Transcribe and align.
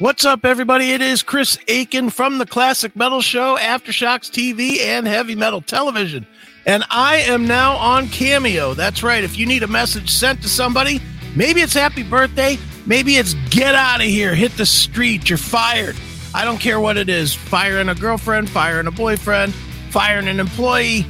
What's 0.00 0.24
up, 0.24 0.46
everybody? 0.46 0.92
It 0.92 1.02
is 1.02 1.22
Chris 1.22 1.58
Akin 1.68 2.08
from 2.08 2.38
the 2.38 2.46
Classic 2.46 2.96
Metal 2.96 3.20
Show, 3.20 3.58
Aftershocks 3.58 4.30
TV, 4.30 4.80
and 4.80 5.06
Heavy 5.06 5.34
Metal 5.34 5.60
Television. 5.60 6.26
And 6.64 6.84
I 6.88 7.16
am 7.16 7.46
now 7.46 7.76
on 7.76 8.08
Cameo. 8.08 8.72
That's 8.72 9.02
right. 9.02 9.22
If 9.22 9.36
you 9.36 9.44
need 9.44 9.62
a 9.62 9.66
message 9.66 10.08
sent 10.08 10.40
to 10.40 10.48
somebody, 10.48 11.02
maybe 11.36 11.60
it's 11.60 11.74
happy 11.74 12.02
birthday, 12.02 12.56
maybe 12.86 13.18
it's 13.18 13.34
get 13.50 13.74
out 13.74 14.00
of 14.00 14.06
here, 14.06 14.34
hit 14.34 14.56
the 14.56 14.64
street, 14.64 15.28
you're 15.28 15.36
fired. 15.36 15.96
I 16.34 16.46
don't 16.46 16.56
care 16.58 16.80
what 16.80 16.96
it 16.96 17.10
is 17.10 17.34
firing 17.34 17.90
a 17.90 17.94
girlfriend, 17.94 18.48
firing 18.48 18.86
a 18.86 18.90
boyfriend, 18.90 19.52
firing 19.90 20.28
an 20.28 20.40
employee, 20.40 21.04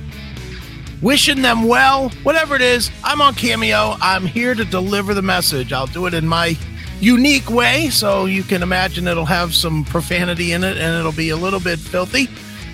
wishing 1.01 1.43
them 1.43 1.69
well, 1.69 2.09
whatever 2.25 2.57
it 2.57 2.63
is, 2.63 2.91
I'm 3.05 3.23
on 3.23 3.37
Cameo. 3.37 3.95
I'm 4.01 4.27
here 4.27 4.57
to 4.57 4.65
deliver 4.65 5.15
the 5.15 5.23
message. 5.23 5.73
I'll 5.73 5.87
do 5.87 6.07
it 6.07 6.15
in 6.15 6.27
my 6.27 6.59
unique 7.01 7.51
way. 7.51 7.89
So 7.91 8.27
you 8.27 8.43
can 8.43 8.63
imagine 8.63 9.09
it'll 9.09 9.25
have 9.25 9.55
some 9.55 9.85
profanity 9.85 10.53
in 10.53 10.65
it 10.65 10.77
and 10.77 10.99
it'll 10.99 11.13
be 11.13 11.31
a 11.31 11.37
little 11.37 11.61
bit 11.61 11.79
filthy. 11.79 12.29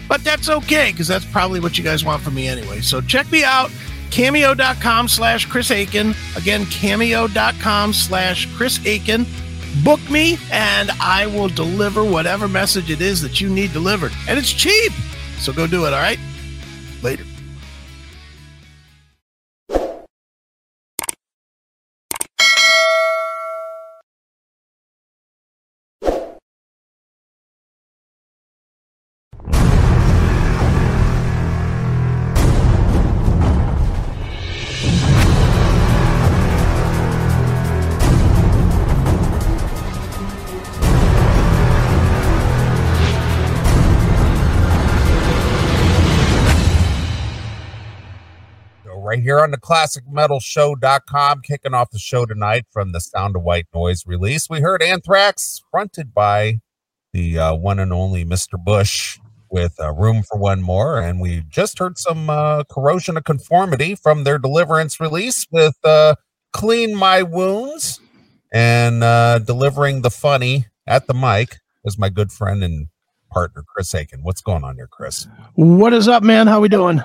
But 0.09 0.23
that's 0.23 0.48
okay 0.48 0.92
because 0.92 1.09
that's 1.09 1.24
probably 1.24 1.60
what 1.60 1.78
you 1.78 1.84
guys 1.84 2.05
want 2.05 2.23
from 2.23 2.34
me 2.34 2.47
anyway. 2.47 2.80
So 2.80 3.00
check 3.00 3.30
me 3.33 3.45
out. 3.45 3.70
Cameo.com 4.10 5.09
slash 5.09 5.47
Chris 5.47 5.70
Akin. 5.70 6.14
Again, 6.36 6.64
cameo.com 6.66 7.92
slash 7.92 8.47
Chris 8.56 8.78
Akin. 8.86 9.27
Book 9.84 10.00
me 10.09 10.38
and 10.50 10.91
I 11.00 11.27
will 11.27 11.48
deliver 11.48 12.05
whatever 12.05 12.48
message 12.48 12.91
it 12.91 13.00
is 13.00 13.20
that 13.22 13.41
you 13.41 13.48
need 13.48 13.72
delivered. 13.72 14.12
And 14.28 14.38
it's 14.38 14.52
cheap. 14.52 14.92
So 15.38 15.52
go 15.52 15.66
do 15.66 15.86
it, 15.86 15.92
all 15.92 16.00
right? 16.00 16.19
Later. 17.02 17.24
Right 49.17 49.22
here 49.22 49.41
on 49.41 49.50
the 49.50 49.56
classicmetalshow.com 49.56 51.41
kicking 51.41 51.72
off 51.72 51.89
the 51.91 51.98
show 51.98 52.27
tonight 52.27 52.67
from 52.70 52.92
the 52.92 53.00
sound 53.00 53.34
of 53.34 53.42
white 53.42 53.67
noise 53.75 54.06
release 54.06 54.50
we 54.50 54.61
heard 54.61 54.83
anthrax 54.83 55.62
fronted 55.70 56.12
by 56.12 56.61
the 57.14 57.39
uh, 57.39 57.55
one 57.55 57.78
and 57.78 57.95
only 57.95 58.27
mr 58.27 58.62
bush 58.62 59.19
with 59.50 59.75
uh, 59.81 59.91
room 59.95 60.23
for 60.23 60.36
one 60.36 60.61
more 60.61 61.00
and 61.00 61.19
we 61.19 61.42
just 61.48 61.78
heard 61.78 61.97
some 61.97 62.28
uh, 62.28 62.62
corrosion 62.64 63.17
of 63.17 63.25
conformity 63.25 63.95
from 63.95 64.25
their 64.25 64.39
deliverance 64.39 65.00
release 65.00 65.47
with 65.51 65.78
uh, 65.84 66.14
clean 66.53 66.95
my 66.95 67.23
wounds 67.23 68.03
and 68.53 69.03
uh, 69.03 69.39
delivering 69.39 70.03
the 70.03 70.11
funny 70.11 70.67
at 70.86 71.06
the 71.06 71.14
mic 71.14 71.56
is 71.86 71.98
my 71.98 72.11
good 72.11 72.30
friend 72.30 72.62
and 72.62 72.89
partner 73.30 73.64
chris 73.67 73.95
akin 73.95 74.23
what's 74.23 74.42
going 74.42 74.62
on 74.62 74.77
here 74.77 74.86
chris 74.86 75.27
What 75.55 75.95
is 75.95 76.06
up, 76.06 76.23
man? 76.23 76.48
How 76.48 76.61
we 76.61 76.69
doing? 76.69 77.03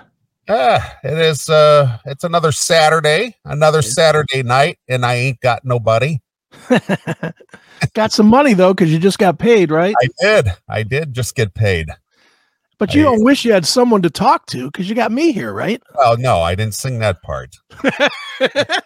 Ah, 0.53 0.97
it 1.01 1.17
is 1.17 1.49
uh 1.49 1.97
it's 2.05 2.25
another 2.25 2.51
Saturday, 2.51 3.37
another 3.45 3.81
Saturday 3.81 4.43
night, 4.43 4.79
and 4.89 5.05
I 5.05 5.13
ain't 5.13 5.39
got 5.39 5.63
nobody. 5.63 6.19
got 7.93 8.11
some 8.11 8.27
money 8.27 8.53
though, 8.53 8.73
because 8.73 8.91
you 8.91 8.99
just 8.99 9.17
got 9.17 9.39
paid, 9.39 9.71
right? 9.71 9.95
I 10.03 10.07
did. 10.19 10.47
I 10.67 10.83
did 10.83 11.13
just 11.13 11.35
get 11.35 11.53
paid. 11.53 11.87
But 12.79 12.93
you 12.93 13.01
I- 13.01 13.05
don't 13.05 13.23
wish 13.23 13.45
you 13.45 13.53
had 13.53 13.65
someone 13.65 14.01
to 14.01 14.09
talk 14.09 14.45
to 14.47 14.65
because 14.65 14.89
you 14.89 14.95
got 14.95 15.13
me 15.13 15.31
here, 15.31 15.53
right? 15.53 15.81
Oh 15.95 16.17
no, 16.19 16.41
I 16.41 16.55
didn't 16.55 16.75
sing 16.75 16.99
that 16.99 17.21
part. 17.21 17.55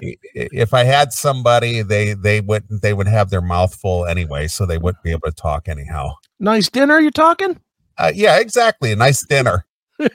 If 0.00 0.72
I 0.74 0.82
had 0.84 1.12
somebody, 1.12 1.82
they 1.82 2.14
they 2.14 2.40
would 2.40 2.64
they 2.82 2.94
would 2.94 3.06
have 3.06 3.30
their 3.30 3.40
mouth 3.40 3.74
full 3.74 4.06
anyway, 4.06 4.48
so 4.48 4.66
they 4.66 4.78
wouldn't 4.78 5.04
be 5.04 5.10
able 5.12 5.28
to 5.28 5.32
talk 5.32 5.68
anyhow. 5.68 6.14
nice 6.40 6.68
dinner, 6.68 6.98
you 6.98 7.10
talking? 7.12 7.60
Uh, 7.96 8.10
yeah, 8.14 8.38
exactly. 8.38 8.92
A 8.92 8.96
nice 8.96 9.24
dinner. 9.26 9.66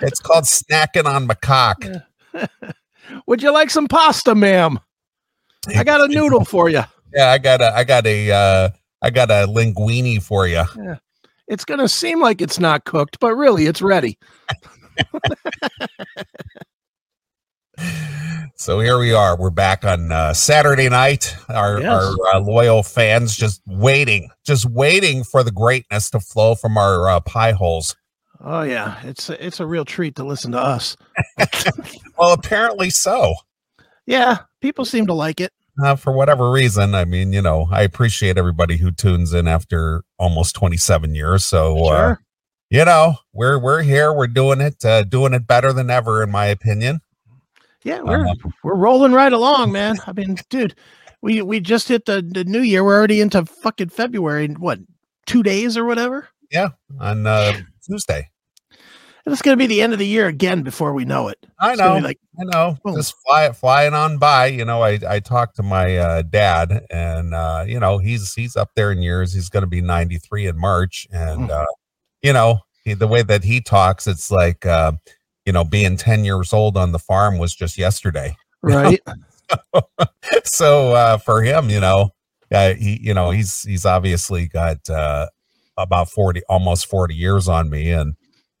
it's 0.00 0.20
called 0.20 0.44
snacking 0.44 1.04
on 1.06 1.26
macaque. 1.28 2.02
Would 3.26 3.42
you 3.42 3.52
like 3.52 3.70
some 3.70 3.86
pasta, 3.88 4.34
ma'am? 4.34 4.78
I 5.76 5.84
got 5.84 6.00
a 6.00 6.08
noodle 6.08 6.44
for 6.44 6.68
you. 6.68 6.82
Yeah, 7.14 7.30
I 7.30 7.38
got 7.38 7.60
a 7.60 7.72
I 7.74 7.84
got 7.84 8.06
a 8.06 8.30
uh 8.30 8.68
I 9.02 9.10
got 9.10 9.30
a 9.30 9.46
linguine 9.48 10.22
for 10.22 10.46
you. 10.46 10.62
Yeah. 10.76 10.96
It's 11.48 11.64
gonna 11.64 11.88
seem 11.88 12.20
like 12.20 12.40
it's 12.42 12.58
not 12.58 12.84
cooked, 12.84 13.18
but 13.20 13.34
really 13.34 13.66
it's 13.66 13.82
ready. 13.82 14.18
So 18.58 18.80
here 18.80 18.98
we 18.98 19.12
are. 19.12 19.36
We're 19.36 19.50
back 19.50 19.84
on 19.84 20.10
uh, 20.10 20.32
Saturday 20.32 20.88
night. 20.88 21.36
Our, 21.50 21.78
Yes. 21.80 21.92
our 21.92 22.36
uh, 22.36 22.40
loyal 22.40 22.82
fans 22.82 23.36
just 23.36 23.60
waiting, 23.66 24.30
just 24.46 24.64
waiting 24.64 25.24
for 25.24 25.42
the 25.44 25.50
greatness 25.50 26.08
to 26.10 26.20
flow 26.20 26.54
from 26.54 26.78
our 26.78 27.06
uh, 27.08 27.20
pie 27.20 27.52
holes. 27.52 27.94
Oh 28.48 28.62
yeah, 28.62 29.00
it's 29.02 29.28
a, 29.28 29.44
it's 29.44 29.58
a 29.58 29.66
real 29.66 29.84
treat 29.84 30.14
to 30.16 30.24
listen 30.24 30.52
to 30.52 30.60
us. 30.60 30.96
Well, 32.18 32.32
apparently 32.32 32.88
so. 32.88 33.34
Yeah, 34.06 34.38
people 34.62 34.86
seem 34.86 35.06
to 35.08 35.12
like 35.12 35.38
it. 35.38 35.52
Uh, 35.82 35.96
for 35.96 36.12
whatever 36.14 36.50
reason, 36.50 36.94
I 36.94 37.04
mean, 37.04 37.34
you 37.34 37.42
know, 37.42 37.68
I 37.70 37.82
appreciate 37.82 38.38
everybody 38.38 38.78
who 38.78 38.90
tunes 38.90 39.34
in 39.34 39.46
after 39.46 40.02
almost 40.18 40.54
27 40.54 41.14
years. 41.14 41.44
So, 41.44 41.76
uh, 41.84 42.14
you 42.70 42.86
know, 42.86 43.16
we're 43.34 43.58
we're 43.58 43.82
here. 43.82 44.14
We're 44.14 44.28
doing 44.28 44.62
it, 44.62 44.82
uh, 44.82 45.02
doing 45.02 45.34
it 45.34 45.46
better 45.46 45.74
than 45.74 45.90
ever, 45.90 46.22
in 46.22 46.30
my 46.30 46.46
opinion. 46.46 47.00
Yeah, 47.82 48.00
we're 48.00 48.26
Uh, 48.26 48.34
we're 48.62 48.76
rolling 48.76 49.12
right 49.12 49.32
along, 49.32 49.72
man. 49.72 49.96
I 50.06 50.12
mean, 50.12 50.38
dude, 50.48 50.74
we 51.20 51.42
we 51.42 51.60
just 51.60 51.88
hit 51.88 52.06
the, 52.06 52.22
the 52.22 52.44
new 52.44 52.62
year. 52.62 52.82
We're 52.82 52.96
already 52.96 53.20
into 53.20 53.44
fucking 53.44 53.90
February. 53.90 54.48
What 54.48 54.78
two 55.26 55.42
days 55.42 55.76
or 55.76 55.84
whatever? 55.84 56.28
Yeah, 56.50 56.70
on 56.98 57.26
uh, 57.26 57.60
Tuesday. 57.84 58.30
And 59.26 59.32
it's 59.32 59.42
gonna 59.42 59.56
be 59.56 59.66
the 59.66 59.82
end 59.82 59.92
of 59.92 59.98
the 59.98 60.06
year 60.06 60.28
again 60.28 60.62
before 60.62 60.92
we 60.94 61.04
know 61.04 61.26
it. 61.28 61.44
I 61.58 61.74
know. 61.74 61.98
like 61.98 62.20
I 62.40 62.44
know, 62.44 62.78
Boom. 62.84 62.94
just 62.94 63.14
fly 63.26 63.50
flying 63.50 63.92
on 63.92 64.18
by. 64.18 64.46
You 64.46 64.64
know, 64.64 64.82
I 64.82 65.00
I 65.08 65.18
talked 65.18 65.56
to 65.56 65.64
my 65.64 65.96
uh, 65.96 66.22
dad, 66.22 66.86
and 66.90 67.34
uh, 67.34 67.64
you 67.66 67.80
know 67.80 67.98
he's 67.98 68.32
he's 68.34 68.54
up 68.54 68.70
there 68.76 68.92
in 68.92 69.02
years. 69.02 69.32
He's 69.32 69.48
going 69.48 69.64
to 69.64 69.66
be 69.68 69.80
ninety 69.80 70.18
three 70.18 70.46
in 70.46 70.56
March, 70.56 71.08
and 71.12 71.48
Mm. 71.48 71.50
uh, 71.50 71.66
you 72.22 72.32
know 72.32 72.60
he, 72.84 72.94
the 72.94 73.08
way 73.08 73.22
that 73.22 73.42
he 73.42 73.60
talks, 73.60 74.06
it's 74.06 74.30
like 74.30 74.64
uh, 74.64 74.92
you 75.44 75.52
know 75.52 75.64
being 75.64 75.96
ten 75.96 76.24
years 76.24 76.52
old 76.52 76.76
on 76.76 76.92
the 76.92 76.98
farm 77.00 77.36
was 77.38 77.52
just 77.52 77.76
yesterday. 77.76 78.36
right. 78.62 79.00
so 80.44 80.92
uh, 80.92 81.16
for 81.18 81.42
him, 81.42 81.68
you 81.68 81.80
know, 81.80 82.10
uh, 82.52 82.74
he 82.74 83.00
you 83.02 83.12
know 83.12 83.30
he's 83.30 83.62
he's 83.62 83.84
obviously 83.84 84.46
got 84.46 84.88
uh, 84.88 85.26
about 85.76 86.08
forty, 86.10 86.42
almost 86.48 86.86
forty 86.86 87.14
years 87.16 87.48
on 87.48 87.70
me, 87.70 87.90
and 87.90 88.14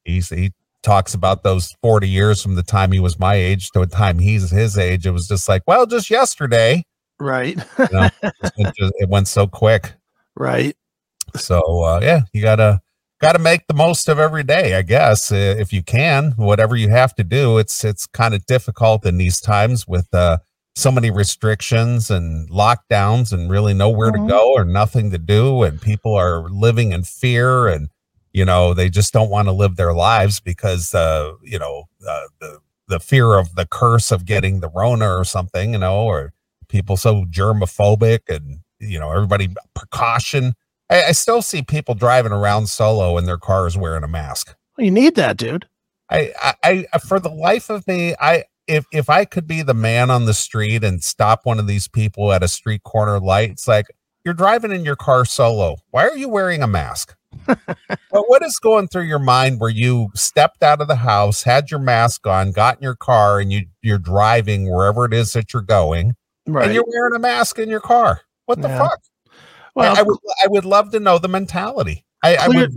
he's 0.04 0.28
he 0.30 0.52
talks 0.86 1.12
about 1.12 1.42
those 1.42 1.74
forty 1.82 2.08
years 2.08 2.40
from 2.42 2.54
the 2.54 2.62
time 2.62 2.92
he 2.92 3.00
was 3.00 3.18
my 3.18 3.34
age 3.34 3.70
to 3.72 3.80
the 3.80 3.86
time 3.86 4.18
he's 4.20 4.50
his 4.50 4.78
age. 4.78 5.04
It 5.06 5.10
was 5.10 5.26
just 5.28 5.48
like, 5.48 5.62
well, 5.66 5.84
just 5.84 6.08
yesterday, 6.10 6.84
right. 7.18 7.56
you 7.78 7.88
know, 7.92 8.08
it, 8.22 8.74
just, 8.78 8.92
it 8.96 9.08
went 9.10 9.28
so 9.28 9.46
quick. 9.46 9.92
right. 10.36 10.74
So 11.36 11.60
uh, 11.84 12.00
yeah, 12.02 12.20
you 12.32 12.40
gotta 12.40 12.80
gotta 13.20 13.38
make 13.40 13.66
the 13.66 13.74
most 13.74 14.08
of 14.08 14.18
every 14.20 14.44
day, 14.44 14.74
I 14.76 14.82
guess, 14.82 15.32
if 15.32 15.72
you 15.72 15.82
can. 15.82 16.32
Whatever 16.36 16.76
you 16.76 16.88
have 16.90 17.14
to 17.16 17.24
do, 17.24 17.58
it's 17.58 17.84
it's 17.84 18.06
kind 18.06 18.32
of 18.32 18.46
difficult 18.46 19.04
in 19.04 19.18
these 19.18 19.40
times 19.40 19.86
with 19.88 20.08
uh, 20.14 20.38
so 20.76 20.90
many 20.92 21.10
restrictions 21.10 22.10
and 22.10 22.48
lockdowns, 22.48 23.32
and 23.32 23.50
really 23.50 23.74
nowhere 23.74 24.12
Mhm. 24.12 24.22
to 24.26 24.28
go 24.28 24.52
or 24.52 24.64
nothing 24.64 25.10
to 25.10 25.18
do, 25.18 25.62
and 25.64 25.80
people 25.82 26.14
are 26.14 26.48
living 26.48 26.92
in 26.92 27.02
fear, 27.02 27.66
and 27.66 27.88
you 28.36 28.44
know 28.44 28.74
they 28.74 28.90
just 28.90 29.14
don't 29.14 29.30
want 29.30 29.48
to 29.48 29.52
live 29.52 29.76
their 29.76 29.94
lives 29.94 30.40
because 30.40 30.94
uh, 30.94 31.32
you 31.42 31.58
know 31.58 31.84
uh, 32.06 32.26
the 32.38 32.58
the 32.86 33.00
fear 33.00 33.38
of 33.38 33.54
the 33.54 33.66
curse 33.66 34.12
of 34.12 34.26
getting 34.26 34.60
the 34.60 34.68
Rona 34.68 35.08
or 35.08 35.24
something, 35.24 35.72
you 35.72 35.78
know, 35.78 36.04
or 36.04 36.34
people 36.68 36.98
so 36.98 37.24
germophobic 37.24 38.20
and 38.28 38.58
you 38.78 38.98
know 38.98 39.10
everybody 39.10 39.48
precaution. 39.74 40.52
I, 40.90 41.04
I 41.04 41.12
still 41.12 41.40
see 41.40 41.62
people 41.62 41.94
driving 41.94 42.30
around 42.30 42.68
solo 42.68 43.16
in 43.16 43.24
their 43.24 43.38
cars 43.38 43.74
wearing 43.74 44.04
a 44.04 44.08
mask. 44.08 44.54
Well, 44.76 44.84
you 44.84 44.90
need 44.90 45.14
that, 45.14 45.38
dude. 45.38 45.66
I, 46.10 46.32
I, 46.62 46.86
I, 46.92 46.98
for 46.98 47.18
the 47.18 47.30
life 47.30 47.70
of 47.70 47.86
me, 47.88 48.14
I, 48.20 48.44
if 48.68 48.84
if 48.92 49.08
I 49.08 49.24
could 49.24 49.46
be 49.46 49.62
the 49.62 49.74
man 49.74 50.10
on 50.10 50.26
the 50.26 50.34
street 50.34 50.84
and 50.84 51.02
stop 51.02 51.46
one 51.46 51.58
of 51.58 51.66
these 51.66 51.88
people 51.88 52.34
at 52.34 52.42
a 52.42 52.48
street 52.48 52.82
corner 52.82 53.18
light, 53.18 53.52
it's 53.52 53.66
like 53.66 53.86
you're 54.26 54.34
driving 54.34 54.72
in 54.72 54.84
your 54.84 54.96
car 54.96 55.24
solo. 55.24 55.76
Why 55.90 56.02
are 56.02 56.18
you 56.18 56.28
wearing 56.28 56.62
a 56.62 56.66
mask? 56.66 57.16
but 57.46 58.28
what 58.28 58.42
is 58.42 58.58
going 58.58 58.88
through 58.88 59.04
your 59.04 59.18
mind 59.18 59.60
where 59.60 59.70
you 59.70 60.08
stepped 60.14 60.62
out 60.62 60.80
of 60.80 60.88
the 60.88 60.96
house, 60.96 61.42
had 61.42 61.70
your 61.70 61.80
mask 61.80 62.26
on, 62.26 62.52
got 62.52 62.76
in 62.76 62.82
your 62.82 62.96
car, 62.96 63.40
and 63.40 63.52
you 63.52 63.66
you're 63.82 63.98
driving 63.98 64.70
wherever 64.70 65.04
it 65.04 65.12
is 65.14 65.32
that 65.32 65.52
you're 65.52 65.62
going, 65.62 66.14
Right. 66.46 66.66
and 66.66 66.74
you're 66.74 66.86
wearing 66.86 67.14
a 67.14 67.18
mask 67.18 67.58
in 67.58 67.68
your 67.68 67.80
car? 67.80 68.20
What 68.46 68.60
the 68.62 68.68
Yeah. 68.68 68.78
fuck? 68.78 69.00
Well, 69.74 69.94
I, 69.94 70.00
I 70.00 70.02
would 70.02 70.18
I 70.44 70.46
would 70.48 70.64
love 70.64 70.90
to 70.92 71.00
know 71.00 71.18
the 71.18 71.28
mentality. 71.28 72.04
I, 72.22 72.36
clear, 72.36 72.60
I 72.60 72.60
would 72.60 72.76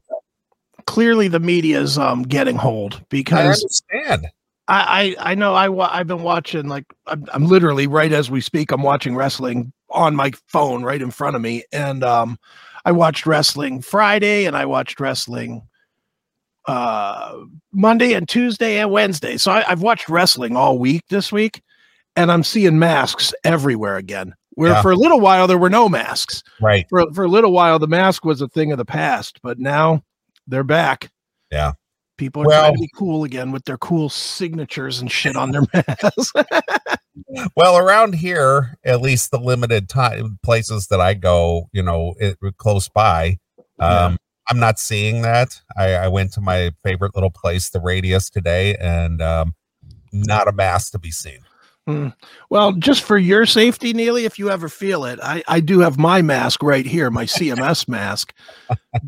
clearly 0.85 1.27
the 1.27 1.39
media 1.39 1.79
is 1.79 1.97
um 1.97 2.23
getting 2.23 2.55
hold 2.55 3.03
because 3.09 3.39
I 3.39 3.43
understand. 3.43 4.27
I, 4.67 5.15
I, 5.19 5.31
I 5.31 5.35
know 5.35 5.53
I 5.55 5.99
I've 5.99 6.07
been 6.07 6.23
watching 6.23 6.67
like 6.67 6.85
I'm, 7.07 7.25
I'm 7.33 7.45
literally 7.45 7.87
right 7.87 8.11
as 8.11 8.29
we 8.29 8.41
speak 8.41 8.71
I'm 8.71 8.83
watching 8.83 9.15
wrestling 9.15 9.71
on 9.89 10.15
my 10.15 10.31
phone 10.47 10.83
right 10.83 11.01
in 11.01 11.09
front 11.11 11.35
of 11.35 11.41
me 11.41 11.63
and 11.71 12.03
um 12.03 12.37
I 12.85 12.91
watched 12.91 13.25
wrestling 13.25 13.81
Friday 13.81 14.45
and 14.45 14.55
I 14.55 14.65
watched 14.65 14.99
wrestling 14.99 15.63
uh 16.65 17.37
Monday 17.71 18.13
and 18.13 18.27
Tuesday 18.27 18.79
and 18.79 18.91
Wednesday. 18.91 19.37
So 19.37 19.51
I, 19.51 19.69
I've 19.69 19.81
watched 19.81 20.09
wrestling 20.09 20.55
all 20.55 20.77
week 20.77 21.03
this 21.09 21.31
week 21.31 21.61
and 22.15 22.31
I'm 22.31 22.43
seeing 22.43 22.79
masks 22.79 23.33
everywhere 23.43 23.97
again. 23.97 24.33
Where 24.51 24.71
yeah. 24.71 24.81
for 24.81 24.91
a 24.91 24.95
little 24.95 25.21
while 25.21 25.47
there 25.47 25.57
were 25.57 25.69
no 25.69 25.87
masks. 25.87 26.43
Right. 26.59 26.85
For, 26.89 27.05
for 27.13 27.23
a 27.23 27.29
little 27.29 27.53
while 27.53 27.79
the 27.79 27.87
mask 27.87 28.25
was 28.25 28.41
a 28.41 28.47
thing 28.47 28.71
of 28.71 28.77
the 28.77 28.85
past 28.85 29.39
but 29.41 29.59
now 29.59 30.03
they're 30.47 30.63
back. 30.63 31.09
Yeah. 31.51 31.73
People 32.17 32.43
are 32.43 32.47
well, 32.47 32.61
trying 32.63 32.75
to 32.75 32.81
be 32.81 32.89
cool 32.95 33.23
again 33.23 33.51
with 33.51 33.63
their 33.63 33.77
cool 33.77 34.09
signatures 34.09 34.99
and 34.99 35.09
shit 35.09 35.37
on 35.37 35.51
their 35.51 35.63
masks. 35.73 36.33
well, 37.55 37.77
around 37.77 38.15
here, 38.15 38.77
at 38.83 39.01
least 39.01 39.31
the 39.31 39.39
limited 39.39 39.89
time 39.89 40.39
places 40.43 40.87
that 40.87 41.01
I 41.01 41.13
go, 41.13 41.69
you 41.71 41.83
know, 41.83 42.15
it, 42.19 42.37
close 42.57 42.87
by, 42.87 43.39
um, 43.79 44.13
yeah. 44.13 44.15
I'm 44.49 44.59
not 44.59 44.79
seeing 44.79 45.21
that. 45.21 45.61
I, 45.77 45.93
I, 45.93 46.07
went 46.07 46.33
to 46.33 46.41
my 46.41 46.71
favorite 46.83 47.13
little 47.13 47.29
place, 47.29 47.69
the 47.69 47.79
Radius, 47.79 48.29
today, 48.29 48.75
and 48.77 49.21
um, 49.21 49.53
not 50.11 50.47
a 50.47 50.51
mask 50.51 50.91
to 50.93 50.99
be 50.99 51.11
seen. 51.11 51.39
Hmm. 51.85 52.09
Well, 52.49 52.73
just 52.73 53.03
for 53.03 53.17
your 53.17 53.45
safety, 53.45 53.93
Neeley, 53.93 54.23
if 54.23 54.37
you 54.37 54.49
ever 54.49 54.69
feel 54.69 55.05
it, 55.05 55.19
I, 55.23 55.43
I 55.47 55.59
do 55.59 55.79
have 55.79 55.97
my 55.97 56.21
mask 56.21 56.61
right 56.61 56.85
here, 56.85 57.09
my 57.09 57.25
CMS 57.25 57.87
mask, 57.87 58.33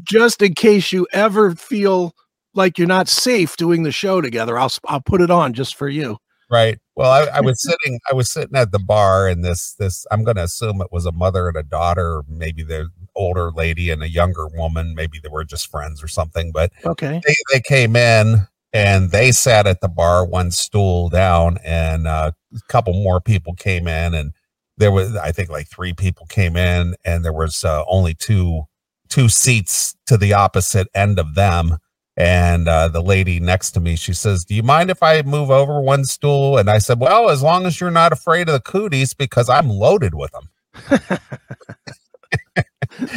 just 0.04 0.42
in 0.42 0.54
case 0.54 0.92
you 0.92 1.08
ever 1.12 1.54
feel 1.56 2.16
like 2.54 2.78
you're 2.78 2.88
not 2.88 3.08
safe 3.08 3.56
doing 3.58 3.84
the 3.84 3.92
show 3.92 4.22
together. 4.22 4.58
I'll 4.58 4.72
I'll 4.86 5.02
put 5.02 5.22
it 5.22 5.32
on 5.32 5.54
just 5.54 5.76
for 5.76 5.90
you. 5.90 6.18
Right. 6.50 6.80
Well, 7.02 7.12
I, 7.12 7.38
I 7.38 7.42
was 7.42 7.62
sitting 7.62 8.00
I 8.12 8.14
was 8.14 8.30
sitting 8.30 8.56
at 8.56 8.72
the 8.72 8.80
bar 8.80 9.28
and 9.28 9.44
this 9.44 9.74
this 9.74 10.06
I'm 10.12 10.24
going 10.24 10.38
to 10.38 10.44
assume 10.44 10.82
it 10.82 10.92
was 10.92 11.08
a 11.08 11.12
mother 11.12 11.48
and 11.48 11.58
a 11.58 11.64
daughter, 11.64 12.22
maybe 12.30 12.62
the 12.62 12.90
older 13.16 13.50
lady 13.52 13.90
and 13.90 14.04
a 14.04 14.10
younger 14.10 14.48
woman, 14.48 14.94
maybe 14.94 15.20
they 15.22 15.30
were 15.30 15.44
just 15.44 15.70
friends 15.70 16.04
or 16.04 16.08
something, 16.08 16.52
but 16.52 16.72
okay. 16.86 17.20
They, 17.26 17.36
they 17.52 17.60
came 17.60 17.96
in 17.96 18.48
and 18.72 19.10
they 19.10 19.32
sat 19.32 19.66
at 19.66 19.82
the 19.82 19.90
bar 19.90 20.26
one 20.26 20.52
stool 20.52 21.10
down 21.10 21.58
and 21.66 22.08
uh, 22.08 22.34
a 22.56 22.60
couple 22.72 22.94
more 22.94 23.20
people 23.20 23.56
came 23.56 23.88
in 23.88 24.14
and 24.14 24.34
there 24.78 24.92
was 24.92 25.16
I 25.16 25.32
think 25.32 25.50
like 25.50 25.70
three 25.70 25.94
people 25.94 26.28
came 26.28 26.56
in 26.56 26.96
and 27.04 27.26
there 27.26 27.34
was 27.34 27.64
uh, 27.64 27.84
only 27.88 28.14
two 28.14 28.64
two 29.10 29.28
seats 29.28 29.96
to 30.06 30.18
the 30.18 30.34
opposite 30.34 30.88
end 30.94 31.18
of 31.18 31.34
them 31.34 31.78
and 32.18 32.68
uh, 32.68 32.90
the 32.90 33.02
lady 33.02 33.40
next 33.40 33.72
to 33.72 33.80
me, 33.80 33.96
she 33.96 34.14
says, 34.14 34.44
Do 34.44 34.54
you 34.54 34.64
mind 34.64 34.92
if 34.92 35.02
I 35.02 35.22
move 35.22 35.50
over 35.50 35.82
one 35.82 36.06
stool? 36.06 36.58
And 36.58 36.70
I 36.70 36.78
said, 36.78 37.00
Well, 37.00 37.30
as 37.30 37.42
long 37.42 37.66
as 37.66 37.80
you're 37.80 37.92
not 37.92 38.12
afraid 38.12 38.50
of 38.50 38.54
the 38.54 38.60
cooties, 38.60 39.14
because 39.14 39.50
I'm 39.50 39.70
loaded 39.70 40.14
with 40.14 40.32
them. 40.32 40.50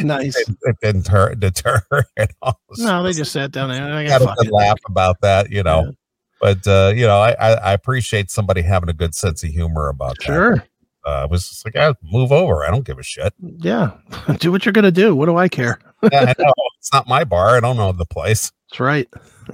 nice. 0.01 0.35
It, 0.37 0.55
it, 0.61 0.75
didn't 0.81 1.05
deter, 1.05 1.35
deter 1.39 1.81
No, 2.77 3.03
they 3.03 3.13
just 3.13 3.31
sat 3.31 3.51
down 3.51 3.69
there. 3.69 3.83
I 3.93 4.03
had 4.03 4.21
a 4.21 4.33
good 4.37 4.51
laugh 4.51 4.79
about 4.87 5.21
that, 5.21 5.51
you 5.51 5.63
know. 5.63 5.85
Yeah. 5.85 5.91
But 6.41 6.67
uh, 6.67 6.93
you 6.95 7.05
know, 7.05 7.19
I, 7.19 7.31
I, 7.31 7.51
I 7.53 7.73
appreciate 7.73 8.29
somebody 8.29 8.61
having 8.61 8.89
a 8.89 8.93
good 8.93 9.15
sense 9.15 9.43
of 9.43 9.49
humor 9.49 9.87
about 9.89 10.21
sure. 10.21 10.57
that. 10.57 10.67
Uh, 11.05 11.21
I 11.21 11.25
was 11.25 11.47
just 11.47 11.65
like, 11.65 11.75
I 11.75 11.93
move 12.03 12.31
over. 12.31 12.65
I 12.65 12.71
don't 12.71 12.85
give 12.85 12.97
a 12.97 13.03
shit. 13.03 13.33
Yeah, 13.39 13.91
do 14.39 14.51
what 14.51 14.65
you're 14.65 14.73
gonna 14.73 14.91
do. 14.91 15.15
What 15.15 15.27
do 15.27 15.37
I 15.37 15.47
care? 15.47 15.79
yeah, 16.11 16.33
I 16.37 16.41
know. 16.41 16.53
It's 16.79 16.91
not 16.91 17.07
my 17.07 17.23
bar. 17.23 17.55
I 17.57 17.59
don't 17.59 17.77
know 17.77 17.91
the 17.91 18.05
place. 18.05 18.51
That's 18.75 18.81
right. 18.81 19.07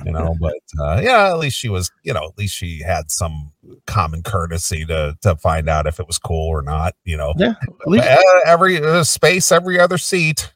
you 0.03 0.12
know, 0.12 0.35
but 0.39 0.57
uh, 0.79 1.00
yeah, 1.03 1.29
at 1.29 1.38
least 1.38 1.56
she 1.56 1.69
was, 1.69 1.91
you 2.01 2.12
know, 2.12 2.25
at 2.25 2.39
least 2.39 2.56
she 2.56 2.81
had 2.81 3.12
some 3.12 3.51
common 3.85 4.23
courtesy 4.23 4.83
to 4.85 5.15
to 5.21 5.35
find 5.35 5.69
out 5.69 5.85
if 5.85 6.00
it 6.00 6.07
was 6.07 6.18
cool 6.18 6.50
or 6.50 6.63
not. 6.63 6.95
You 7.06 7.18
know, 7.18 7.35
yeah. 7.38 7.53
Least, 7.85 8.07
every 8.45 8.81
uh, 8.81 9.03
space, 9.03 9.51
every 9.51 9.79
other 9.79 10.00
seat. 10.00 10.51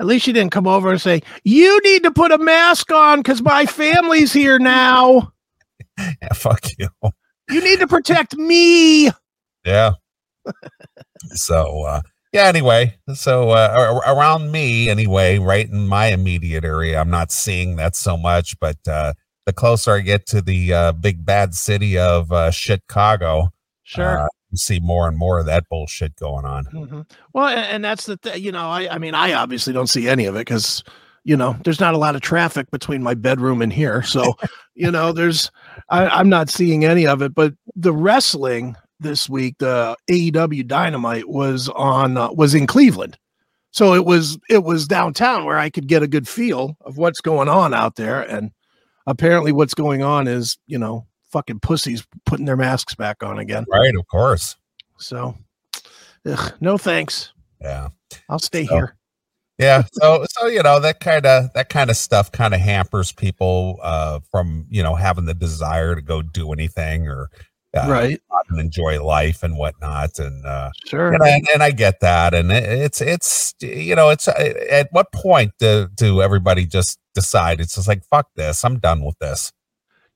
At 0.00 0.04
least 0.04 0.26
she 0.26 0.34
didn't 0.34 0.52
come 0.52 0.66
over 0.66 0.90
and 0.90 1.00
say, 1.00 1.22
"You 1.44 1.80
need 1.82 2.02
to 2.02 2.10
put 2.10 2.30
a 2.30 2.36
mask 2.36 2.92
on 2.92 3.20
because 3.20 3.40
my 3.40 3.64
family's 3.64 4.34
here 4.34 4.58
now." 4.58 5.32
yeah, 5.98 6.34
fuck 6.34 6.66
you. 6.78 6.88
You 7.48 7.64
need 7.64 7.78
to 7.78 7.86
protect 7.86 8.36
me. 8.36 9.10
Yeah. 9.64 9.92
so, 11.30 11.84
uh, 11.84 12.02
yeah 12.32 12.44
anyway 12.44 12.94
so 13.14 13.50
uh, 13.50 14.00
around 14.06 14.50
me 14.50 14.88
anyway 14.88 15.38
right 15.38 15.68
in 15.68 15.86
my 15.86 16.06
immediate 16.06 16.64
area 16.64 17.00
i'm 17.00 17.10
not 17.10 17.30
seeing 17.30 17.76
that 17.76 17.96
so 17.96 18.16
much 18.16 18.58
but 18.60 18.76
uh, 18.86 19.12
the 19.46 19.52
closer 19.52 19.92
i 19.92 20.00
get 20.00 20.26
to 20.26 20.40
the 20.42 20.72
uh, 20.72 20.92
big 20.92 21.24
bad 21.24 21.54
city 21.54 21.98
of 21.98 22.30
uh, 22.32 22.50
chicago 22.50 23.50
sure 23.82 24.20
uh, 24.20 24.28
you 24.50 24.56
see 24.56 24.80
more 24.80 25.08
and 25.08 25.18
more 25.18 25.38
of 25.38 25.46
that 25.46 25.64
bullshit 25.68 26.14
going 26.16 26.44
on 26.44 26.64
mm-hmm. 26.66 27.00
well 27.32 27.48
and 27.48 27.84
that's 27.84 28.06
the 28.06 28.16
th- 28.16 28.40
you 28.40 28.52
know 28.52 28.68
I, 28.68 28.94
I 28.94 28.98
mean 28.98 29.14
i 29.14 29.32
obviously 29.32 29.72
don't 29.72 29.88
see 29.88 30.08
any 30.08 30.26
of 30.26 30.36
it 30.36 30.40
because 30.40 30.82
you 31.24 31.36
know 31.36 31.56
there's 31.64 31.80
not 31.80 31.94
a 31.94 31.98
lot 31.98 32.16
of 32.16 32.22
traffic 32.22 32.70
between 32.70 33.02
my 33.02 33.14
bedroom 33.14 33.60
and 33.62 33.72
here 33.72 34.02
so 34.02 34.34
you 34.74 34.90
know 34.90 35.12
there's 35.12 35.50
I, 35.90 36.06
i'm 36.08 36.28
not 36.28 36.50
seeing 36.50 36.84
any 36.84 37.06
of 37.06 37.22
it 37.22 37.34
but 37.34 37.54
the 37.76 37.92
wrestling 37.92 38.76
this 39.00 39.28
week, 39.28 39.56
the 39.58 39.96
AEW 40.10 40.66
Dynamite 40.66 41.28
was 41.28 41.68
on 41.68 42.16
uh, 42.16 42.32
was 42.32 42.54
in 42.54 42.66
Cleveland, 42.66 43.18
so 43.70 43.94
it 43.94 44.04
was 44.04 44.38
it 44.48 44.64
was 44.64 44.86
downtown 44.86 45.44
where 45.44 45.58
I 45.58 45.70
could 45.70 45.86
get 45.86 46.02
a 46.02 46.08
good 46.08 46.28
feel 46.28 46.76
of 46.80 46.96
what's 46.96 47.20
going 47.20 47.48
on 47.48 47.74
out 47.74 47.96
there. 47.96 48.22
And 48.22 48.50
apparently, 49.06 49.52
what's 49.52 49.74
going 49.74 50.02
on 50.02 50.26
is 50.26 50.58
you 50.66 50.78
know 50.78 51.06
fucking 51.30 51.60
pussies 51.60 52.06
putting 52.26 52.46
their 52.46 52.56
masks 52.56 52.94
back 52.94 53.22
on 53.22 53.38
again. 53.38 53.64
Right, 53.70 53.94
of 53.94 54.06
course. 54.08 54.56
So, 54.98 55.36
ugh, 56.26 56.54
no 56.60 56.78
thanks. 56.78 57.32
Yeah, 57.60 57.88
I'll 58.28 58.38
stay 58.38 58.66
so, 58.66 58.74
here. 58.74 58.94
Yeah, 59.58 59.82
so 59.92 60.24
so 60.30 60.46
you 60.46 60.62
know 60.62 60.78
that 60.78 61.00
kind 61.00 61.26
of 61.26 61.52
that 61.54 61.68
kind 61.68 61.90
of 61.90 61.96
stuff 61.96 62.30
kind 62.30 62.54
of 62.54 62.60
hampers 62.60 63.10
people 63.10 63.80
uh, 63.82 64.20
from 64.30 64.66
you 64.70 64.84
know 64.84 64.94
having 64.94 65.24
the 65.24 65.34
desire 65.34 65.96
to 65.96 66.02
go 66.02 66.22
do 66.22 66.52
anything 66.52 67.08
or 67.08 67.28
uh, 67.76 67.86
right. 67.88 68.20
and 68.48 68.60
enjoy 68.60 69.02
life 69.02 69.42
and 69.42 69.58
whatnot 69.58 70.18
and 70.18 70.44
uh 70.46 70.70
sure. 70.86 71.12
and 71.12 71.22
I, 71.22 71.42
and 71.52 71.62
I 71.62 71.70
get 71.70 72.00
that 72.00 72.34
and 72.34 72.50
it's 72.50 73.00
it's 73.00 73.54
you 73.60 73.94
know 73.94 74.08
it's 74.08 74.26
at 74.26 74.88
what 74.92 75.12
point 75.12 75.52
do, 75.58 75.88
do 75.94 76.22
everybody 76.22 76.64
just 76.64 76.98
decide 77.14 77.60
it's 77.60 77.74
just 77.74 77.88
like 77.88 78.04
fuck 78.04 78.28
this 78.36 78.64
i'm 78.64 78.78
done 78.78 79.04
with 79.04 79.18
this. 79.18 79.52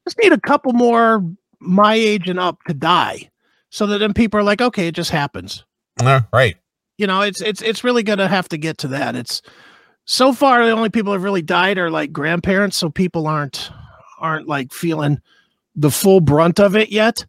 Just 0.04 0.18
need 0.18 0.32
a 0.32 0.40
couple 0.40 0.72
more 0.72 1.24
my 1.60 1.94
age 1.94 2.28
and 2.28 2.40
up 2.40 2.58
to 2.66 2.74
die 2.74 3.30
so 3.70 3.86
that 3.86 3.98
then 3.98 4.14
people 4.14 4.40
are 4.40 4.44
like 4.44 4.60
okay 4.60 4.88
it 4.88 4.94
just 4.94 5.10
happens. 5.10 5.64
Uh, 6.00 6.22
right. 6.32 6.56
You 6.96 7.06
know 7.06 7.20
it's 7.20 7.40
it's 7.40 7.60
it's 7.60 7.84
really 7.84 8.02
gonna 8.02 8.28
have 8.28 8.48
to 8.48 8.56
get 8.56 8.78
to 8.78 8.88
that. 8.88 9.14
It's 9.14 9.42
so 10.04 10.32
far 10.32 10.64
the 10.64 10.72
only 10.72 10.90
people 10.90 11.12
that 11.12 11.18
have 11.18 11.24
really 11.24 11.42
died 11.42 11.78
are 11.78 11.90
like 11.90 12.12
grandparents 12.12 12.76
so 12.76 12.88
people 12.90 13.26
aren't 13.26 13.70
aren't 14.18 14.48
like 14.48 14.72
feeling 14.72 15.20
the 15.74 15.90
full 15.90 16.20
brunt 16.20 16.60
of 16.60 16.76
it 16.76 16.90
yet 16.90 17.24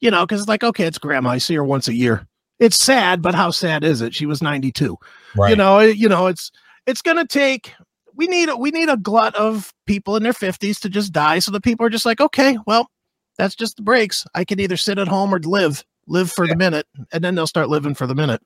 you 0.00 0.10
know, 0.10 0.24
because 0.24 0.40
it's 0.40 0.48
like, 0.48 0.64
okay, 0.64 0.84
it's 0.84 0.98
grandma. 0.98 1.30
I 1.30 1.38
see 1.38 1.54
her 1.54 1.64
once 1.64 1.88
a 1.88 1.94
year. 1.94 2.26
It's 2.58 2.76
sad, 2.76 3.22
but 3.22 3.34
how 3.34 3.50
sad 3.50 3.84
is 3.84 4.00
it? 4.00 4.14
She 4.14 4.26
was 4.26 4.42
92. 4.42 4.96
Right. 5.36 5.50
You 5.50 5.56
know, 5.56 5.80
you 5.80 6.08
know, 6.08 6.26
it's 6.26 6.50
it's 6.86 7.02
gonna 7.02 7.26
take 7.26 7.72
we 8.14 8.26
need 8.26 8.48
a 8.48 8.56
we 8.56 8.70
need 8.70 8.88
a 8.88 8.96
glut 8.96 9.34
of 9.36 9.72
people 9.86 10.16
in 10.16 10.22
their 10.22 10.32
50s 10.32 10.80
to 10.80 10.88
just 10.88 11.12
die 11.12 11.38
so 11.38 11.52
the 11.52 11.60
people 11.60 11.86
are 11.86 11.90
just 11.90 12.06
like, 12.06 12.20
okay, 12.20 12.58
well, 12.66 12.90
that's 13.38 13.54
just 13.54 13.76
the 13.76 13.82
breaks. 13.82 14.26
I 14.34 14.44
can 14.44 14.58
either 14.58 14.76
sit 14.76 14.98
at 14.98 15.06
home 15.06 15.32
or 15.32 15.38
live, 15.38 15.84
live 16.08 16.30
for 16.32 16.44
yeah. 16.44 16.52
the 16.52 16.56
minute, 16.56 16.86
and 17.12 17.22
then 17.22 17.36
they'll 17.36 17.46
start 17.46 17.68
living 17.68 17.94
for 17.94 18.06
the 18.06 18.14
minute. 18.14 18.42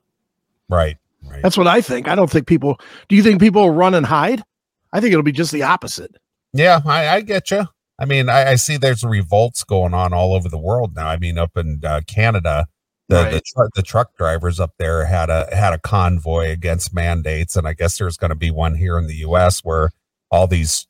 Right. 0.69 0.97
Right. 1.23 1.41
That's 1.41 1.57
what 1.57 1.67
I 1.67 1.81
think. 1.81 2.07
I 2.07 2.15
don't 2.15 2.29
think 2.29 2.47
people 2.47 2.79
do 3.07 3.15
you 3.15 3.23
think 3.23 3.39
people 3.39 3.63
will 3.63 3.73
run 3.73 3.95
and 3.95 4.05
hide? 4.05 4.43
I 4.91 4.99
think 4.99 5.11
it'll 5.11 5.23
be 5.23 5.31
just 5.31 5.51
the 5.51 5.63
opposite. 5.63 6.15
Yeah, 6.53 6.81
I, 6.85 7.07
I 7.09 7.21
get 7.21 7.49
you. 7.49 7.65
I 8.03 8.05
mean, 8.05 8.27
I, 8.27 8.51
I, 8.51 8.55
see 8.55 8.75
there's 8.75 9.05
revolts 9.05 9.63
going 9.63 9.93
on 9.93 10.13
all 10.13 10.33
over 10.33 10.49
the 10.49 10.57
world 10.57 10.93
now. 10.93 11.07
I 11.07 11.15
mean, 11.15 11.37
up 11.37 11.55
in 11.55 11.79
uh, 11.85 12.01
Canada, 12.05 12.67
the 13.07 13.15
right. 13.15 13.31
the, 13.31 13.39
tr- 13.39 13.69
the, 13.75 13.81
truck 13.81 14.17
drivers 14.17 14.59
up 14.59 14.71
there 14.77 15.05
had 15.05 15.29
a 15.29 15.47
had 15.55 15.71
a 15.71 15.79
convoy 15.79 16.49
against 16.49 16.93
mandates, 16.93 17.55
and 17.55 17.65
I 17.65 17.71
guess 17.71 17.97
there's 17.97 18.17
going 18.17 18.29
to 18.31 18.35
be 18.35 18.51
one 18.51 18.75
here 18.75 18.97
in 18.97 19.07
the 19.07 19.15
U.S. 19.15 19.61
where 19.63 19.91
all 20.29 20.47
these 20.47 20.85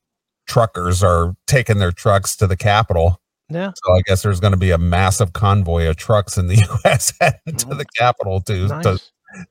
truckers 0.47 1.03
are 1.03 1.35
taking 1.45 1.77
their 1.77 1.91
trucks 1.91 2.35
to 2.37 2.47
the 2.47 2.57
Capitol. 2.57 3.21
Yeah. 3.47 3.73
So 3.75 3.93
I 3.93 4.01
guess 4.07 4.23
there's 4.23 4.39
going 4.39 4.53
to 4.53 4.57
be 4.57 4.71
a 4.71 4.79
massive 4.79 5.33
convoy 5.33 5.87
of 5.87 5.97
trucks 5.97 6.35
in 6.35 6.47
the 6.47 6.55
U.S. 6.83 7.13
heading 7.21 7.57
to 7.57 7.75
the 7.75 7.85
Capitol 7.95 8.41
to 8.41 8.67
nice. 8.69 8.83
to 8.85 8.99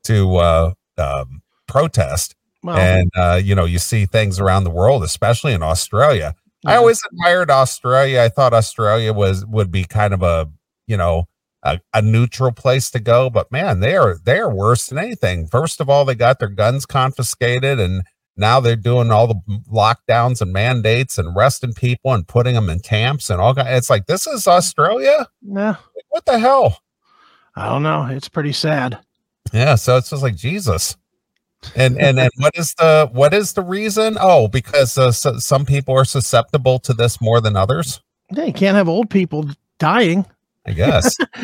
to 0.02 0.36
uh, 0.38 0.72
um, 0.98 1.42
protest. 1.68 2.34
And 2.64 3.10
uh, 3.16 3.40
you 3.42 3.54
know, 3.54 3.66
you 3.66 3.78
see 3.78 4.04
things 4.04 4.40
around 4.40 4.64
the 4.64 4.70
world, 4.70 5.04
especially 5.04 5.52
in 5.52 5.62
Australia 5.62 6.34
I 6.64 6.70
mm-hmm. 6.70 6.78
always 6.78 7.00
admired 7.12 7.50
Australia. 7.50 8.20
I 8.20 8.28
thought 8.28 8.54
Australia 8.54 9.12
was 9.12 9.44
would 9.46 9.70
be 9.70 9.84
kind 9.84 10.14
of 10.14 10.22
a 10.22 10.50
you 10.86 10.96
know 10.96 11.26
a, 11.62 11.80
a 11.94 12.02
neutral 12.02 12.52
place 12.52 12.90
to 12.90 13.00
go. 13.00 13.30
But 13.30 13.50
man, 13.50 13.80
they 13.80 13.96
are 13.96 14.18
they 14.22 14.38
are 14.38 14.52
worse 14.52 14.86
than 14.86 14.98
anything. 14.98 15.46
First 15.46 15.80
of 15.80 15.88
all, 15.88 16.04
they 16.04 16.14
got 16.14 16.38
their 16.38 16.48
guns 16.48 16.86
confiscated, 16.86 17.80
and 17.80 18.02
now 18.36 18.60
they're 18.60 18.76
doing 18.76 19.10
all 19.10 19.26
the 19.26 19.60
lockdowns 19.72 20.40
and 20.40 20.52
mandates 20.52 21.18
and 21.18 21.36
arresting 21.36 21.74
people 21.74 22.12
and 22.12 22.26
putting 22.26 22.54
them 22.54 22.70
in 22.70 22.80
camps 22.80 23.30
and 23.30 23.40
all. 23.40 23.54
It's 23.56 23.90
like 23.90 24.06
this 24.06 24.26
is 24.26 24.46
Australia. 24.46 25.26
Yeah, 25.42 25.76
What 26.08 26.24
the 26.26 26.38
hell? 26.38 26.78
I 27.54 27.68
don't 27.68 27.82
know. 27.82 28.06
It's 28.06 28.28
pretty 28.28 28.52
sad. 28.52 28.98
Yeah, 29.52 29.74
so 29.74 29.96
it's 29.96 30.10
just 30.10 30.22
like 30.22 30.36
Jesus. 30.36 30.96
And 31.76 31.98
and 32.00 32.18
and 32.18 32.30
what 32.38 32.56
is 32.56 32.74
the 32.74 33.08
what 33.12 33.32
is 33.32 33.52
the 33.52 33.62
reason? 33.62 34.16
Oh, 34.20 34.48
because 34.48 34.98
uh, 34.98 35.12
so, 35.12 35.38
some 35.38 35.64
people 35.64 35.94
are 35.96 36.04
susceptible 36.04 36.78
to 36.80 36.92
this 36.92 37.20
more 37.20 37.40
than 37.40 37.56
others. 37.56 38.00
Yeah, 38.30 38.44
you 38.44 38.52
can't 38.52 38.76
have 38.76 38.88
old 38.88 39.10
people 39.10 39.48
dying. 39.78 40.26
I 40.66 40.72
guess. 40.72 41.16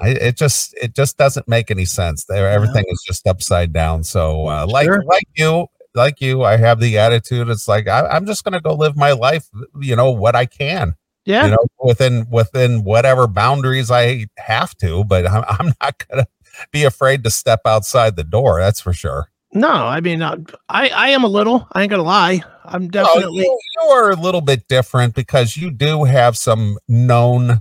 I, 0.00 0.08
it 0.08 0.36
just 0.36 0.74
it 0.82 0.94
just 0.94 1.16
doesn't 1.16 1.46
make 1.48 1.70
any 1.70 1.84
sense. 1.84 2.24
There, 2.24 2.48
everything 2.48 2.84
is 2.88 3.02
just 3.06 3.26
upside 3.26 3.72
down. 3.72 4.02
So, 4.02 4.48
uh, 4.48 4.66
like 4.68 4.86
Sure. 4.86 5.04
like 5.04 5.28
you, 5.36 5.66
like 5.94 6.20
you, 6.20 6.42
I 6.44 6.56
have 6.56 6.80
the 6.80 6.98
attitude. 6.98 7.48
It's 7.48 7.68
like 7.68 7.88
I, 7.88 8.06
I'm 8.06 8.26
just 8.26 8.44
going 8.44 8.54
to 8.54 8.60
go 8.60 8.74
live 8.74 8.96
my 8.96 9.12
life. 9.12 9.48
You 9.80 9.94
know 9.96 10.10
what 10.10 10.34
I 10.34 10.46
can. 10.46 10.96
Yeah, 11.24 11.44
You 11.44 11.50
know 11.52 11.66
within 11.78 12.26
within 12.30 12.82
whatever 12.82 13.28
boundaries 13.28 13.92
I 13.92 14.26
have 14.38 14.76
to. 14.78 15.04
But 15.04 15.28
I'm, 15.28 15.44
I'm 15.48 15.72
not 15.80 16.06
going 16.08 16.24
to 16.24 16.28
be 16.70 16.84
afraid 16.84 17.24
to 17.24 17.30
step 17.30 17.60
outside 17.66 18.16
the 18.16 18.24
door. 18.24 18.60
That's 18.60 18.80
for 18.80 18.92
sure. 18.92 19.28
no, 19.52 19.68
I 19.70 20.00
mean, 20.00 20.22
uh, 20.22 20.36
I 20.68 20.88
I 20.88 21.08
am 21.10 21.24
a 21.24 21.28
little. 21.28 21.66
I 21.72 21.82
ain't 21.82 21.90
gonna 21.90 22.02
lie. 22.02 22.42
I'm 22.64 22.84
Oh, 22.84 22.88
definitely. 22.88 23.38
you, 23.42 23.58
you 23.82 23.88
are 23.90 24.10
a 24.10 24.16
little 24.16 24.40
bit 24.40 24.68
different 24.68 25.14
because 25.14 25.56
you 25.56 25.70
do 25.70 26.04
have 26.04 26.36
some 26.36 26.78
known 26.88 27.60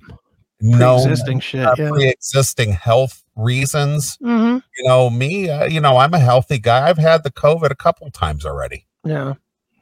known 0.62 1.02
Pre-existing 1.04 1.40
shit. 1.40 1.66
uh, 1.66 1.76
yeah. 1.78 1.90
pre-existing 1.90 2.72
health 2.74 3.24
reasons. 3.36 4.18
hmm 4.22 4.58
You 4.78 4.88
know, 4.88 5.10
me, 5.10 5.50
uh, 5.50 5.66
you 5.66 5.80
know, 5.82 5.98
I'm 5.98 6.14
a 6.14 6.20
healthy 6.20 6.60
guy. 6.60 6.88
I've 6.88 7.00
had 7.00 7.24
the 7.24 7.32
COVID 7.32 7.72
a 7.72 7.76
couple 7.76 8.10
times 8.12 8.46
already. 8.46 8.86
Yeah. 9.04 9.34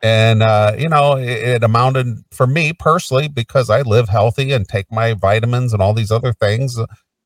And 0.01 0.41
uh, 0.41 0.75
you 0.77 0.87
know, 0.87 1.17
it, 1.17 1.27
it 1.29 1.63
amounted 1.63 2.07
for 2.31 2.47
me 2.47 2.71
personally 2.71 3.27
because 3.27 3.69
I 3.69 3.81
live 3.81 4.07
healthy 4.07 4.53
and 4.53 4.65
take 4.67 4.89
my 4.89 5.13
vitamins 5.13 5.73
and 5.73 5.81
all 5.81 5.93
these 5.93 6.11
other 6.11 6.31
things. 6.31 6.79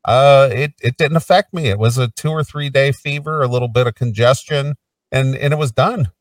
Uh, 0.06 0.50
it 0.52 0.74
it 0.82 0.98
didn't 0.98 1.18
affect 1.18 1.54
me. 1.54 1.68
It 1.68 1.80
was 1.80 1.98
a 1.98 2.08
two 2.10 2.30
or 2.30 2.44
three 2.44 2.70
day 2.70 2.92
fever, 2.92 3.42
a 3.42 3.48
little 3.48 3.68
bit 3.70 3.88
of 3.88 3.96
congestion, 3.96 4.76
and 5.12 5.36
and 5.36 5.54
it 5.54 5.58
was 5.58 5.72
done. 5.72 6.12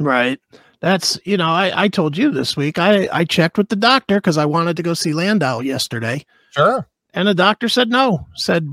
Right. 0.00 0.40
That's 0.80 1.18
you 1.24 1.36
know, 1.36 1.48
I 1.48 1.84
I 1.84 1.88
told 1.88 2.16
you 2.16 2.30
this 2.30 2.56
week. 2.56 2.78
I 2.78 3.08
I 3.12 3.24
checked 3.24 3.58
with 3.58 3.68
the 3.68 3.76
doctor 3.76 4.16
because 4.16 4.38
I 4.38 4.44
wanted 4.46 4.76
to 4.76 4.82
go 4.82 4.94
see 4.94 5.12
Landau 5.12 5.60
yesterday, 5.60 6.24
Sure. 6.50 6.88
and 7.14 7.26
the 7.28 7.34
doctor 7.34 7.68
said 7.68 7.88
no. 7.90 8.26
Said 8.34 8.66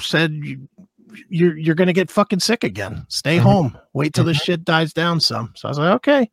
said 0.00 0.32
you, 0.32 0.68
you're 1.28 1.56
you're 1.56 1.74
gonna 1.74 1.92
get 1.92 2.10
fucking 2.10 2.40
sick 2.40 2.64
again. 2.64 3.04
Stay 3.08 3.38
Mhm. 3.38 3.42
home. 3.42 3.78
Wait 3.92 4.14
till 4.14 4.24
this 4.24 4.36
shit 4.38 4.64
dies 4.64 4.92
down 4.92 5.20
some. 5.20 5.52
So 5.56 5.68
I 5.68 5.70
was 5.70 5.78
like, 5.78 5.94
okay. 5.96 6.30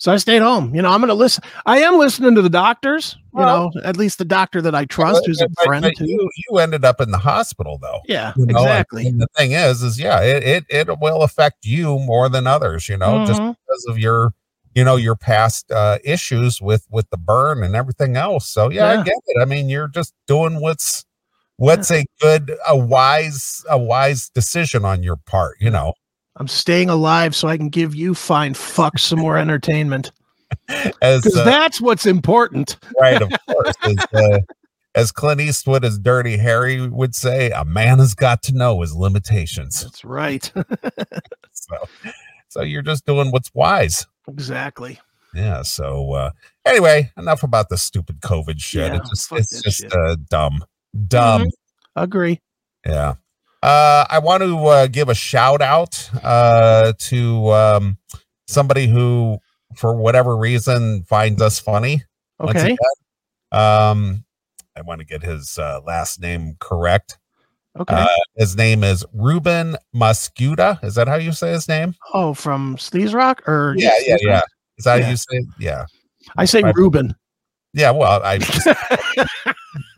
So 0.00 0.10
I 0.10 0.16
stayed 0.16 0.40
home. 0.40 0.74
You 0.74 0.80
know, 0.80 0.88
I'm 0.90 1.00
gonna 1.00 1.12
listen. 1.12 1.44
I 1.66 1.80
am 1.80 1.98
listening 1.98 2.34
to 2.34 2.40
the 2.40 2.48
doctors. 2.48 3.16
You 3.34 3.40
Well- 3.40 3.70
know, 3.74 3.80
at 3.84 3.98
least 3.98 4.16
the 4.16 4.24
doctor 4.24 4.62
that 4.62 4.74
I 4.74 4.86
trust, 4.86 5.26
who's 5.26 5.42
a 5.42 5.44
But- 5.48 5.54
but- 5.56 5.64
friend. 5.66 5.82
but 5.82 6.00
you 6.00 6.30
you 6.50 6.58
ended 6.58 6.86
up 6.86 7.02
in 7.02 7.10
the 7.10 7.18
hospital 7.18 7.78
though. 7.80 8.00
yeah, 8.08 8.32
you 8.34 8.46
know, 8.46 8.58
exactly. 8.62 9.06
And, 9.06 9.20
the 9.20 9.26
thing 9.36 9.52
is, 9.52 9.82
is 9.82 10.00
yeah, 10.00 10.20
it, 10.22 10.42
it 10.42 10.64
it 10.70 10.98
will 11.00 11.22
affect 11.22 11.66
you 11.66 11.98
more 11.98 12.30
than 12.30 12.46
others. 12.46 12.88
You 12.88 12.96
know, 12.96 13.26
just 13.26 13.40
Mhm. 13.42 13.54
because 13.68 13.86
of 13.90 13.98
your 13.98 14.32
you 14.74 14.84
know 14.84 14.96
your 14.96 15.16
past 15.16 15.70
uh, 15.70 15.98
issues 16.02 16.62
with 16.62 16.86
with 16.90 17.10
the 17.10 17.18
burn 17.18 17.62
and 17.62 17.76
everything 17.76 18.16
else. 18.16 18.48
So 18.48 18.70
yeah, 18.70 18.94
Yeah. 18.94 19.00
I 19.00 19.02
get 19.04 19.14
it. 19.26 19.38
I 19.38 19.44
mean, 19.44 19.68
you're 19.68 19.88
just 19.88 20.14
doing 20.26 20.60
what's 20.62 21.04
what's 21.56 21.90
a 21.90 22.06
good 22.22 22.56
a 22.66 22.74
wise 22.74 23.62
a 23.68 23.76
wise 23.76 24.30
decision 24.30 24.86
on 24.86 25.02
your 25.02 25.16
part. 25.16 25.58
You 25.60 25.68
know, 25.68 25.92
I'm 26.40 26.48
staying 26.48 26.88
alive 26.88 27.36
so 27.36 27.48
I 27.48 27.58
can 27.58 27.68
give 27.68 27.94
you 27.94 28.14
fine 28.14 28.54
fucks 28.54 29.00
some 29.00 29.18
more 29.18 29.36
entertainment 29.36 30.10
as 31.02 31.22
because 31.22 31.36
uh, 31.36 31.44
that's 31.44 31.82
what's 31.82 32.06
important. 32.06 32.78
right, 32.98 33.20
of 33.20 33.30
course. 33.46 33.74
As, 33.82 33.96
uh, 34.14 34.38
as 34.94 35.12
Clint 35.12 35.42
Eastwood, 35.42 35.84
as 35.84 35.98
Dirty 35.98 36.38
Harry 36.38 36.88
would 36.88 37.14
say, 37.14 37.50
a 37.50 37.66
man 37.66 37.98
has 37.98 38.14
got 38.14 38.42
to 38.44 38.54
know 38.54 38.80
his 38.80 38.96
limitations. 38.96 39.82
That's 39.82 40.04
right. 40.04 40.50
So, 41.52 41.76
so 42.48 42.62
you're 42.62 42.82
just 42.82 43.04
doing 43.04 43.30
what's 43.30 43.52
wise. 43.54 44.06
exactly. 44.26 44.98
Yeah. 45.34 45.62
So 45.62 46.12
uh 46.14 46.30
anyway, 46.64 47.12
enough 47.16 47.42
about 47.42 47.68
the 47.68 47.76
stupid 47.76 48.20
COVID 48.22 48.58
shit. 48.60 48.92
Yeah, 48.92 48.96
it's 48.98 49.10
just 49.10 49.32
it's 49.32 49.62
just. 49.62 49.84
Mm-hmm. 49.84 50.10
uh 50.10 50.16
dumb. 50.30 50.64
Dumb. 51.06 51.48
Agree. 51.94 52.40
Yeah. 52.84 53.14
Uh 53.62 54.06
I 54.08 54.18
want 54.20 54.42
to 54.42 54.56
uh 54.66 54.86
give 54.86 55.08
a 55.08 55.14
shout 55.14 55.60
out 55.60 56.08
uh 56.22 56.92
to 56.98 57.50
um 57.52 57.98
somebody 58.46 58.86
who 58.88 59.38
for 59.76 59.94
whatever 59.94 60.36
reason 60.36 61.02
finds 61.04 61.40
us 61.42 61.60
funny. 61.60 62.04
Okay. 62.40 62.76
Um 63.52 64.24
I 64.76 64.82
want 64.82 65.00
to 65.00 65.04
get 65.04 65.22
his 65.22 65.58
uh, 65.58 65.80
last 65.84 66.20
name 66.20 66.56
correct. 66.60 67.18
Okay. 67.78 67.94
Uh, 67.94 68.06
his 68.36 68.56
name 68.56 68.82
is 68.82 69.04
Ruben 69.12 69.76
Muscuda. 69.92 70.78
Is 70.82 70.94
that 70.94 71.06
how 71.08 71.16
you 71.16 71.32
say 71.32 71.50
his 71.52 71.68
name? 71.68 71.94
oh, 72.14 72.32
from 72.34 72.76
Sleaze 72.76 73.14
Rock 73.14 73.46
or 73.46 73.74
Yeah, 73.76 73.90
yeah, 74.06 74.16
yeah. 74.20 74.40
Is 74.78 74.84
that 74.84 74.96
Yeah. 75.00 75.04
how 75.04 75.10
you 75.10 75.16
say? 75.16 75.36
It? 75.36 75.44
Yeah. 75.58 75.86
I 76.36 76.44
say. 76.46 76.62
Ruben. 76.74 77.14
Yeah, 77.74 77.90
well, 77.90 78.20
I 78.24 78.38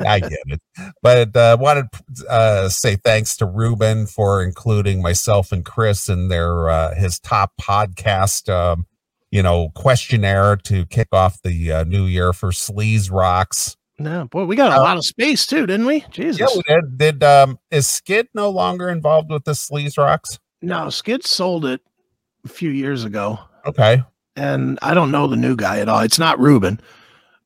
I 0.01 0.21
get 0.21 0.39
it, 0.47 0.61
but 1.03 1.37
uh, 1.37 1.57
wanted 1.61 1.87
to 2.17 2.27
uh, 2.29 2.69
say 2.69 2.97
thanks 2.97 3.37
to 3.39 3.47
Ruben 3.47 4.07
for 4.07 4.43
including 4.43 5.01
myself 5.03 5.53
and 5.53 5.65
Chris 5.65 6.09
in 6.09 6.29
their 6.29 6.69
uh, 6.69 6.95
his 6.95 7.19
top 7.19 7.53
podcast, 7.61 8.49
um, 8.53 8.87
you 9.31 9.43
know, 9.43 9.71
questionnaire 9.75 10.57
to 10.65 10.85
kick 10.87 11.09
off 11.13 11.41
the 11.43 11.73
uh, 11.73 11.85
new 11.85 12.05
year 12.05 12.33
for 12.33 12.51
Sleaze 12.51 13.11
Roxx. 13.11 13.77
No, 13.99 14.25
boy, 14.27 14.45
we 14.45 14.57
got 14.57 14.73
a 14.73 14.77
Uh, 14.77 14.83
lot 14.83 14.97
of 14.97 15.05
space 15.05 15.47
too, 15.47 15.67
didn't 15.67 15.87
we? 15.87 16.05
Jesus. 16.11 16.41
Yeah, 16.41 16.47
we 16.55 16.63
did. 16.67 16.99
Did 16.99 17.25
um, 17.25 17.59
is 17.71 17.87
Skid 17.87 18.29
no 18.35 18.51
longer 18.51 18.89
involved 18.89 19.31
with 19.31 19.45
the 19.45 19.53
Sleaze 19.53 19.95
Roxx? 19.97 20.39
no, 20.61 20.91
Skid 20.91 21.25
sold 21.25 21.65
it 21.67 21.81
a 22.45 22.49
few 22.49 22.71
years 22.71 23.05
ago, 23.05 23.39
Okay, 23.67 24.03
and 24.37 24.79
I 24.83 24.95
don't 24.95 25.11
know 25.11 25.27
the 25.29 25.37
new 25.37 25.55
guy 25.57 25.79
at 25.81 25.89
all. 25.89 26.01
It's 26.01 26.19
not 26.19 26.39
Ruben. 26.41 26.81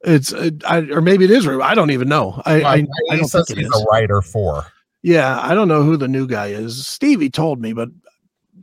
It's 0.02 0.32
uh, 0.32 0.50
I, 0.66 0.78
or 0.90 1.00
maybe 1.00 1.24
it 1.24 1.30
is 1.30 1.46
Ruben. 1.46 1.62
I 1.66 1.74
don't 1.74 1.90
even 1.90 2.08
know. 2.08 2.40
I 2.44 2.54
I, 2.54 2.60
Well, 2.62 2.86
I 3.10 3.16
don't 3.16 3.28
think 3.28 3.50
it 3.50 3.58
he's 3.58 3.66
is. 3.66 3.80
a 3.80 3.84
writer 3.84 4.22
for. 4.22 4.66
Yeah, 5.02 5.40
I 5.40 5.54
don't 5.54 5.68
know 5.68 5.82
who 5.82 5.96
the 5.96 6.08
new 6.08 6.26
guy 6.26 6.48
is. 6.48 6.86
Stevie 6.86 7.30
told 7.30 7.60
me, 7.60 7.72
but 7.72 7.88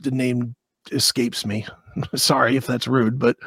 the 0.03 0.11
name 0.11 0.55
escapes 0.91 1.45
me. 1.45 1.65
Sorry 2.15 2.55
if 2.57 2.67
that's 2.67 2.87
rude, 2.87 3.17
but 3.19 3.37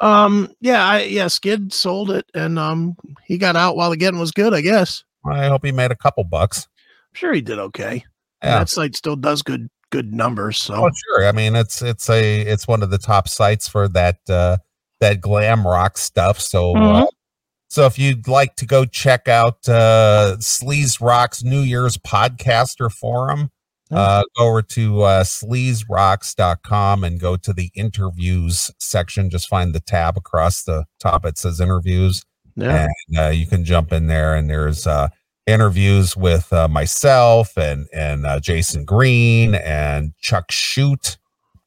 um, 0.00 0.48
yeah, 0.60 0.84
I 0.84 1.02
yeah, 1.02 1.28
Skid 1.28 1.72
sold 1.72 2.10
it, 2.10 2.26
and 2.34 2.58
um, 2.58 2.96
he 3.26 3.38
got 3.38 3.56
out 3.56 3.76
while 3.76 3.90
the 3.90 3.96
getting 3.96 4.20
was 4.20 4.32
good. 4.32 4.54
I 4.54 4.60
guess. 4.60 5.04
I 5.24 5.46
hope 5.48 5.64
he 5.64 5.72
made 5.72 5.90
a 5.90 5.96
couple 5.96 6.24
bucks. 6.24 6.66
I'm 7.10 7.14
sure 7.14 7.32
he 7.32 7.40
did 7.42 7.58
okay. 7.58 8.04
Yeah. 8.42 8.60
That 8.60 8.68
site 8.70 8.96
still 8.96 9.16
does 9.16 9.42
good 9.42 9.68
good 9.90 10.14
numbers. 10.14 10.56
So 10.58 10.74
Oh, 10.86 10.90
sure. 11.08 11.26
I 11.28 11.32
mean, 11.32 11.54
it's 11.56 11.82
it's 11.82 12.08
a 12.08 12.40
it's 12.40 12.66
one 12.68 12.82
of 12.82 12.90
the 12.90 12.98
top 12.98 13.28
sites 13.28 13.68
for 13.68 13.86
that 13.88 14.18
uh 14.28 14.56
that 15.00 15.20
glam 15.20 15.66
rock 15.66 15.98
stuff. 15.98 16.40
So 16.40 16.72
uh, 16.74 17.02
Mhm. 17.02 17.08
So 17.70 17.86
if 17.86 17.98
you'd 18.00 18.26
like 18.28 18.56
to 18.56 18.66
go 18.66 18.84
check 18.84 19.28
out 19.28 19.68
uh 19.68 20.36
Sleaze 20.40 21.00
Roxx's 21.00 21.44
New 21.44 21.60
Year's 21.60 21.96
podcaster 21.96 22.90
forum, 22.90 23.50
uh 23.92 24.22
go 24.36 24.48
over 24.48 24.62
to 24.62 25.02
uh 25.02 25.22
sleazeroxx.com 25.24 27.04
and 27.04 27.20
go 27.20 27.36
to 27.36 27.52
the 27.52 27.70
interviews 27.74 28.70
section. 28.78 29.30
Just 29.30 29.48
find 29.48 29.72
the 29.74 29.80
tab 29.80 30.16
across 30.16 30.64
the 30.64 30.84
top. 30.98 31.24
It 31.24 31.38
says 31.38 31.60
interviews 31.60 32.24
yeah, 32.56 32.88
and 33.08 33.18
uh, 33.18 33.28
you 33.28 33.46
can 33.46 33.64
jump 33.64 33.92
in 33.92 34.08
there 34.08 34.34
and 34.34 34.50
there's 34.50 34.86
uh 34.86 35.08
interviews 35.46 36.16
with 36.16 36.52
uh, 36.52 36.68
myself 36.68 37.56
and 37.56 37.86
and 37.92 38.26
uh, 38.26 38.38
jason 38.40 38.84
green 38.84 39.54
and 39.54 40.12
chuck 40.20 40.50
shute 40.50 41.16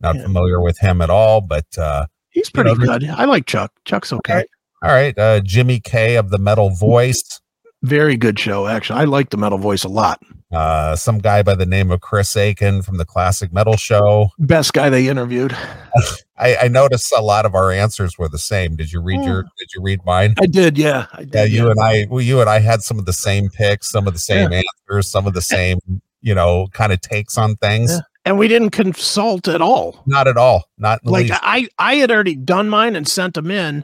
not 0.01 0.15
Yeah. 0.15 0.23
familiar 0.23 0.61
with 0.61 0.77
him 0.79 1.01
at 1.01 1.09
all 1.09 1.41
but 1.41 1.65
uh 1.77 2.05
he's 2.29 2.49
you 2.49 2.51
pretty 2.53 2.75
know, 2.77 2.85
good. 2.99 3.09
I 3.09 3.25
like 3.25 3.45
Chuck. 3.45 3.71
Chuck's 3.85 4.13
okay. 4.13 4.45
All 4.83 4.91
right 4.91 5.17
uh 5.17 5.39
jimmy 5.41 5.79
k 5.79 6.15
of 6.17 6.29
the 6.29 6.37
metal 6.37 6.69
voice 6.69 7.39
Very 7.83 8.15
good 8.17 8.37
show, 8.39 8.67
actually. 8.67 8.99
I 8.99 9.03
like 9.05 9.29
the 9.29 9.37
metal 9.37 9.57
voice 9.57 9.83
a 9.83 9.89
lot. 9.89 10.21
uh 10.53 10.95
some 10.95 11.19
guy 11.19 11.41
by 11.43 11.55
the 11.55 11.65
name 11.65 11.89
of 11.91 12.01
chris 12.01 12.35
akin 12.35 12.81
from 12.81 12.97
the 12.97 13.05
classic 13.05 13.51
metal 13.53 13.77
show 13.77 14.29
Best 14.39 14.73
guy 14.73 14.89
they 14.89 15.07
interviewed. 15.07 15.55
i 16.37 16.55
i 16.63 16.67
noticed 16.67 17.13
a 17.17 17.21
lot 17.21 17.45
of 17.45 17.55
our 17.55 17.71
answers 17.71 18.17
were 18.17 18.27
the 18.29 18.39
same 18.39 18.75
did 18.75 18.91
you 18.91 19.01
read 19.01 19.23
your 19.23 19.43
did 19.59 19.69
you 19.75 19.81
read 19.81 19.99
mine 20.05 20.33
I 20.41 20.47
did, 20.47 20.77
yeah. 20.77 21.05
I 21.13 21.23
did. 21.23 21.33
yeah 21.33 21.43
you 21.45 21.69
and 21.71 21.79
i 21.79 22.05
well, 22.09 22.21
you 22.21 22.41
and 22.41 22.49
i 22.49 22.59
had 22.59 22.81
some 22.81 22.99
of 22.99 23.05
the 23.05 23.13
same 23.13 23.49
picks 23.49 23.89
some 23.91 24.07
of 24.07 24.13
the 24.13 24.19
same 24.19 24.51
answers 24.51 25.07
some 25.07 25.25
of 25.27 25.33
the 25.33 25.41
same 25.41 25.79
you 26.21 26.33
know 26.35 26.67
kind 26.73 26.91
of 26.91 26.99
takes 27.01 27.37
on 27.37 27.55
things 27.57 27.91
Yeah. 27.91 27.99
and 28.25 28.37
we 28.37 28.47
didn't 28.47 28.71
consult 28.71 29.47
at 29.49 29.61
all. 29.61 30.01
Not 30.05 30.27
at 30.29 30.37
all. 30.37 30.63
Not 30.77 31.05
Like 31.05 31.27
least. 31.27 31.39
I, 31.43 31.67
I 31.77 31.95
had 31.95 32.09
already 32.11 32.35
done 32.37 32.69
mine 32.69 32.95
and 32.95 33.05
sent 33.07 33.33
them 33.33 33.51
in 33.51 33.83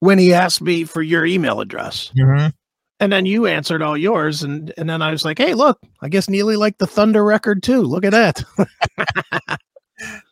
when 0.00 0.18
he 0.18 0.32
asked 0.34 0.60
me 0.62 0.84
for 0.84 1.02
your 1.02 1.24
email 1.26 1.60
address. 1.60 2.10
Mhm. 2.16 2.52
And 3.00 3.12
then 3.12 3.26
you 3.26 3.46
answered 3.46 3.80
all 3.80 3.96
yours, 3.96 4.42
and 4.42 4.72
and 4.76 4.90
then 4.90 5.02
I 5.02 5.12
was 5.12 5.24
like, 5.24 5.38
"Hey, 5.38 5.54
look, 5.54 5.78
I 6.02 6.08
guess 6.08 6.26
Neeley 6.26 6.56
liked 6.56 6.80
the 6.80 6.86
Thunder 6.86 7.24
record 7.24 7.62
too. 7.62 7.82
Look 7.82 8.04
at 8.04 8.10
that." 8.10 8.42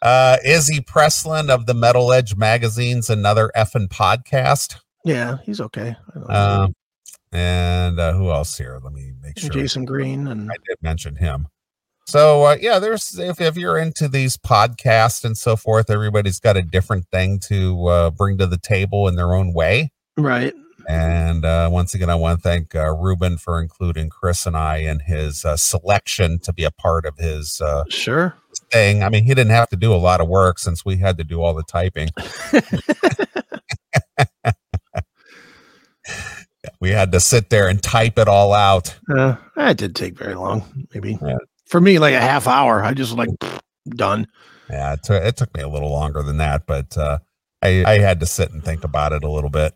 uh, 0.03 0.39
Izzy 0.45 0.81
Preslin 0.81 1.49
of 1.49 1.67
the 1.67 1.75
Metal 1.75 2.13
Edge 2.13 2.35
magazine's 2.37 3.09
another 3.09 3.53
effing 3.57 3.89
podcast. 3.89 4.77
yeah, 5.05 5.39
he's 5.45 5.61
okay. 5.61 5.95
I 6.11 6.15
don't 6.19 6.29
know. 6.29 6.35
Um, 6.35 6.75
and 7.33 8.01
uh, 8.01 8.13
who 8.15 8.31
else 8.31 8.57
here? 8.59 8.81
Let 8.83 8.93
me 8.93 9.13
make 9.23 9.39
sure. 9.39 9.51
Jason 9.51 9.85
Green 9.85 10.27
and 10.27 10.51
I 10.51 10.55
did 10.69 10.79
mention 10.83 11.15
him. 11.17 11.47
So 12.07 12.45
uh, 12.45 12.57
yeah, 12.61 12.79
there's 12.79 13.19
if, 13.19 13.41
if 13.41 13.57
you're 13.57 13.79
into 13.79 14.07
these 14.09 14.37
podcasts 14.37 15.25
and 15.25 15.37
so 15.37 15.57
forth, 15.57 15.91
everybody's 15.91 16.39
got 16.39 16.57
a 16.57 16.63
different 16.63 17.07
thing 17.11 17.41
to 17.49 17.87
uh, 17.89 18.11
bring 18.11 18.39
to 18.39 18.47
the 18.47 18.59
table 18.59 19.09
in 19.09 19.17
their 19.17 19.35
own 19.35 19.53
way. 19.53 19.91
right. 20.17 20.55
And 20.89 21.45
uh, 21.45 21.69
once 21.73 21.97
again, 21.97 22.09
I 22.11 22.15
want 22.15 22.39
to 22.39 22.43
thank 22.49 22.77
uh, 22.77 22.95
Ruben 22.95 23.39
for 23.39 23.61
including 23.61 24.09
Chris 24.09 24.47
and 24.47 24.57
I 24.57 24.77
in 24.77 25.01
his 25.01 25.45
uh, 25.45 25.57
selection 25.57 26.39
to 26.45 26.53
be 26.53 26.63
a 26.63 26.71
part 26.71 27.07
of 27.07 27.17
his 27.19 27.61
uh, 27.61 27.83
Sure. 27.89 28.37
thing. 28.71 29.03
I 29.03 29.09
mean, 29.09 29.25
he 29.25 29.31
didn't 29.35 29.51
have 29.51 29.69
to 29.71 29.77
do 29.77 29.93
a 29.93 29.97
lot 29.97 30.21
of 30.21 30.29
work 30.29 30.61
since 30.61 30.85
we 30.85 30.99
had 30.99 31.19
to 31.19 31.25
do 31.25 31.43
all 31.43 31.55
the 31.55 31.65
typing. 31.65 32.11
we 36.81 36.91
had 36.91 37.11
to 37.11 37.19
sit 37.19 37.51
there 37.51 37.67
and 37.67 37.83
type 37.83 38.17
it 38.17 38.29
all 38.29 38.55
out. 38.55 38.97
Uh, 39.13 39.35
that 39.57 39.79
did 39.79 39.97
take 39.97 40.17
very 40.17 40.37
long. 40.37 40.87
Maybe 40.95 41.19
Yeah. 41.21 41.39
For 41.67 41.81
me, 41.81 41.99
like 41.99 42.15
a 42.15 42.21
half 42.21 42.47
hour. 42.47 42.83
I 42.83 42.95
just 42.95 43.13
like 43.13 43.31
done. 43.89 44.27
Yeah, 44.71 44.95
it, 44.95 45.03
took 45.03 45.23
it 45.23 45.37
took 45.37 45.55
me 45.57 45.63
a 45.63 45.69
little 45.69 45.91
longer 45.91 46.23
than 46.23 46.39
that, 46.39 46.67
but 46.67 46.97
uh, 46.97 47.19
I, 47.63 47.85
I 47.85 47.99
had 47.99 48.21
to 48.21 48.27
sit 48.27 48.51
and 48.51 48.65
think 48.65 48.85
about 48.85 49.13
it 49.13 49.23
a 49.25 49.31
little 49.31 49.51
bit. 49.51 49.75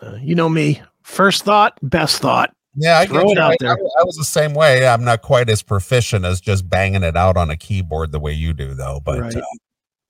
Uh, 0.00 0.16
you 0.20 0.34
know 0.34 0.48
me. 0.48 0.82
First 1.02 1.44
thought, 1.44 1.78
best 1.82 2.20
thought. 2.20 2.52
Yeah, 2.76 2.98
I, 2.98 3.06
Throw 3.06 3.30
it 3.30 3.38
out 3.38 3.52
I, 3.52 3.56
there. 3.60 3.70
I, 3.70 3.74
I 4.00 4.04
was 4.04 4.16
the 4.16 4.24
same 4.24 4.54
way. 4.54 4.88
I'm 4.88 5.04
not 5.04 5.22
quite 5.22 5.48
as 5.48 5.62
proficient 5.62 6.24
as 6.24 6.40
just 6.40 6.68
banging 6.68 7.04
it 7.04 7.16
out 7.16 7.36
on 7.36 7.48
a 7.50 7.56
keyboard 7.56 8.10
the 8.10 8.18
way 8.18 8.32
you 8.32 8.52
do, 8.52 8.74
though. 8.74 9.00
But 9.04 9.20
Right. 9.20 9.36
uh, 9.36 9.42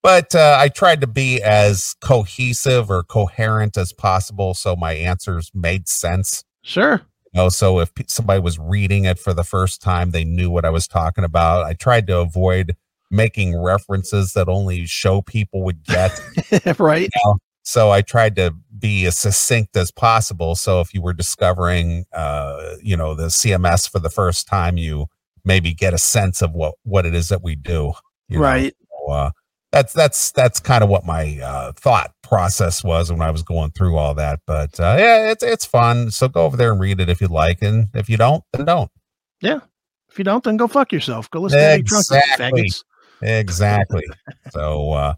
but 0.03 0.35
uh, 0.35 0.59
I 0.61 0.69
tried 0.69 1.01
to 1.03 1.07
be 1.07 1.43
as 1.43 1.95
cohesive 2.01 2.91
or 2.91 3.03
coherent 3.03 3.77
as 3.77 3.93
possible, 3.93 4.55
so 4.55 4.77
my 4.77 4.93
answers 4.93 5.51
made 5.55 5.89
sense. 5.89 6.45
Sure. 6.63 7.03
You 7.35 7.43
know, 7.43 7.49
so 7.49 7.81
if 7.81 7.91
somebody 8.07 8.41
was 8.41 8.61
reading 8.61 9.07
it 9.07 9.19
for 9.19 9.35
the 9.35 9.43
first 9.43 9.83
time, 9.83 10.13
they 10.13 10.25
knew 10.25 10.51
what 10.51 10.65
I 10.65 10.71
was 10.71 10.87
talking 10.87 11.25
about. 11.25 11.65
I 11.65 11.73
tried 11.73 12.07
to 12.07 12.21
avoid 12.21 12.77
making 13.11 13.61
references 13.61 14.35
that 14.35 14.49
only 14.49 14.87
show 14.87 15.21
people 15.21 15.65
would 15.65 15.83
get. 15.83 16.21
right. 16.79 17.11
so 17.65 17.91
I 17.91 18.03
tried 18.03 18.37
to 18.37 18.55
be 18.79 19.05
as 19.07 19.19
succinct 19.19 19.77
as 19.77 19.91
possible. 19.91 20.55
So 20.55 20.81
if 20.81 20.95
you 20.95 21.03
were 21.03 21.13
discovering, 21.13 22.05
uh, 22.13 22.77
you 22.81 22.97
know, 22.97 23.15
the 23.15 23.27
CMS 23.27 23.91
for 23.91 23.99
the 23.99 24.11
first 24.11 24.47
time, 24.47 24.77
you 24.77 25.07
maybe 25.45 25.75
get 25.75 25.93
a 25.93 25.99
sense 25.99 26.41
of 26.41 26.53
what 26.53 26.75
what 26.85 27.05
it 27.05 27.15
is 27.17 27.31
that 27.31 27.43
we 27.43 27.57
do. 27.57 27.95
you 28.29 28.39
know. 28.39 28.45
Right. 28.45 28.75
So, 28.91 29.13
uh, 29.13 29.31
that's 29.73 29.93
that's 29.93 30.31
that's 30.31 30.61
kind 30.61 30.85
of 30.85 30.89
what 30.89 31.05
my 31.05 31.41
uh, 31.43 31.73
thought 31.73 32.14
process 32.25 32.83
was 32.83 33.11
when 33.13 33.23
I 33.23 33.31
was 33.31 33.43
going 33.43 33.71
through 33.73 33.97
all 33.97 34.15
that. 34.15 34.41
But 34.47 34.79
uh, 34.81 34.97
yeah, 34.99 35.31
it's 35.31 35.43
it's 35.43 35.65
fun. 35.65 36.11
So 36.11 36.29
go 36.29 36.45
over 36.45 36.57
there 36.57 36.73
and 36.73 36.81
read 36.81 37.01
it 37.01 37.09
if 37.09 37.21
you 37.21 37.29
like, 37.29 37.63
and 37.63 37.89
if 37.95 38.09
you 38.09 38.17
don't, 38.17 38.43
then 38.53 38.65
don't. 38.67 38.91
Yeah, 39.41 39.61
if 40.11 40.19
you 40.19 40.25
don't, 40.25 40.43
then 40.43 40.57
go 40.57 40.67
fuck 40.67 40.93
yourself. 40.93 41.31
Go 41.31 41.41
listen 41.43 41.59
to 41.59 41.65
Eddie 41.65 41.83
Trunk, 41.85 42.07
Exactly. 42.11 42.71
Exactly. 43.23 44.05
so 44.51 44.93
uh, 44.93 45.15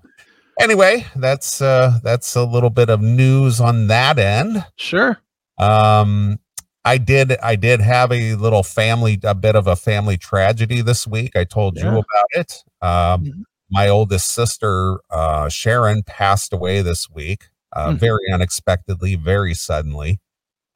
anyway, 0.61 1.07
that's 1.17 1.61
uh, 1.63 1.99
that's 2.03 2.37
a 2.37 2.45
little 2.45 2.71
bit 2.71 2.91
of 2.91 3.01
news 3.01 3.61
on 3.61 3.87
that 3.89 4.19
end. 4.19 4.65
Sure. 4.77 5.19
Um, 5.59 6.39
I 6.85 6.99
did 6.99 7.37
I 7.43 7.57
did 7.57 7.81
have 7.81 8.13
a 8.13 8.35
little 8.37 8.63
family, 8.63 9.19
a 9.25 9.35
bit 9.35 9.57
of 9.57 9.67
a 9.67 9.75
family 9.75 10.17
tragedy 10.17 10.83
this 10.83 11.07
week. 11.07 11.35
I 11.35 11.45
told 11.45 11.77
you 11.79 11.89
about 11.89 12.05
it. 12.33 12.53
Um, 12.83 13.25
Mhm. 13.25 13.43
My 13.71 13.89
oldest 13.89 14.33
sister, 14.33 14.99
uh, 15.11 15.49
Sharon, 15.49 16.03
passed 16.05 16.53
away 16.53 16.83
this 16.83 17.09
week, 17.11 17.49
uh, 17.75 17.91
Mhm. 17.91 17.99
very 17.99 18.33
unexpectedly, 18.33 19.15
very 19.17 19.55
suddenly. 19.55 20.21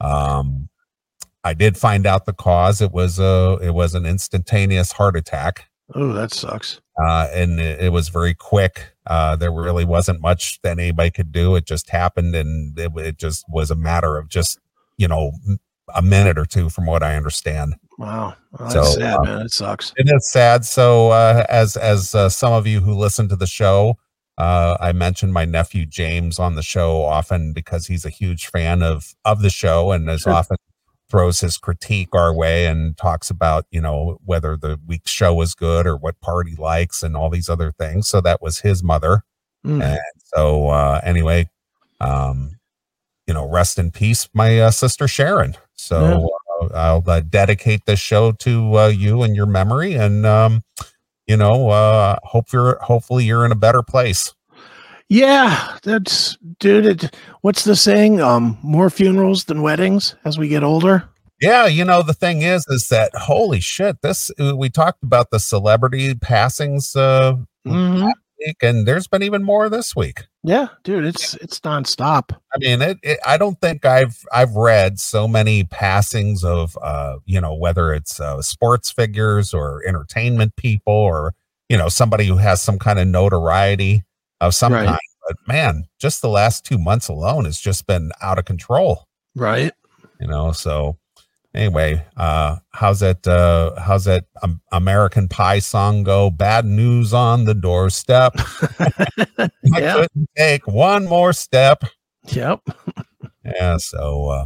Um, 0.01 0.69
I 1.45 1.55
did 1.55 1.77
find 1.79 2.07
out 2.07 2.27
the 2.27 2.33
cause. 2.33 2.81
It 2.81 2.93
was 2.93 3.19
a 3.19 3.59
it 3.62 3.71
was 3.75 3.95
an 3.95 4.05
instantaneous 4.07 4.93
heart 4.93 5.17
attack 5.17 5.67
Oh, 5.95 6.12
that 6.12 6.33
sucks. 6.35 6.81
uh, 7.03 7.29
and 7.33 7.59
it, 7.61 7.81
it 7.81 7.93
was 7.93 8.09
very 8.11 8.35
quick. 8.35 8.93
Uh, 9.07 9.37
there 9.37 9.51
really 9.53 9.85
wasn't 9.85 10.21
much 10.21 10.61
that 10.62 10.79
anybody 10.79 11.11
could 11.11 11.33
do. 11.33 11.57
It 11.57 11.67
just 11.67 11.91
happened, 11.91 12.35
and 12.35 12.79
it, 12.79 12.93
it 12.97 13.19
just 13.19 13.45
was 13.49 13.71
a 13.71 13.75
matter 13.77 14.17
of 14.19 14.29
just 14.29 14.59
you 14.99 15.09
know 15.09 15.33
a 15.94 16.03
minute 16.03 16.38
or 16.38 16.44
two, 16.46 16.68
from 16.68 16.87
what 16.87 17.03
I 17.03 17.16
understand. 17.16 17.74
Wow. 17.98 18.35
Well, 18.59 18.70
So, 18.70 18.81
that's 18.83 18.94
sad, 18.94 19.14
uh, 19.16 19.22
man. 19.24 19.42
It 19.42 19.53
sucks. 19.53 19.92
And 19.96 20.09
It 20.09 20.16
is 20.16 20.31
sad. 20.31 20.64
So, 20.64 21.11
uh, 21.11 21.44
as 21.48 21.76
as 21.76 22.14
uh, 22.14 22.29
some 22.29 22.53
of 22.53 22.66
you 22.66 22.81
who 22.81 22.94
listen 22.94 23.29
to 23.29 23.37
the 23.37 23.46
show, 23.46 23.96
uh, 24.38 24.76
I 24.81 24.92
mentioned 24.92 25.33
my 25.35 25.44
nephew 25.44 25.85
James 25.87 26.38
on 26.38 26.55
the 26.55 26.62
show 26.62 27.03
often 27.03 27.53
because 27.53 27.87
he's 27.87 28.05
a 28.05 28.11
huge 28.11 28.46
fan 28.46 28.83
of 28.83 29.14
of 29.24 29.42
the 29.42 29.50
show 29.50 29.92
and 29.92 30.09
as 30.09 30.22
Sure. 30.22 30.33
often 30.33 30.57
throws 31.11 31.40
his 31.40 31.59
critique 31.59 32.14
our 32.14 32.33
way 32.33 32.66
and 32.66 32.96
talks 32.96 33.31
about 33.31 33.66
you 33.72 33.81
know 33.81 34.18
whether 34.24 34.57
the 34.57 34.79
week's 34.87 35.11
show 35.11 35.35
was 35.35 35.55
good 35.55 35.87
or 35.87 35.96
what 35.96 36.20
part 36.20 36.48
he 36.48 36.55
likes 36.55 37.03
and 37.03 37.16
all 37.16 37.29
these 37.29 37.48
other 37.50 37.72
things. 37.72 38.09
So 38.09 38.20
that 38.22 38.40
was 38.40 38.61
his 38.61 38.83
mother. 38.83 39.24
Mm. 39.66 39.83
And 39.83 40.00
so 40.35 40.68
uh, 40.68 41.00
anyway, 41.05 41.50
um, 42.00 42.53
you 43.26 43.35
know, 43.35 43.46
rest 43.46 43.79
in 43.79 43.90
peace, 43.90 44.29
my 44.33 44.59
uh, 44.61 44.70
sister 44.70 45.07
Sharon. 45.07 45.55
So 45.81 46.29
uh, 46.62 46.69
I'll 46.75 47.03
uh, 47.07 47.21
dedicate 47.21 47.87
this 47.87 48.01
show 48.01 48.33
to 48.33 48.79
uh, 48.79 48.87
you 48.88 49.23
and 49.23 49.35
your 49.35 49.47
memory, 49.47 49.95
and 49.95 50.27
um, 50.27 50.62
you 51.27 51.37
know, 51.37 51.71
uh, 51.71 52.19
hope 52.23 52.53
you're 52.53 52.79
hopefully 52.83 53.25
you're 53.25 53.45
in 53.45 53.53
a 53.53 53.57
better 53.57 53.83
place. 53.83 54.35
Yeah, 55.09 55.77
that's 55.83 56.37
dude. 56.59 56.87
It, 56.87 57.16
what's 57.40 57.64
the 57.64 57.75
saying? 57.75 58.21
Um, 58.21 58.59
more 58.62 58.90
funerals 58.90 59.45
than 59.45 59.62
weddings 59.62 60.14
as 60.25 60.38
we 60.38 60.49
get 60.49 60.62
older. 60.62 61.09
Yeah, 61.40 61.66
you 61.66 61.85
know, 61.85 62.03
the 62.03 62.12
thing 62.12 62.43
is, 62.43 62.66
is 62.69 62.88
that 62.88 63.14
holy 63.14 63.61
shit, 63.61 64.03
this 64.03 64.31
we 64.38 64.69
talked 64.69 65.03
about 65.03 65.31
the 65.31 65.40
celebrity 65.40 66.14
passings 66.14 66.95
uh, 66.95 67.35
Mhm. 67.66 68.12
Week, 68.44 68.57
and 68.62 68.87
there's 68.87 69.07
been 69.07 69.22
even 69.22 69.42
more 69.42 69.68
this 69.68 69.94
week. 69.94 70.24
Yeah, 70.42 70.68
dude, 70.85 71.05
it's 71.05 71.35
it's 71.35 71.61
nonstop. 71.61 72.33
I 72.55 72.59
mean, 72.59 72.81
it, 72.83 72.98
it. 73.03 73.18
I 73.26 73.37
don't 73.37 73.61
think 73.61 73.85
I've 73.85 74.24
I've 74.33 74.55
read 74.55 74.98
so 74.98 75.29
many 75.29 75.64
passings 75.64 76.44
of, 76.44 76.76
uh, 76.83 77.16
you 77.26 77.40
know, 77.40 77.55
whether 77.55 77.92
it's 77.92 78.18
uh, 78.20 78.40
sports 78.42 78.90
figures 78.90 79.53
or 79.53 79.83
entertainment 79.87 80.57
people 80.57 80.92
or 80.94 81.35
you 81.68 81.76
know 81.76 81.88
somebody 81.88 82.26
who 82.26 82.37
has 82.38 82.62
some 82.62 82.79
kind 82.79 82.98
of 82.98 83.07
notoriety 83.07 84.03
of 84.40 84.55
some 84.55 84.72
Right. 84.72 84.87
kind. 84.87 84.98
But 85.29 85.37
man, 85.46 85.85
just 86.00 86.22
the 86.22 86.29
last 86.31 86.64
two 86.64 86.79
months 86.79 87.09
alone 87.09 87.44
has 87.44 87.61
just 87.61 87.87
been 87.87 88.11
out 88.22 88.38
of 88.38 88.46
control. 88.46 89.07
Right. 89.37 89.72
You 90.18 90.26
know, 90.26 90.53
so 90.53 90.96
anyway, 91.55 92.05
uh, 92.17 92.57
how's 92.71 93.01
that? 93.01 93.27
Uh, 93.27 93.79
how's 93.81 94.05
that 94.05 94.25
um, 94.43 94.61
American 94.73 95.29
Pie 95.29 95.59
song 95.61 96.03
go? 96.03 96.31
Bad 96.31 96.65
news 96.65 97.13
on 97.15 97.45
the 97.45 97.55
doorstep. 97.55 98.35
I 99.39 99.51
Yeah. 99.65 99.95
couldn't 99.95 100.29
take 100.37 100.67
one 100.67 101.07
more 101.07 101.33
step 101.33 101.83
Yep. 102.27 102.61
yeah 103.45 103.79
so 103.79 104.29
uh 104.29 104.45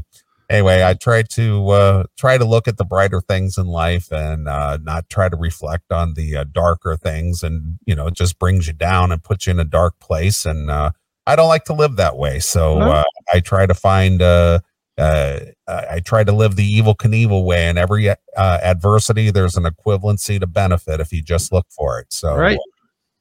anyway 0.48 0.84
i 0.84 0.94
try 0.94 1.22
to 1.22 1.68
uh 1.70 2.04
try 2.16 2.38
to 2.38 2.44
look 2.44 2.68
at 2.68 2.76
the 2.76 2.84
brighter 2.84 3.20
things 3.20 3.58
in 3.58 3.66
life 3.66 4.12
and 4.12 4.48
uh 4.48 4.78
not 4.82 5.08
try 5.08 5.28
to 5.28 5.36
reflect 5.36 5.90
on 5.90 6.14
the 6.14 6.36
uh, 6.36 6.44
darker 6.52 6.96
things 6.96 7.42
and 7.42 7.78
you 7.86 7.94
know 7.96 8.06
it 8.06 8.14
just 8.14 8.38
brings 8.38 8.68
you 8.68 8.72
down 8.72 9.10
and 9.10 9.24
puts 9.24 9.46
you 9.46 9.50
in 9.50 9.58
a 9.58 9.64
dark 9.64 9.98
place 9.98 10.46
and 10.46 10.70
uh 10.70 10.90
i 11.26 11.34
don't 11.34 11.48
like 11.48 11.64
to 11.64 11.72
live 11.72 11.96
that 11.96 12.16
way 12.16 12.38
so 12.38 12.78
No. 12.78 12.90
uh 12.92 13.04
i 13.32 13.40
try 13.40 13.66
to 13.66 13.74
find 13.74 14.22
uh 14.22 14.60
uh, 14.96 15.40
I 15.66 16.00
try 16.00 16.24
to 16.24 16.32
live 16.32 16.56
the 16.56 16.80
Evel 16.80 16.96
Knievel 16.96 17.44
way. 17.44 17.68
In 17.68 17.78
every 17.78 18.10
uh, 18.10 18.16
adversity, 18.36 19.30
there's 19.30 19.56
an 19.56 19.64
equivalency 19.64 20.38
to 20.40 20.46
benefit 20.46 21.00
if 21.00 21.12
you 21.12 21.22
just 21.22 21.52
look 21.52 21.66
for 21.70 21.98
it. 21.98 22.12
So, 22.12 22.34
Right. 22.36 22.58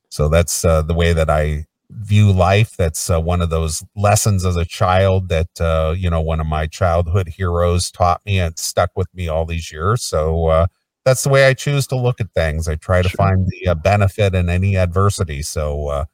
so 0.10 0.28
that's 0.30 0.66
uh, 0.66 0.82
the 0.82 0.94
way 0.94 1.14
that 1.14 1.30
I 1.30 1.66
view 1.90 2.32
life. 2.32 2.76
That's 2.76 3.10
uh, 3.10 3.22
one 3.22 3.42
of 3.42 3.50
those 3.50 3.84
lessons 3.96 4.46
as 4.46 4.56
a 4.58 4.66
child 4.66 5.30
that 5.30 5.62
uh, 5.62 5.94
you 5.98 6.10
know 6.10 6.22
one 6.22 6.40
of 6.40 6.48
my 6.48 6.68
childhood 6.68 7.28
heroes 7.30 7.90
taught 7.92 8.22
me 8.26 8.40
and 8.40 8.58
stuck 8.60 8.92
with 8.96 9.08
me 9.14 9.28
all 9.28 9.46
these 9.46 9.72
years. 9.72 10.02
So 10.04 10.48
uh, 10.48 10.68
that's 11.06 11.24
the 11.24 11.30
way 11.30 11.46
I 11.48 11.54
choose 11.54 11.88
to 11.88 11.96
look 11.96 12.20
at 12.20 12.34
things. 12.34 12.68
I 12.68 12.76
try 12.76 13.02
to 13.02 13.10
Sure. 13.10 13.18
find 13.18 13.48
the 13.48 13.70
uh, 13.70 13.76
benefit 13.76 14.36
in 14.36 14.50
any 14.50 14.76
adversity. 14.76 15.42
So. 15.44 15.88
Uh, 15.88 16.06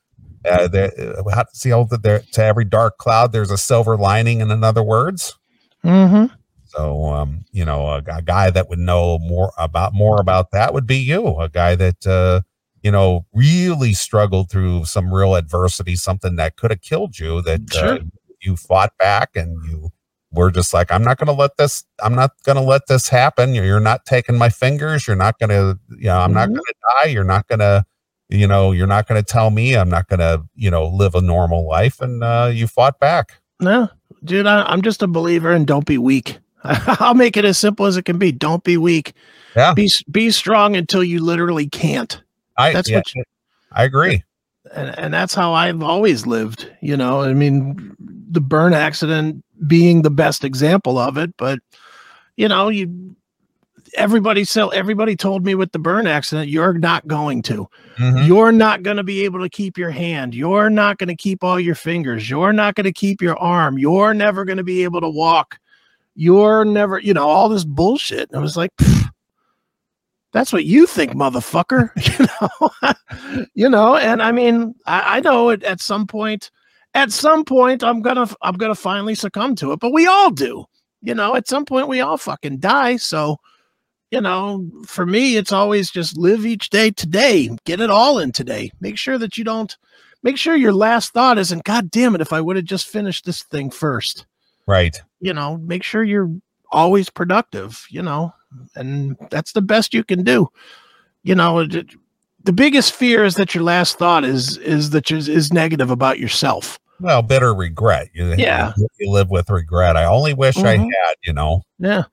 uh, 0.50 0.70
there, 0.70 0.90
how, 1.34 1.44
see 1.52 1.70
how 1.70 1.84
that 1.84 2.02
there 2.02 2.20
to 2.32 2.42
every 2.42 2.64
dark 2.64 2.98
cloud 2.98 3.34
there's 3.34 3.52
a 3.52 3.58
silver 3.58 3.98
lining. 3.98 4.40
In 4.40 4.64
other 4.64 4.82
words, 4.82 5.38
Mm-hmm. 5.84 6.34
so, 6.66 7.06
um, 7.06 7.46
you 7.52 7.64
know, 7.66 7.88
a, 7.88 8.04
a 8.08 8.22
guy 8.22 8.50
that 8.50 8.70
would 8.70 8.80
know 8.80 9.18
more 9.20 9.54
about 9.58 9.94
more 9.94 10.20
about 10.20 10.52
that 10.52 10.74
would 10.74 10.86
be 10.88 10.98
you, 10.98 11.38
a 11.40 11.50
guy 11.50 11.76
that, 11.76 12.06
uh, 12.06 12.42
you 12.84 12.92
know, 12.92 13.26
really 13.34 13.94
struggled 13.94 14.50
through 14.50 14.86
some 14.86 15.14
real 15.14 15.36
adversity, 15.36 15.96
something 15.96 16.36
that 16.38 16.56
could 16.58 16.72
have 16.72 16.82
killed 16.82 17.18
you. 17.20 17.42
That 17.42 17.62
uh, 17.76 18.00
you 18.42 18.56
fought 18.56 18.94
back 18.98 19.32
and 19.36 19.58
you 19.70 19.92
we're 20.32 20.52
just 20.52 20.74
like, 20.74 20.92
I'm 20.92 21.04
not 21.04 21.18
going 21.18 21.26
to 21.28 21.34
let 21.34 21.58
this, 21.58 21.84
I'm 22.04 22.14
not 22.14 22.32
going 22.44 22.56
to 22.56 22.62
let 22.62 22.86
this 22.88 23.10
happen. 23.10 23.56
You're, 23.56 23.66
you're 23.66 23.80
not 23.80 24.06
taking 24.06 24.38
my 24.38 24.50
fingers. 24.50 25.08
You're 25.08 25.16
not 25.16 25.40
going 25.40 25.50
to, 25.50 25.80
you 25.98 26.04
know, 26.06 26.20
I'm 26.20 26.34
not 26.34 26.50
Mhm. 26.50 26.54
going 26.54 26.66
to 26.66 26.74
die. 27.02 27.08
You're 27.10 27.24
not 27.24 27.48
going 27.48 27.60
to, 27.60 27.84
you 28.30 28.46
know, 28.46 28.72
you're 28.72 28.86
not 28.86 29.08
going 29.08 29.20
to 29.20 29.26
tell 29.26 29.50
me 29.50 29.74
I'm 29.76 29.90
not 29.90 30.08
going 30.08 30.20
to, 30.20 30.44
you 30.54 30.70
know, 30.70 30.88
live 30.88 31.16
a 31.16 31.22
normal 31.22 31.68
life. 31.68 32.00
And 32.00 32.24
uh, 32.24 32.52
you 32.54 32.68
fought 32.68 33.00
back. 33.00 33.42
No, 33.60 33.90
dude, 34.24 34.46
I, 34.48 34.64
I'm 34.64 34.82
just 34.82 35.02
a 35.04 35.08
believer 35.08 35.52
and 35.52 35.66
don't 35.68 35.86
be 35.86 35.98
weak. 35.98 36.38
I'll 36.64 37.14
make 37.16 37.38
it 37.38 37.46
as 37.46 37.58
simple 37.58 37.86
as 37.86 37.98
it 37.98 38.04
can 38.04 38.18
be. 38.18 38.32
Don't 38.32 38.64
be 38.64 38.78
weak. 38.78 39.14
Yeah. 39.56 39.74
Be 39.74 39.90
be 40.12 40.30
strong 40.32 40.76
until 40.76 41.04
you 41.04 41.24
literally 41.24 41.68
can't. 41.68 42.22
I, 42.58 42.74
That's 42.74 42.90
yeah, 42.90 42.98
what 42.98 43.16
you- 43.16 43.24
I 43.72 43.84
agree. 43.84 44.24
and, 44.74 44.98
and 45.00 45.14
that's 45.14 45.34
how 45.34 45.54
I've 45.54 45.82
always 45.82 46.26
lived. 46.28 46.70
You 46.82 46.98
know, 46.98 47.22
I 47.22 47.34
mean, 47.34 47.96
the 48.00 48.42
burn 48.42 48.74
accident 48.74 49.44
being 49.68 50.02
the 50.02 50.10
best 50.12 50.44
example 50.44 50.98
of 50.98 51.18
it, 51.18 51.34
but 51.38 51.60
you 52.36 52.48
know, 52.48 52.70
you 52.70 53.16
everybody 53.96 54.44
so 54.44 54.70
everybody 54.70 55.16
told 55.16 55.46
me 55.46 55.56
with 55.56 55.72
the 55.72 55.80
burn 55.80 56.08
accident, 56.08 56.50
you're 56.50 56.74
not 56.74 57.08
going 57.08 57.42
to. 57.44 57.68
Mhm. 57.98 58.28
You're 58.28 58.52
not 58.52 58.84
going 58.84 58.98
to 58.98 59.04
be 59.04 59.26
able 59.26 59.40
to 59.42 59.50
keep 59.50 59.78
your 59.78 59.92
hand. 59.92 60.34
You're 60.34 60.70
not 60.70 60.98
going 60.98 61.10
to 61.10 61.16
keep 61.16 61.44
all 61.44 61.60
your 61.60 61.76
fingers. 61.76 62.30
You're 62.30 62.54
not 62.54 62.76
going 62.76 62.86
to 62.86 62.94
keep 62.94 63.22
your 63.22 63.38
arm. 63.38 63.78
You're 63.78 64.14
never 64.14 64.46
going 64.46 64.58
to 64.58 64.64
be 64.64 64.84
able 64.84 65.02
to 65.02 65.10
walk. 65.10 65.60
You're 66.16 66.66
never, 66.66 67.00
you 67.00 67.14
know, 67.14 67.28
all 67.28 67.50
this 67.50 67.64
bullshit. 67.64 68.30
And 68.30 68.40
I 68.40 68.42
was 68.42 68.58
like, 68.58 68.72
that's 70.32 70.54
what 70.54 70.66
you 70.66 70.86
think, 70.86 71.14
motherfucker. 71.14 71.90
you 72.20 72.26
know, 72.52 73.48
you 73.54 73.70
know, 73.70 73.96
and 73.96 74.22
I 74.22 74.32
mean, 74.32 74.76
I, 74.86 75.18
I 75.18 75.20
know 75.22 75.50
it 75.50 75.64
at 75.64 75.82
some 75.82 76.06
point, 76.06 76.52
at 76.94 77.12
some 77.12 77.46
point, 77.46 77.84
I'm 77.84 78.02
gonna, 78.02 78.28
I'm 78.42 78.56
gonna 78.56 78.76
finally 78.76 79.16
succumb 79.16 79.56
to 79.56 79.72
it, 79.72 79.80
but 79.80 79.94
we 79.94 80.08
all 80.08 80.32
do. 80.32 80.66
You 81.02 81.16
know, 81.16 81.36
at 81.36 81.48
some 81.48 81.66
point, 81.66 81.88
we 81.88 82.02
all 82.02 82.18
fucking 82.18 82.60
die. 82.60 82.98
So, 82.98 83.38
you 84.12 84.22
know, 84.22 84.70
for 84.86 85.06
me, 85.06 85.38
it's 85.38 85.52
always 85.52 85.92
just 85.92 86.18
live 86.18 86.46
each 86.46 86.70
day 86.70 86.92
today, 86.92 87.50
get 87.66 87.80
it 87.80 87.90
all 87.90 88.20
in 88.20 88.32
today. 88.32 88.72
Make 88.80 88.98
sure 88.98 89.18
that 89.18 89.38
you 89.38 89.44
don't, 89.44 89.76
make 90.24 90.38
sure 90.38 90.56
your 90.56 90.74
last 90.74 91.14
thought 91.14 91.38
isn't, 91.38 91.64
God 91.64 91.92
damn 91.92 92.16
it, 92.16 92.22
if 92.22 92.34
I 92.34 92.42
would 92.42 92.56
have 92.56 92.66
just 92.66 92.88
finished 92.88 93.26
this 93.26 93.44
thing 93.44 93.70
first. 93.70 94.26
Right. 94.66 95.00
You 95.20 95.34
know, 95.34 95.58
make 95.58 95.84
sure 95.84 96.04
you're 96.04 96.32
always 96.72 97.10
productive, 97.10 97.86
you 97.90 98.02
know, 98.02 98.34
and 98.76 99.16
that's 99.30 99.54
the 99.54 99.62
best 99.62 99.94
you 99.94 100.04
can 100.04 100.24
do. 100.24 100.48
You 101.24 101.36
know, 101.36 101.66
the 101.66 102.54
biggest 102.54 102.96
fear 102.96 103.26
is 103.26 103.36
that 103.36 103.54
your 103.54 103.64
last 103.64 103.98
thought 104.00 104.24
is 104.24 104.58
is 104.58 104.92
that 104.92 105.10
you 105.10 105.18
is 105.18 105.52
negative 105.52 105.92
about 105.92 106.20
yourself. 106.20 106.80
Well, 107.02 107.22
bitter 107.22 107.54
regret. 107.54 108.10
You, 108.14 108.34
Yeah. 108.38 108.74
You 109.00 109.12
live 109.12 109.30
with 109.30 109.50
regret. 109.50 109.98
I 109.98 110.06
only 110.06 110.34
wish 110.34 110.58
I 110.58 110.78
Mhm. 110.78 110.82
had, 110.84 111.16
you 111.24 111.34
know. 111.34 111.64
Yeah. 111.80 112.04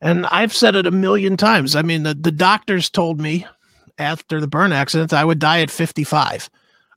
And 0.00 0.26
I've 0.26 0.54
said 0.54 0.76
it 0.76 0.86
a 0.86 0.90
million 0.92 1.36
times. 1.36 1.74
I 1.74 1.82
mean, 1.82 2.04
the, 2.04 2.14
the 2.14 2.30
doctors 2.32 2.88
told 2.88 3.20
me 3.20 3.46
after 3.98 4.40
the 4.40 4.46
burn 4.46 4.72
accident 4.72 5.12
I 5.12 5.24
would 5.24 5.38
die 5.40 5.60
at 5.60 5.70
55. 5.70 6.48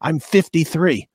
I'm 0.01 0.19
53. 0.19 1.07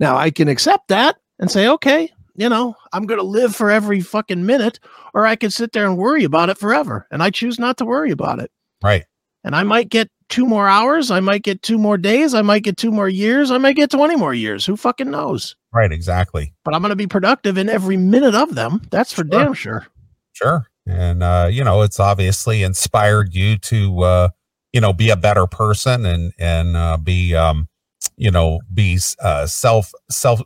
Now 0.00 0.16
I 0.16 0.30
can 0.30 0.48
accept 0.48 0.88
that 0.88 1.16
and 1.38 1.50
say, 1.50 1.68
okay, 1.68 2.10
you 2.34 2.48
know, 2.48 2.74
I'm 2.92 3.06
going 3.06 3.18
to 3.20 3.26
live 3.26 3.54
for 3.54 3.70
every 3.70 4.00
fucking 4.00 4.46
minute, 4.46 4.78
or 5.14 5.26
I 5.26 5.34
can 5.36 5.50
sit 5.50 5.72
there 5.72 5.86
and 5.86 5.96
worry 5.98 6.24
about 6.24 6.50
it 6.50 6.58
forever. 6.58 7.06
And 7.10 7.22
I 7.22 7.30
choose 7.30 7.58
not 7.58 7.76
to 7.78 7.84
worry 7.84 8.10
about 8.12 8.38
it. 8.38 8.50
Right. 8.82 9.04
And 9.44 9.54
I 9.56 9.62
might 9.64 9.88
get 9.88 10.08
two 10.28 10.46
more 10.46 10.68
hours. 10.68 11.10
I 11.10 11.20
might 11.20 11.42
get 11.42 11.62
two 11.62 11.78
more 11.78 11.96
days. 11.96 12.34
I 12.34 12.42
might 12.42 12.62
get 12.62 12.76
two 12.76 12.90
more 12.92 13.08
years. 13.08 13.50
I 13.50 13.58
might 13.58 13.76
get 13.76 13.90
20 13.90 14.14
more 14.16 14.34
years. 14.34 14.66
Who 14.66 14.76
fucking 14.76 15.10
knows? 15.10 15.56
Right. 15.72 15.90
Exactly. 15.90 16.52
But 16.64 16.74
I'm 16.74 16.82
going 16.82 16.90
to 16.90 16.96
be 16.96 17.06
productive 17.06 17.58
in 17.58 17.68
every 17.68 17.96
minute 17.96 18.34
of 18.34 18.54
them. 18.54 18.82
That's 18.90 19.12
for 19.12 19.22
Sure. 19.22 19.30
damn 19.30 19.54
sure. 19.54 19.86
Sure. 20.32 20.66
And 20.88 21.22
uh, 21.22 21.48
you 21.50 21.62
know, 21.64 21.82
it's 21.82 22.00
obviously 22.00 22.62
inspired 22.62 23.34
you 23.34 23.58
to 23.58 24.02
uh, 24.02 24.28
you 24.72 24.80
know, 24.80 24.92
be 24.92 25.10
a 25.10 25.16
better 25.16 25.46
person 25.46 26.04
and 26.06 26.32
and 26.38 26.76
uh 26.76 26.96
be 26.96 27.34
um, 27.34 27.68
you 28.16 28.30
know, 28.30 28.60
be 28.72 28.98
uh 29.22 29.46
self 29.46 29.92
self 30.10 30.40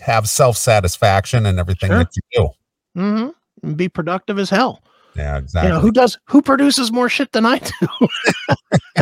have 0.00 0.28
self-satisfaction 0.28 1.46
and 1.46 1.58
everything 1.58 1.88
Sure. 1.90 1.98
that 1.98 2.08
you 2.16 2.22
do. 2.34 2.48
hmm 3.00 3.28
And 3.62 3.76
be 3.76 3.88
productive 3.88 4.38
as 4.38 4.50
hell. 4.50 4.82
Yeah, 5.16 5.34
You 5.36 5.42
exactly. 5.44 5.70
know, 5.72 5.78
who 5.80 5.92
does 5.92 6.18
who 6.26 6.42
produces 6.42 6.90
more 6.92 7.08
shit 7.08 7.30
than 7.32 7.46
I 7.46 7.58
do? 7.58 7.88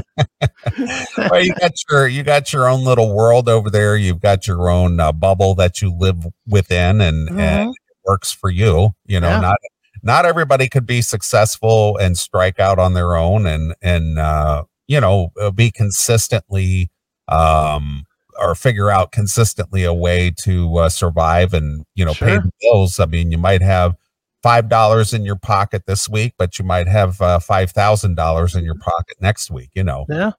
well, 1.31 1.43
you 1.43 1.53
got 1.55 1.73
your 1.91 2.07
you 2.09 2.23
got 2.23 2.53
your 2.53 2.69
own 2.69 2.85
little 2.85 3.15
world 3.15 3.49
over 3.49 3.71
there. 3.71 3.97
You've 3.97 4.21
got 4.21 4.47
your 4.47 4.69
own 4.71 5.01
uh, 5.01 5.13
bubble 5.13 5.55
that 5.57 5.81
you 5.83 5.95
live 5.97 6.27
within, 6.47 7.01
and 7.01 7.29
and 7.31 7.39
Mhm. 7.39 7.71
it 7.71 7.97
works 8.05 8.31
for 8.33 8.51
you. 8.51 8.91
You 9.07 9.21
know, 9.21 9.29
Yeah. 9.31 9.41
not 9.41 9.57
not 10.03 10.27
everybody 10.27 10.69
could 10.69 10.87
be 10.87 11.03
successful 11.03 11.97
and 11.97 12.19
strike 12.19 12.59
out 12.59 12.79
on 12.79 12.95
their 12.95 13.17
own, 13.17 13.47
and 13.47 13.75
and 13.83 14.19
uh, 14.19 14.65
you 14.87 15.01
know 15.01 15.33
uh, 15.41 15.51
be 15.51 15.71
consistently 15.71 16.91
um 17.29 18.05
or 18.41 18.55
figure 18.55 18.91
out 18.91 19.13
consistently 19.13 19.85
a 19.85 19.93
way 19.93 20.31
to 20.31 20.77
uh, 20.79 20.89
survive 20.89 21.55
and 21.55 21.85
you 21.95 22.05
know 22.05 22.15
pay 22.15 22.37
the 22.37 22.51
bills. 22.61 22.99
I 22.99 23.07
mean, 23.07 23.31
you 23.31 23.39
might 23.39 23.63
have 23.63 23.95
five 24.43 24.69
dollars 24.69 25.13
in 25.13 25.25
your 25.25 25.37
pocket 25.37 25.87
this 25.87 26.09
week, 26.09 26.35
but 26.39 26.59
you 26.59 26.65
might 26.65 26.89
have 26.89 27.21
uh, 27.21 27.39
five 27.39 27.71
thousand 27.71 28.17
dollars 28.17 28.55
in 28.55 28.65
your 28.65 28.75
pocket 28.75 29.17
next 29.21 29.51
week. 29.51 29.71
You 29.75 29.85
know. 29.85 30.07
Yeah. 30.09 30.33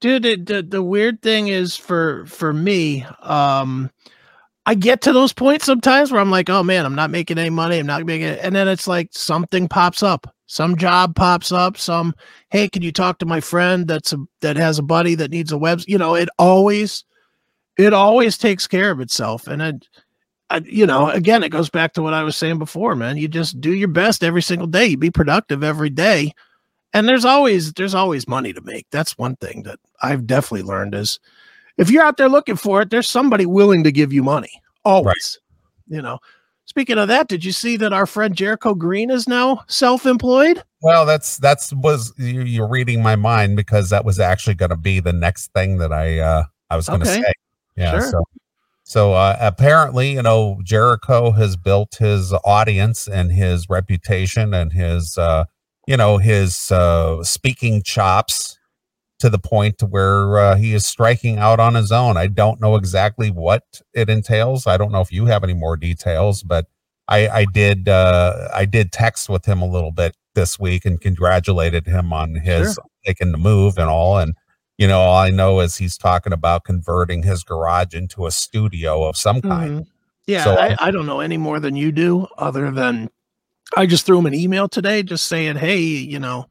Dude, 0.00 0.24
it, 0.24 0.46
the 0.46 0.62
the 0.62 0.82
weird 0.82 1.20
thing 1.20 1.48
is 1.48 1.76
for 1.76 2.24
for 2.26 2.52
me, 2.52 3.04
um 3.20 3.90
I 4.66 4.74
get 4.74 5.00
to 5.02 5.12
those 5.12 5.32
points 5.32 5.64
sometimes 5.64 6.12
where 6.12 6.20
I'm 6.20 6.30
like, 6.30 6.50
oh 6.50 6.62
man, 6.62 6.84
I'm 6.84 6.94
not 6.94 7.10
making 7.10 7.38
any 7.38 7.50
money. 7.50 7.78
I'm 7.78 7.86
not 7.86 8.04
making 8.04 8.28
it. 8.28 8.40
And 8.42 8.54
then 8.54 8.68
it's 8.68 8.86
like 8.86 9.08
something 9.12 9.68
pops 9.68 10.02
up. 10.02 10.32
Some 10.46 10.76
job 10.76 11.14
pops 11.14 11.52
up. 11.52 11.76
Some, 11.76 12.14
hey, 12.50 12.68
can 12.68 12.82
you 12.82 12.92
talk 12.92 13.18
to 13.18 13.26
my 13.26 13.40
friend 13.40 13.86
that's 13.86 14.12
a 14.12 14.18
that 14.40 14.56
has 14.56 14.78
a 14.78 14.82
buddy 14.82 15.14
that 15.14 15.30
needs 15.30 15.52
a 15.52 15.58
web? 15.58 15.80
You 15.86 15.98
know, 15.98 16.14
it 16.14 16.28
always 16.38 17.04
it 17.78 17.94
always 17.94 18.36
takes 18.36 18.66
care 18.66 18.90
of 18.90 19.00
itself. 19.00 19.46
And 19.46 19.62
it 19.62 19.88
I, 20.50 20.58
you 20.64 20.86
know, 20.86 21.08
again, 21.08 21.42
it 21.44 21.50
goes 21.50 21.70
back 21.70 21.92
to 21.94 22.02
what 22.02 22.14
I 22.14 22.24
was 22.24 22.36
saying 22.36 22.58
before, 22.58 22.96
man. 22.96 23.16
You 23.16 23.28
just 23.28 23.60
do 23.60 23.72
your 23.72 23.88
best 23.88 24.24
every 24.24 24.42
single 24.42 24.66
day. 24.66 24.86
You 24.86 24.96
be 24.96 25.10
productive 25.10 25.62
every 25.62 25.90
day 25.90 26.34
and 26.92 27.08
there's 27.08 27.24
always 27.24 27.72
there's 27.74 27.94
always 27.94 28.28
money 28.28 28.52
to 28.52 28.60
make 28.62 28.86
that's 28.90 29.18
one 29.18 29.36
thing 29.36 29.62
that 29.62 29.78
i've 30.02 30.26
definitely 30.26 30.66
learned 30.66 30.94
is 30.94 31.18
if 31.80 31.90
you're 31.90 32.04
out 32.04 32.16
there 32.16 32.28
looking 32.28 32.56
for 32.56 32.82
it 32.82 32.90
there's 32.90 33.08
somebody 33.10 33.46
willing 33.46 33.82
to 33.82 33.90
give 33.90 34.12
you 34.12 34.22
money 34.22 34.62
always 34.84 35.38
you 35.88 36.00
know 36.00 36.18
speaking 36.66 36.98
of 36.98 37.08
that 37.08 37.26
did 37.26 37.44
you 37.44 37.50
see 37.52 37.76
that 37.76 37.92
our 37.92 38.06
friend 38.06 38.36
jericho 38.36 38.74
green 38.74 39.10
is 39.10 39.26
now 39.26 39.64
self-employed 39.66 40.62
Well, 40.82 41.04
that's 41.04 41.36
that's 41.38 41.72
was 41.74 42.12
you, 42.16 42.42
you're 42.42 42.68
reading 42.68 43.02
my 43.02 43.16
mind 43.16 43.56
because 43.56 43.90
that 43.90 44.04
was 44.04 44.18
actually 44.20 44.54
going 44.54 44.70
to 44.70 44.76
be 44.76 45.00
the 45.00 45.12
next 45.12 45.52
thing 45.52 45.78
that 45.78 45.92
I 45.92 46.18
uh 46.20 46.44
I 46.70 46.76
was 46.76 46.88
going 46.88 47.00
to 47.00 47.06
Okay. 47.06 47.20
say. 47.22 47.32
Yeah. 47.76 47.98
Sure. 47.98 48.10
So 48.12 48.24
so 48.84 49.12
uh, 49.12 49.36
apparently, 49.40 50.12
you 50.12 50.22
know, 50.22 50.58
Jericho 50.64 51.32
has 51.32 51.56
built 51.56 51.96
his 51.96 52.32
audience 52.44 53.06
and 53.06 53.30
his 53.30 53.68
reputation 53.68 54.54
and 54.54 54.72
his 54.72 55.18
uh 55.18 55.44
you 55.86 55.96
know 55.96 56.18
his 56.18 56.70
uh 56.70 57.22
speaking 57.24 57.82
chops 57.82 58.58
to 59.20 59.30
the 59.30 59.38
point 59.38 59.82
where 59.82 60.38
uh, 60.38 60.56
he 60.56 60.74
is 60.74 60.84
striking 60.86 61.38
out 61.38 61.60
on 61.60 61.74
his 61.74 61.92
own. 61.92 62.16
I 62.16 62.26
don't 62.26 62.60
know 62.60 62.76
exactly 62.76 63.30
what 63.30 63.62
it 63.94 64.10
entails. 64.10 64.66
I 64.66 64.76
don't 64.76 64.92
know 64.92 65.00
if 65.00 65.12
you 65.12 65.26
have 65.26 65.44
any 65.44 65.54
more 65.54 65.76
details, 65.76 66.42
but 66.42 66.66
I, 67.08 67.28
I 67.28 67.44
did 67.44 67.88
uh, 67.88 68.48
I 68.54 68.64
did 68.64 68.92
text 68.92 69.28
with 69.28 69.44
him 69.44 69.62
a 69.62 69.66
little 69.66 69.92
bit 69.92 70.16
this 70.34 70.58
week 70.58 70.84
and 70.84 71.00
congratulated 71.00 71.86
him 71.86 72.12
on 72.12 72.34
his 72.36 72.78
taking 73.04 73.32
the 73.32 73.38
move 73.38 73.78
and 73.78 73.88
all. 73.88 74.18
And 74.18 74.34
you 74.78 74.86
know, 74.88 75.00
all 75.00 75.18
I 75.18 75.30
know 75.30 75.60
is 75.60 75.76
he's 75.76 75.98
talking 75.98 76.32
about 76.32 76.64
converting 76.64 77.22
his 77.22 77.42
garage 77.44 77.94
into 77.94 78.26
a 78.26 78.30
studio 78.30 79.04
of 79.04 79.16
some 79.16 79.42
kind. 79.42 79.80
Mhm. 79.80 79.86
yeah 80.26 80.44
So, 80.44 80.54
I, 80.56 80.76
I 80.80 80.90
don't 80.90 81.06
know 81.06 81.20
any 81.20 81.36
more 81.36 81.60
than 81.60 81.76
you 81.76 81.92
do 81.92 82.26
other 82.38 82.70
than 82.70 83.10
i 83.76 83.86
just 83.86 84.04
threw 84.04 84.18
him 84.18 84.26
an 84.26 84.34
email 84.34 84.68
today 84.68 85.02
just 85.02 85.26
saying 85.26 85.56
hey 85.56 85.78
you 85.78 86.18
know 86.18 86.46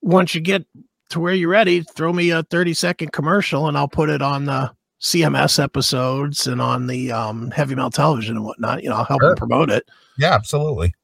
once 0.00 0.34
you 0.34 0.40
get 0.40 0.64
to 1.10 1.20
where 1.20 1.34
you're 1.34 1.48
ready 1.50 1.82
throw 1.82 2.12
me 2.12 2.30
a 2.30 2.42
30 2.44 2.72
second 2.74 3.12
commercial 3.12 3.68
and 3.68 3.76
i'll 3.76 3.88
put 3.88 4.08
it 4.10 4.22
on 4.22 4.44
the 4.46 4.70
cms 5.02 5.62
episodes 5.62 6.46
and 6.46 6.60
on 6.60 6.86
the 6.86 7.10
um, 7.12 7.50
heavy 7.50 7.74
metal 7.74 7.90
television 7.90 8.36
and 8.36 8.44
whatnot 8.44 8.82
you 8.82 8.88
know 8.88 8.96
i'll 8.96 9.04
help 9.04 9.20
Sure. 9.20 9.34
promote 9.36 9.70
it 9.70 9.88
Yeah, 10.18 10.34
absolutely. 10.34 10.94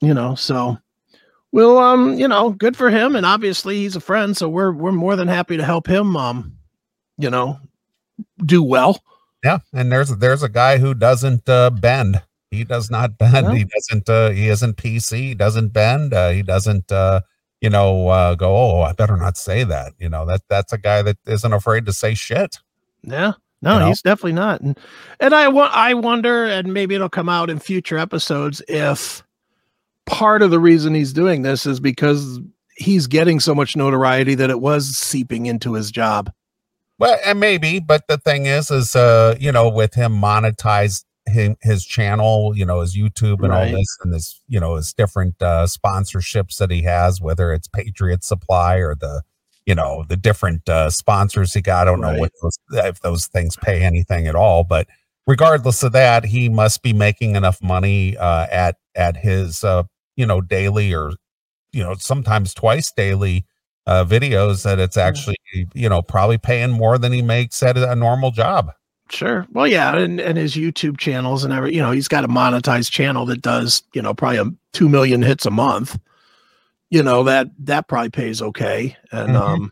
you 0.00 0.14
know 0.14 0.34
so 0.34 0.76
well 1.52 1.78
um 1.78 2.14
you 2.18 2.26
know 2.28 2.50
good 2.50 2.76
for 2.76 2.90
him 2.90 3.16
and 3.16 3.24
obviously 3.26 3.76
he's 3.76 3.96
a 3.96 4.00
friend 4.00 4.36
so 4.36 4.48
we're 4.48 4.72
we're 4.72 4.92
more 4.92 5.16
than 5.16 5.28
happy 5.28 5.56
to 5.56 5.64
help 5.64 5.86
him 5.86 6.16
um 6.16 6.56
you 7.18 7.30
know 7.30 7.58
do 8.44 8.62
well 8.62 9.02
Yeah, 9.44 9.58
and 9.72 9.90
there's 9.92 10.10
there's 10.18 10.42
a 10.42 10.48
guy 10.48 10.78
who 10.78 10.94
doesn't 10.94 11.48
uh, 11.48 11.68
bend. 11.70 12.22
He 12.50 12.64
does 12.64 12.90
not 12.90 13.18
bend. 13.18 13.46
No. 13.48 13.52
He 13.52 13.64
doesn't. 13.64 14.08
Uh, 14.08 14.30
he 14.30 14.48
isn't 14.48 14.76
PC. 14.78 15.18
He 15.18 15.34
doesn't 15.34 15.68
bend. 15.74 16.14
Uh, 16.14 16.30
he 16.30 16.42
doesn't. 16.42 16.90
Uh, 16.90 17.20
you 17.64 17.70
know, 17.70 18.08
uh, 18.08 18.34
go. 18.34 18.54
Oh, 18.54 18.82
I 18.82 18.92
better 18.92 19.16
not 19.16 19.38
say 19.38 19.64
that. 19.64 19.94
You 19.98 20.10
know 20.10 20.26
that 20.26 20.42
that's 20.50 20.70
a 20.74 20.76
guy 20.78 21.00
that 21.00 21.16
isn't 21.26 21.52
afraid 21.54 21.86
to 21.86 21.94
say 21.94 22.12
shit. 22.12 22.58
yeah 23.02 23.32
No, 23.62 23.72
You 23.74 23.80
know? 23.80 23.86
he's 23.86 24.02
definitely 24.02 24.34
not. 24.34 24.60
And 24.60 24.78
and 25.18 25.34
I 25.34 25.48
want 25.48 25.74
I 25.74 25.94
wonder, 25.94 26.44
and 26.44 26.74
maybe 26.74 26.94
it'll 26.94 27.08
come 27.08 27.30
out 27.30 27.48
in 27.48 27.58
future 27.58 27.96
episodes 27.96 28.60
if 28.68 29.22
part 30.04 30.42
of 30.42 30.50
the 30.50 30.60
reason 30.60 30.94
he's 30.94 31.14
doing 31.14 31.40
this 31.40 31.64
is 31.64 31.80
because 31.80 32.38
he's 32.76 33.06
getting 33.06 33.40
so 33.40 33.54
much 33.54 33.76
notoriety 33.76 34.34
that 34.34 34.50
it 34.50 34.60
was 34.60 34.94
seeping 34.94 35.46
into 35.46 35.72
his 35.72 35.90
job. 35.90 36.30
Well, 36.98 37.18
and 37.24 37.40
maybe, 37.40 37.80
but 37.80 38.06
the 38.08 38.18
thing 38.18 38.44
is, 38.44 38.70
is 38.70 38.94
uh, 38.94 39.36
you 39.40 39.50
know, 39.52 39.70
with 39.70 39.94
him 39.94 40.12
monetized 40.12 41.04
his, 41.26 41.56
his 41.62 41.84
channel, 41.84 42.52
you 42.56 42.64
know, 42.64 42.80
his 42.80 42.96
YouTube 42.96 43.42
and 43.42 43.52
all 43.52 43.64
this, 43.66 43.98
and 44.02 44.12
this, 44.12 44.40
you 44.48 44.60
know, 44.60 44.76
his 44.76 44.92
different 44.92 45.34
uh, 45.40 45.66
sponsorships 45.66 46.56
that 46.58 46.70
he 46.70 46.82
has, 46.82 47.20
whether 47.20 47.52
it's 47.52 47.68
Patriot 47.68 48.22
Supply 48.24 48.76
or 48.76 48.94
the, 48.94 49.22
you 49.66 49.74
know, 49.74 50.04
the 50.08 50.16
different 50.16 50.68
uh, 50.68 50.90
sponsors 50.90 51.54
he 51.54 51.62
got. 51.62 51.88
I 51.88 51.90
don't 51.90 52.00
know 52.00 52.18
what 52.18 52.32
those, 52.42 52.58
if 52.72 53.00
those 53.00 53.26
things 53.26 53.56
pay 53.56 53.82
anything 53.82 54.26
at 54.26 54.34
all, 54.34 54.64
but 54.64 54.86
regardless 55.26 55.82
of 55.82 55.92
that, 55.92 56.26
he 56.26 56.48
must 56.48 56.82
be 56.82 56.92
making 56.92 57.36
enough 57.36 57.62
money 57.62 58.16
uh, 58.16 58.46
at 58.50 58.76
at 58.94 59.16
his, 59.16 59.64
uh, 59.64 59.84
you 60.16 60.26
know, 60.26 60.40
daily 60.40 60.94
or, 60.94 61.12
you 61.72 61.82
know, 61.82 61.94
sometimes 61.94 62.52
twice 62.54 62.92
daily 62.92 63.46
uh, 63.86 64.04
videos 64.04 64.62
that 64.64 64.78
it's 64.78 64.96
actually, 64.96 65.36
you 65.74 65.88
know, 65.88 66.02
probably 66.02 66.38
paying 66.38 66.70
more 66.70 66.98
than 66.98 67.12
he 67.12 67.22
makes 67.22 67.62
at 67.62 67.76
a 67.76 67.96
normal 67.96 68.30
job. 68.30 68.70
Sure. 69.10 69.46
Well, 69.52 69.66
yeah, 69.66 69.96
and, 69.96 70.20
and 70.20 70.38
his 70.38 70.54
YouTube 70.54 70.98
channels 70.98 71.44
and 71.44 71.52
every, 71.52 71.74
you 71.74 71.82
know, 71.82 71.90
he's 71.90 72.08
got 72.08 72.24
a 72.24 72.28
monetized 72.28 72.90
channel 72.90 73.26
that 73.26 73.42
does, 73.42 73.82
you 73.92 74.00
know, 74.02 74.14
probably 74.14 74.38
a 74.38 74.46
two 74.72 74.88
million 74.88 75.22
hits 75.22 75.44
a 75.46 75.50
month. 75.50 75.98
You 76.90 77.02
know 77.02 77.22
that 77.24 77.48
that 77.60 77.88
probably 77.88 78.10
pays 78.10 78.40
okay, 78.40 78.96
and 79.10 79.30
Mhm. 79.30 79.70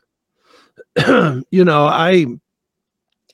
um, 0.97 1.45
you 1.51 1.65
know, 1.65 1.87
I, 1.87 2.27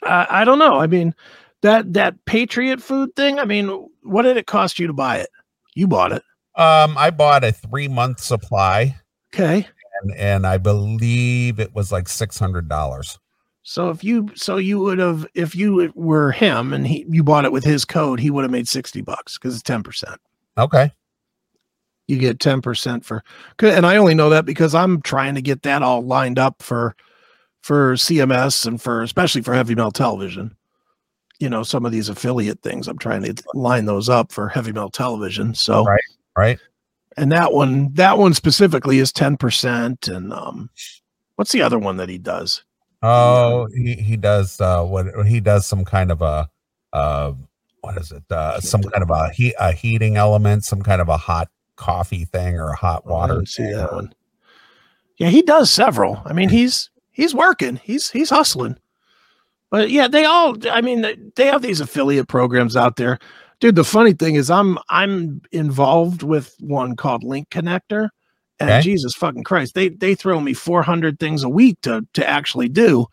I, 0.02 0.26
I 0.42 0.44
don't 0.44 0.58
know. 0.58 0.76
I 0.78 0.86
mean, 0.86 1.14
that 1.62 1.92
that 1.94 2.24
Patriot 2.26 2.82
food 2.82 3.14
thing. 3.16 3.38
I 3.38 3.44
mean, 3.44 3.88
what 4.02 4.22
did 4.22 4.36
it 4.36 4.46
cost 4.46 4.78
you 4.78 4.86
to 4.88 4.92
buy 4.92 5.18
it? 5.18 5.30
You 5.74 5.88
bought 5.88 6.12
it, 6.12 6.22
Um, 6.54 6.96
I 6.98 7.10
bought 7.10 7.44
a 7.44 7.52
three 7.52 7.88
month 7.88 8.20
supply, 8.20 8.96
okay? 9.34 9.66
and 10.02 10.14
and 10.16 10.46
I 10.46 10.58
believe 10.58 11.58
it 11.58 11.74
was 11.74 11.90
like 11.90 12.08
six 12.08 12.38
hundred 12.38 12.68
dollars. 12.68 13.18
So 13.68 13.90
if 13.90 14.02
you, 14.02 14.30
so 14.34 14.56
you 14.56 14.78
would 14.78 14.98
have, 14.98 15.26
if 15.34 15.54
you 15.54 15.92
were 15.94 16.32
him 16.32 16.72
and 16.72 16.86
he, 16.86 17.04
you 17.06 17.22
bought 17.22 17.44
it 17.44 17.52
with 17.52 17.64
his 17.64 17.84
code, 17.84 18.18
he 18.18 18.30
would 18.30 18.42
have 18.42 18.50
made 18.50 18.66
sixty 18.66 19.02
bucks 19.02 19.36
because 19.36 19.52
it's 19.52 19.62
ten 19.62 19.82
percent. 19.82 20.18
Okay, 20.56 20.90
you 22.06 22.16
get 22.16 22.38
10% 22.38 23.04
for 23.04 23.22
and 23.60 23.84
i 23.86 23.96
only 23.96 24.14
know 24.14 24.30
that 24.30 24.46
because 24.46 24.74
i'm 24.74 25.02
trying 25.02 25.34
to 25.34 25.42
get 25.42 25.62
that 25.62 25.82
all 25.82 26.00
lined 26.00 26.38
up 26.38 26.62
for 26.62 26.96
for 27.62 27.94
cms 27.94 28.66
and 28.66 28.80
for 28.80 29.02
especially 29.02 29.42
for 29.42 29.52
heavy 29.54 29.74
metal 29.74 29.92
television 29.92 30.56
you 31.38 31.50
know 31.50 31.62
some 31.62 31.84
of 31.84 31.92
these 31.92 32.08
affiliate 32.08 32.62
things 32.62 32.88
i'm 32.88 32.98
trying 32.98 33.22
to 33.22 33.34
line 33.52 33.84
those 33.84 34.08
up 34.08 34.32
for 34.32 34.48
heavy 34.48 34.72
metal 34.72 34.90
television 34.90 35.54
so 35.54 35.84
Right. 35.84 36.00
right. 36.36 36.58
and 37.18 37.30
that 37.30 37.52
one 37.52 37.92
that 37.92 38.16
one 38.16 38.32
specifically 38.32 38.98
is 38.98 39.12
10% 39.12 40.08
and 40.08 40.32
um 40.32 40.70
what's 41.36 41.52
the 41.52 41.62
other 41.62 41.78
one 41.78 41.98
that 41.98 42.08
he 42.08 42.16
does 42.16 42.64
Oh, 43.02 43.68
he 43.76 43.94
he 43.94 44.16
does 44.16 44.60
uh 44.60 44.82
what 44.84 45.06
he 45.26 45.40
does 45.40 45.66
some 45.66 45.84
kind 45.84 46.10
of 46.10 46.20
a 46.22 46.48
uh 46.92 47.32
what 47.80 47.96
is 47.96 48.10
it 48.12 48.24
uh 48.30 48.60
some 48.60 48.82
kind 48.82 49.02
of 49.02 49.10
a 49.10 49.30
heat 49.30 49.54
a 49.60 49.72
heating 49.72 50.16
element, 50.16 50.64
some 50.64 50.82
kind 50.82 51.00
of 51.00 51.08
a 51.08 51.16
hot 51.16 51.48
coffee 51.76 52.24
thing 52.24 52.56
or 52.56 52.70
a 52.70 52.76
hot 52.76 53.02
Oh, 53.06 53.10
I 53.10 53.12
water. 53.12 53.46
see 53.46 53.70
that 53.72 53.92
one. 53.92 54.12
Yeah 55.16 55.28
he 55.28 55.42
does 55.42 55.70
several. 55.70 56.20
I 56.24 56.32
mean 56.32 56.48
he's 56.48 56.90
he's 57.12 57.34
working. 57.34 57.76
He's 57.84 58.10
he's 58.10 58.30
hustling. 58.30 58.76
But 59.70 59.90
yeah 59.90 60.08
they 60.08 60.24
all 60.24 60.56
i 60.70 60.80
mean 60.80 61.02
they- 61.02 61.18
they 61.36 61.46
have 61.46 61.62
these 61.62 61.80
affiliate 61.80 62.26
programs 62.28 62.76
out 62.76 62.96
there. 62.96 63.18
Dude 63.60 63.76
the 63.76 63.84
funny 63.84 64.12
thing 64.12 64.34
is 64.36 64.50
i'm 64.50 64.78
i'm 64.88 65.40
involved 65.52 66.22
with 66.24 66.54
one 66.60 66.96
called 66.96 67.22
LinkConnector 67.22 68.08
and 68.60 68.70
Okay. 68.70 68.80
jesus 68.80 69.14
fucking 69.14 69.44
christ 69.44 69.74
they 69.74 69.88
they 69.88 70.14
throw 70.14 70.40
me 70.40 70.52
400 70.52 71.18
things 71.18 71.42
a 71.42 71.48
week 71.48 71.80
to 71.82 72.06
to 72.14 72.28
actually 72.28 72.68
do 72.68 73.06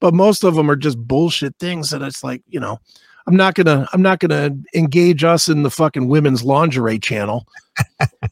but 0.00 0.14
most 0.14 0.44
of 0.44 0.54
them 0.54 0.70
are 0.70 0.76
just 0.76 0.98
bullshit 0.98 1.54
things 1.58 1.90
that 1.90 2.02
it's 2.02 2.22
like 2.24 2.42
you 2.48 2.58
know 2.60 2.78
i'm 3.26 3.36
not 3.36 3.54
gonna 3.54 3.88
i'm 3.92 4.02
not 4.02 4.18
gonna 4.20 4.50
engage 4.74 5.24
us 5.24 5.48
in 5.48 5.62
the 5.62 5.70
fucking 5.70 6.08
women's 6.08 6.42
lingerie 6.44 6.98
channel 6.98 7.46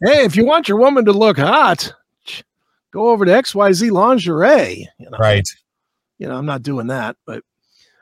hey 0.02 0.24
if 0.24 0.34
you 0.36 0.44
want 0.44 0.68
your 0.68 0.78
woman 0.78 1.04
to 1.04 1.12
look 1.12 1.36
hot 1.38 1.92
go 2.92 3.10
over 3.10 3.24
to 3.24 3.32
xyz 3.32 3.90
lingerie 3.90 4.88
you 4.98 5.10
know 5.10 5.18
Right. 5.18 5.48
you 6.18 6.26
know 6.26 6.36
i'm 6.36 6.46
not 6.46 6.62
doing 6.62 6.86
that 6.88 7.16
but 7.26 7.42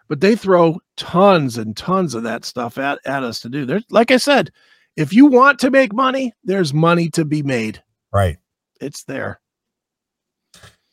but 0.08 0.20
they 0.20 0.36
throw 0.36 0.78
tons 0.96 1.56
and 1.58 1.76
tons 1.76 2.14
of 2.14 2.22
that 2.24 2.44
stuff 2.44 2.78
at, 2.78 2.98
at 3.06 3.22
us 3.22 3.40
to 3.40 3.48
do 3.48 3.64
there's 3.66 3.84
like 3.90 4.10
i 4.10 4.16
said 4.16 4.50
if 4.96 5.12
you 5.12 5.26
want 5.26 5.58
to 5.60 5.70
make 5.70 5.92
money 5.92 6.32
there's 6.44 6.72
money 6.74 7.08
to 7.10 7.24
be 7.24 7.42
made 7.42 7.82
Right. 8.12 8.36
It's 8.80 9.04
there 9.04 9.40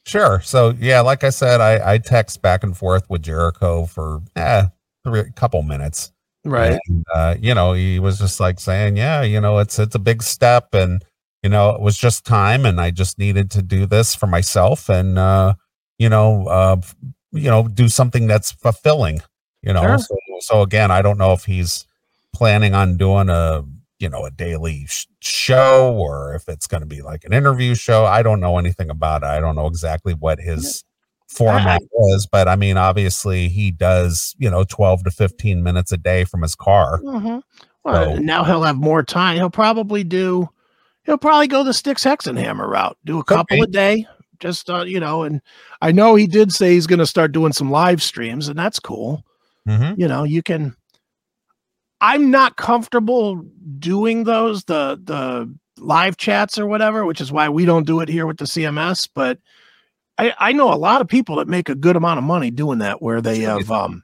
Sure. 0.05 0.41
So 0.41 0.73
yeah, 0.79 1.01
like 1.01 1.23
I 1.23 1.29
said, 1.29 1.61
I 1.61 1.93
I 1.93 1.97
text 1.99 2.41
back 2.41 2.63
and 2.63 2.75
forth 2.75 3.07
with 3.09 3.21
Jericho 3.21 3.85
for 3.85 4.21
eh, 4.35 4.65
a 5.05 5.23
couple 5.35 5.61
minutes. 5.61 6.11
right 6.43 6.79
And, 6.87 7.05
uh, 7.13 7.35
you 7.39 7.53
know, 7.53 7.73
he 7.73 7.99
was 7.99 8.17
just 8.19 8.39
like 8.39 8.59
saying, 8.59 8.97
"Yeah, 8.97 9.21
you 9.21 9.39
know, 9.39 9.59
it's 9.59 9.77
it's 9.79 9.95
a 9.95 9.99
big 9.99 10.23
step, 10.23 10.73
and 10.73 11.03
you 11.43 11.49
know, 11.49 11.69
it 11.71 11.81
was 11.81 11.97
just 11.97 12.25
time, 12.25 12.65
and 12.65 12.81
I 12.81 12.91
just 12.91 13.19
needed 13.19 13.51
to 13.51 13.61
do 13.61 13.85
this 13.85 14.15
for 14.15 14.25
myself, 14.27 14.89
and 14.89 15.19
uh, 15.19 15.53
you 15.99 16.09
know, 16.09 16.47
uh, 16.47 16.81
you 17.31 17.49
know, 17.49 17.67
do 17.67 17.87
something 17.89 18.25
that's 18.27 18.51
fulfilling. 18.51 19.21
You 19.61 19.73
know, 19.73 19.81
Sure. 19.81 19.99
so 19.99 20.15
so 20.39 20.61
again, 20.63 20.89
I 20.91 21.01
don't 21.03 21.17
know 21.19 21.33
if 21.33 21.45
he's 21.45 21.85
planning 22.33 22.73
on 22.73 22.97
doing 22.97 23.29
a 23.29 23.63
you 24.01 24.09
know 24.09 24.25
a 24.25 24.31
daily 24.31 24.85
sh- 24.87 25.05
show 25.19 25.93
or 25.95 26.33
if 26.35 26.49
it's 26.49 26.67
going 26.67 26.81
to 26.81 26.87
be 26.87 27.01
like 27.01 27.23
an 27.25 27.33
interview 27.33 27.75
show. 27.75 28.05
I 28.05 28.23
don't 28.23 28.39
know 28.39 28.57
anything 28.57 28.89
about 28.89 29.23
it. 29.23 29.27
I 29.27 29.39
don't 29.39 29.55
know 29.55 29.67
exactly 29.67 30.13
what 30.13 30.39
his 30.39 30.83
format 31.27 31.81
is, 32.09 32.27
but 32.29 32.47
I 32.47 32.55
mean, 32.55 32.75
obviously, 32.77 33.47
he 33.47 33.71
does 33.71 34.35
you 34.37 34.49
know 34.49 34.63
twelve 34.63 35.03
to 35.05 35.11
fifteen 35.11 35.63
minutes 35.63 35.91
a 35.91 35.97
day 35.97 36.23
from 36.25 36.41
his 36.41 36.55
car. 36.55 36.99
Mhm. 37.03 37.41
well 37.83 38.15
So- 38.15 38.21
now 38.21 38.43
he'll 38.43 38.63
have 38.63 38.75
more 38.77 39.01
time 39.03 39.37
he'll 39.37 39.49
probably 39.49 40.03
do 40.03 40.47
he'll 41.03 41.17
probably 41.17 41.47
go 41.47 41.63
the 41.63 41.73
sticks 41.73 42.03
hexenhammer 42.03 42.67
route 42.67 42.95
do 43.05 43.17
a 43.19 43.23
couple 43.23 43.57
be. 43.57 43.63
a 43.63 43.65
day 43.67 44.05
just 44.39 44.69
uh, 44.69 44.83
you 44.83 44.99
know 44.99 45.23
and 45.23 45.41
i 45.81 45.91
know 45.91 46.13
he 46.15 46.27
did 46.27 46.51
say 46.51 46.73
he's 46.73 46.85
going 46.85 46.99
to 46.99 47.07
start 47.07 47.31
doing 47.31 47.51
some 47.53 47.71
live 47.71 48.01
streams 48.03 48.47
and 48.49 48.59
that's 48.59 48.79
cool 48.79 49.23
Mhm. 49.67 49.97
you 49.97 50.07
know 50.07 50.23
you 50.23 50.43
can 50.43 50.75
i'm 52.01 52.29
not 52.31 52.57
comfortable 52.57 53.43
doing 53.79 54.23
those 54.25 54.63
the 54.65 54.99
the 55.03 55.53
live 55.77 56.17
chats 56.17 56.59
or 56.59 56.65
whatever 56.67 57.05
which 57.05 57.21
is 57.21 57.31
why 57.31 57.47
we 57.49 57.65
don't 57.65 57.85
do 57.87 58.01
it 58.01 58.09
here 58.09 58.27
with 58.27 58.37
the 58.37 58.45
cms 58.45 59.07
but 59.15 59.39
i 60.17 60.33
i 60.39 60.51
know 60.51 60.71
a 60.71 60.75
lot 60.75 61.01
of 61.01 61.07
people 61.07 61.37
that 61.37 61.47
make 61.47 61.69
a 61.69 61.75
good 61.75 61.95
amount 61.95 62.17
of 62.17 62.23
money 62.23 62.51
doing 62.51 62.79
that 62.79 63.01
where 63.01 63.21
they 63.21 63.39
have 63.39 63.71
um 63.71 64.03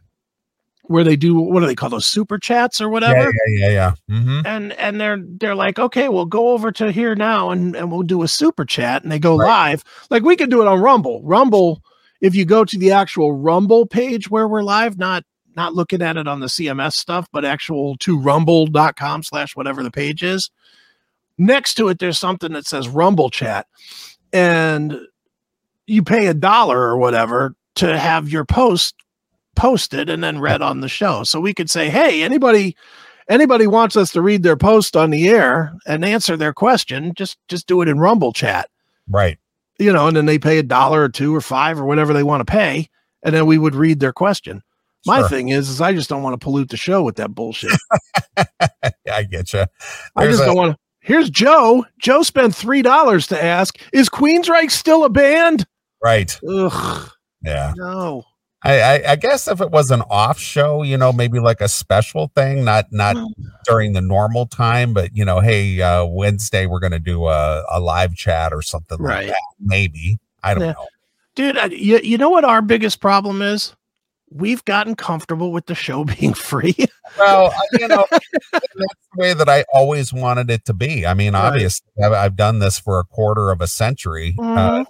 where 0.84 1.04
they 1.04 1.18
do 1.18 1.36
what 1.36 1.60
do 1.60 1.66
they 1.66 1.76
call 1.76 1.90
those 1.90 2.06
super 2.06 2.38
chats 2.40 2.80
or 2.80 2.86
Yeah, 2.86 2.92
whatever? 2.92 3.34
yeah, 3.48 3.68
yeah, 3.68 3.70
yeah. 3.70 3.92
hmm 4.08 4.40
and 4.46 4.72
and 4.74 5.02
they're 5.02 5.20
they're 5.40 5.56
like 5.56 5.78
okay 5.80 6.08
we'll 6.08 6.26
go 6.26 6.50
over 6.50 6.72
to 6.72 6.92
here 6.92 7.14
now 7.16 7.50
and 7.50 7.76
and 7.76 7.92
we'll 7.92 8.04
do 8.04 8.24
a 8.24 8.28
super 8.28 8.64
chat 8.64 9.04
and 9.04 9.12
they 9.12 9.20
go 9.20 9.36
Right. 9.36 9.72
live. 9.72 9.84
Like 10.10 10.24
we 10.24 10.36
could 10.38 10.50
do 10.50 10.62
it 10.62 10.68
on 10.68 10.80
rumble. 10.80 11.22
Rumble 11.24 11.84
if 12.22 12.34
you 12.36 12.46
go 12.46 12.64
to 12.64 12.78
the 12.78 12.92
actual 12.92 13.34
rumble 13.34 13.86
page 13.86 14.30
where 14.30 14.48
we're 14.48 14.64
live 14.64 14.98
not 14.98 15.24
not 15.58 15.74
looking 15.74 16.02
at 16.02 16.16
it 16.16 16.28
on 16.28 16.40
the 16.40 16.48
cms 16.48 16.94
stuff 16.94 17.28
but 17.34 17.44
actual 17.44 17.98
to 17.98 18.18
rumble.com 18.18 19.24
slash 19.24 19.56
whatever 19.56 19.84
the 19.84 19.92
page 19.92 20.24
is. 20.24 20.50
Next 21.38 21.74
to 21.76 21.90
it 21.90 22.00
there's 22.00 22.18
something 22.18 22.54
that 22.54 22.66
says 22.66 22.88
rumble 22.88 23.30
chat. 23.30 23.68
And 24.32 24.98
you 25.88 26.04
pay 26.04 26.28
a 26.28 26.34
dollar 26.34 26.80
or 26.80 26.98
whatever 26.98 27.56
to 27.76 27.98
have 27.98 28.30
your 28.30 28.46
post 28.46 28.96
posted 29.56 30.10
and 30.10 30.24
then 30.24 30.40
read 30.40 30.62
on 30.62 30.82
the 30.82 30.90
show. 30.90 31.24
So 31.24 31.40
we 31.40 31.54
could 31.54 31.70
say 31.70 31.90
hey 31.90 32.24
anybody 32.24 32.76
anybody 33.30 33.68
wants 33.68 33.98
us 33.98 34.12
to 34.12 34.22
read 34.22 34.44
their 34.44 34.56
post 34.58 34.96
on 34.96 35.10
the 35.10 35.28
air 35.28 35.74
and 35.86 36.06
answer 36.06 36.38
their 36.38 36.54
question 36.54 37.14
just 37.16 37.38
just 37.48 37.68
do 37.68 37.82
it 37.82 37.88
in 37.90 38.00
rumble 38.00 38.32
chat. 38.32 38.70
Right. 39.10 39.38
you 39.80 39.92
know 39.92 40.08
and 40.08 40.16
then 40.18 40.26
they 40.28 40.38
pay 40.40 40.60
a 40.60 40.64
dollar 40.64 41.04
or 41.04 41.10
two 41.10 41.36
or 41.36 41.42
five 41.42 41.80
or 41.80 41.86
whatever 41.86 42.14
they 42.14 42.24
want 42.24 42.42
to 42.42 42.52
pay 42.52 42.90
and 43.24 43.34
then 43.34 43.46
we 43.46 43.58
would 43.58 43.74
read 43.76 44.00
their 44.00 44.14
question 44.14 44.62
my 45.06 45.20
Sure. 45.20 45.30
thing 45.30 45.50
is 45.50 45.70
is 45.70 45.80
i 45.82 45.94
just 45.94 46.10
don't 46.10 46.24
want 46.24 46.34
to 46.34 46.44
pollute 46.44 46.70
the 46.70 46.78
show 46.78 47.04
with 47.04 47.16
that 47.18 47.34
bullshit 47.36 47.72
I 49.12 49.24
get 49.24 49.54
you. 49.54 49.66
i 50.16 50.26
just 50.28 50.44
don't 50.44 50.56
want 50.56 50.74
to 50.74 50.78
here's 51.00 51.30
joe 51.30 51.86
joe 52.00 52.24
spent 52.24 52.54
three 52.56 52.82
dollars 52.82 53.28
to 53.28 53.42
ask 53.42 53.78
is 53.94 54.10
queensryche 54.10 54.72
still 54.72 55.04
a 55.06 55.10
band 55.10 55.66
right. 56.04 56.38
ugh 56.50 57.10
Yeah. 57.44 57.74
no 57.78 58.24
I, 58.64 58.82
I 58.82 59.12
I 59.12 59.16
guess 59.18 59.48
if 59.48 59.62
it 59.62 59.70
was 59.70 59.92
an 59.92 60.02
off 60.10 60.40
show, 60.40 60.82
you 60.82 60.98
know, 60.98 61.14
maybe 61.14 61.40
like 61.40 61.62
a 61.62 61.68
special 61.70 62.32
thing, 62.36 62.66
not 62.66 62.88
not 62.92 63.16
during 63.66 63.94
the 63.94 64.02
normal 64.02 64.48
time, 64.48 64.96
but 64.96 65.16
you 65.16 65.24
know, 65.24 65.40
hey, 65.40 65.80
uh 65.80 66.04
Wednesday 66.06 66.66
we're 66.66 66.80
gonna 66.80 66.98
do 67.00 67.28
a, 67.28 67.64
a 67.72 67.80
live 67.80 68.16
chat 68.16 68.54
or 68.54 68.64
something 68.64 68.98
Right. 68.98 69.28
like 69.28 69.28
that. 69.28 69.42
Maybe. 69.60 70.18
I 70.44 70.56
don't 70.56 70.64
Yeah. 70.64 70.72
know. 70.72 70.88
dude 71.36 71.58
I, 71.58 71.66
you, 71.68 72.00
you 72.00 72.18
know 72.18 72.32
what 72.32 72.44
our 72.46 72.64
biggest 72.64 73.00
problem 73.00 73.44
is 73.44 73.76
we've 74.30 74.64
gotten 74.66 74.96
comfortable 74.96 75.52
with 75.52 75.66
the 75.68 75.76
show 75.76 76.04
being 76.20 76.34
free. 76.34 76.76
well, 77.18 77.54
you 77.74 77.88
know, 77.88 78.06
that's 78.12 78.66
the 78.74 78.88
way 79.16 79.34
that 79.34 79.50
I 79.50 79.64
always 79.74 80.12
wanted 80.14 80.50
it 80.52 80.66
to 80.66 80.74
be. 80.74 81.06
I 81.06 81.14
mean, 81.14 81.34
Right. 81.34 81.46
obviously, 81.54 81.88
I've, 82.04 82.12
I've 82.14 82.36
done 82.36 82.60
this 82.60 82.80
for 82.80 83.00
a 83.00 83.04
quarter 83.04 83.52
of 83.52 83.62
a 83.62 83.68
century, 83.68 84.36
uh, 84.40 84.44
Mhm. 84.44 84.86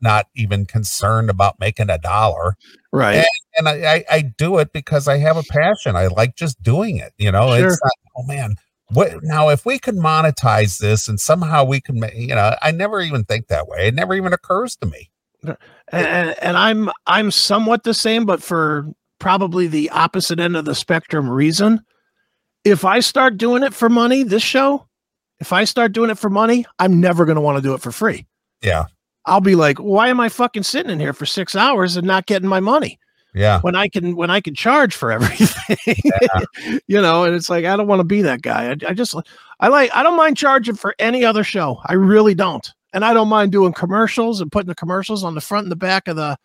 not 0.00 0.26
even 0.34 0.66
concerned 0.66 1.30
about 1.30 1.58
making 1.60 1.88
a 1.90 1.98
dollar. 1.98 2.56
right. 2.92 3.24
And 3.56 3.68
I, 3.68 3.72
I, 3.94 4.04
I 4.10 4.20
do 4.22 4.58
it 4.58 4.72
because 4.72 5.08
I 5.08 5.18
have 5.18 5.36
a 5.36 5.42
passion. 5.42 5.94
I 5.96 6.06
like 6.08 6.36
just 6.36 6.62
doing 6.62 6.96
it. 6.96 7.12
You 7.18 7.30
know, 7.32 7.54
Sure. 7.56 7.66
it's 7.68 7.80
not, 7.82 7.92
oh 8.16 8.22
man, 8.24 8.56
what 8.88 9.22
now 9.22 9.48
if 9.48 9.64
we 9.64 9.78
could 9.78 9.94
monetize 9.96 10.78
this 10.78 11.08
and 11.08 11.18
somehow 11.20 11.64
we 11.64 11.80
can, 11.80 11.96
you 12.14 12.34
know, 12.34 12.56
I 12.62 12.70
never 12.72 13.00
even 13.00 13.24
think 13.24 13.48
that 13.48 13.66
way. 13.68 13.88
It 13.88 13.94
never 13.94 14.14
even 14.14 14.32
occurs 14.32 14.76
to 14.76 14.86
me. 14.86 15.10
And, 15.44 16.34
and 16.40 16.56
I'm 16.56 16.90
I'm 17.06 17.30
somewhat 17.30 17.84
the 17.84 17.94
same, 17.94 18.24
but 18.26 18.42
for 18.42 18.86
probably 19.18 19.66
the 19.68 19.88
opposite 19.90 20.40
end 20.40 20.56
of 20.56 20.64
the 20.64 20.74
spectrum 20.74 21.28
reason. 21.30 21.80
If 22.64 22.84
I 22.84 23.00
start 23.00 23.38
doing 23.38 23.62
it 23.62 23.74
for 23.74 23.88
money, 23.88 24.22
this 24.22 24.42
show, 24.42 24.86
if 25.40 25.52
I 25.52 25.64
start 25.64 25.92
doing 25.92 26.10
it 26.10 26.18
for 26.18 26.30
money, 26.30 26.64
I'm 26.78 27.00
never 27.00 27.24
going 27.24 27.34
to 27.36 27.40
want 27.40 27.56
to 27.58 27.62
do 27.62 27.74
it 27.74 27.80
for 27.80 27.90
free. 27.92 28.26
Yeah. 28.62 28.84
I'll 29.26 29.40
be 29.40 29.54
like, 29.54 29.78
why 29.78 30.08
am 30.08 30.20
I 30.20 30.28
fucking 30.28 30.62
sitting 30.64 30.90
in 30.90 30.98
here 31.00 31.12
for 31.12 31.26
six 31.26 31.54
hours 31.56 31.96
and 31.96 32.06
not 32.06 32.26
getting 32.26 32.48
my 32.48 32.58
money 32.60 32.98
Yeah. 33.34 33.60
when 33.60 33.74
I 33.76 33.88
can 33.88 34.16
when 34.16 34.30
I 34.30 34.40
can 34.40 34.54
charge 34.54 34.94
for 34.94 35.10
everything? 35.12 35.76
you 36.88 37.00
know, 37.00 37.24
and 37.24 37.34
it's 37.34 37.48
like 37.50 37.64
I 37.64 37.76
don't 37.76 37.86
want 37.88 38.00
to 38.00 38.04
be 38.04 38.22
that 38.22 38.42
guy. 38.42 38.70
I, 38.70 38.90
I 38.90 38.94
just 38.94 39.14
I 39.60 39.68
like 39.68 39.90
I 39.94 40.02
don't 40.02 40.16
mind 40.16 40.36
charging 40.36 40.74
for 40.74 40.94
any 40.98 41.24
other 41.24 41.44
show. 41.44 41.80
I 41.86 41.94
really 41.94 42.34
don't, 42.34 42.72
and 42.92 43.04
I 43.04 43.14
don't 43.14 43.28
mind 43.28 43.52
doing 43.52 43.72
commercials 43.72 44.40
and 44.40 44.50
putting 44.52 44.68
the 44.68 44.74
commercials 44.74 45.24
on 45.24 45.34
the 45.34 45.40
front 45.40 45.64
and 45.64 45.72
the 45.72 45.76
back 45.76 46.08
of 46.08 46.16
the 46.16 46.36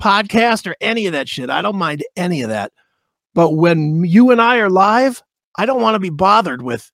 podcast 0.00 0.70
or 0.70 0.74
any 0.80 1.06
of 1.06 1.12
that 1.12 1.28
shit. 1.28 1.50
I 1.50 1.62
don't 1.62 1.76
mind 1.76 2.04
any 2.16 2.42
of 2.42 2.48
that. 2.50 2.72
But 3.34 3.52
when 3.52 4.04
you 4.04 4.30
and 4.30 4.40
I 4.40 4.58
are 4.58 4.70
live, 4.70 5.22
I 5.56 5.66
don't 5.66 5.82
want 5.82 5.94
to 5.94 6.00
be 6.00 6.10
bothered 6.10 6.62
with. 6.62 6.90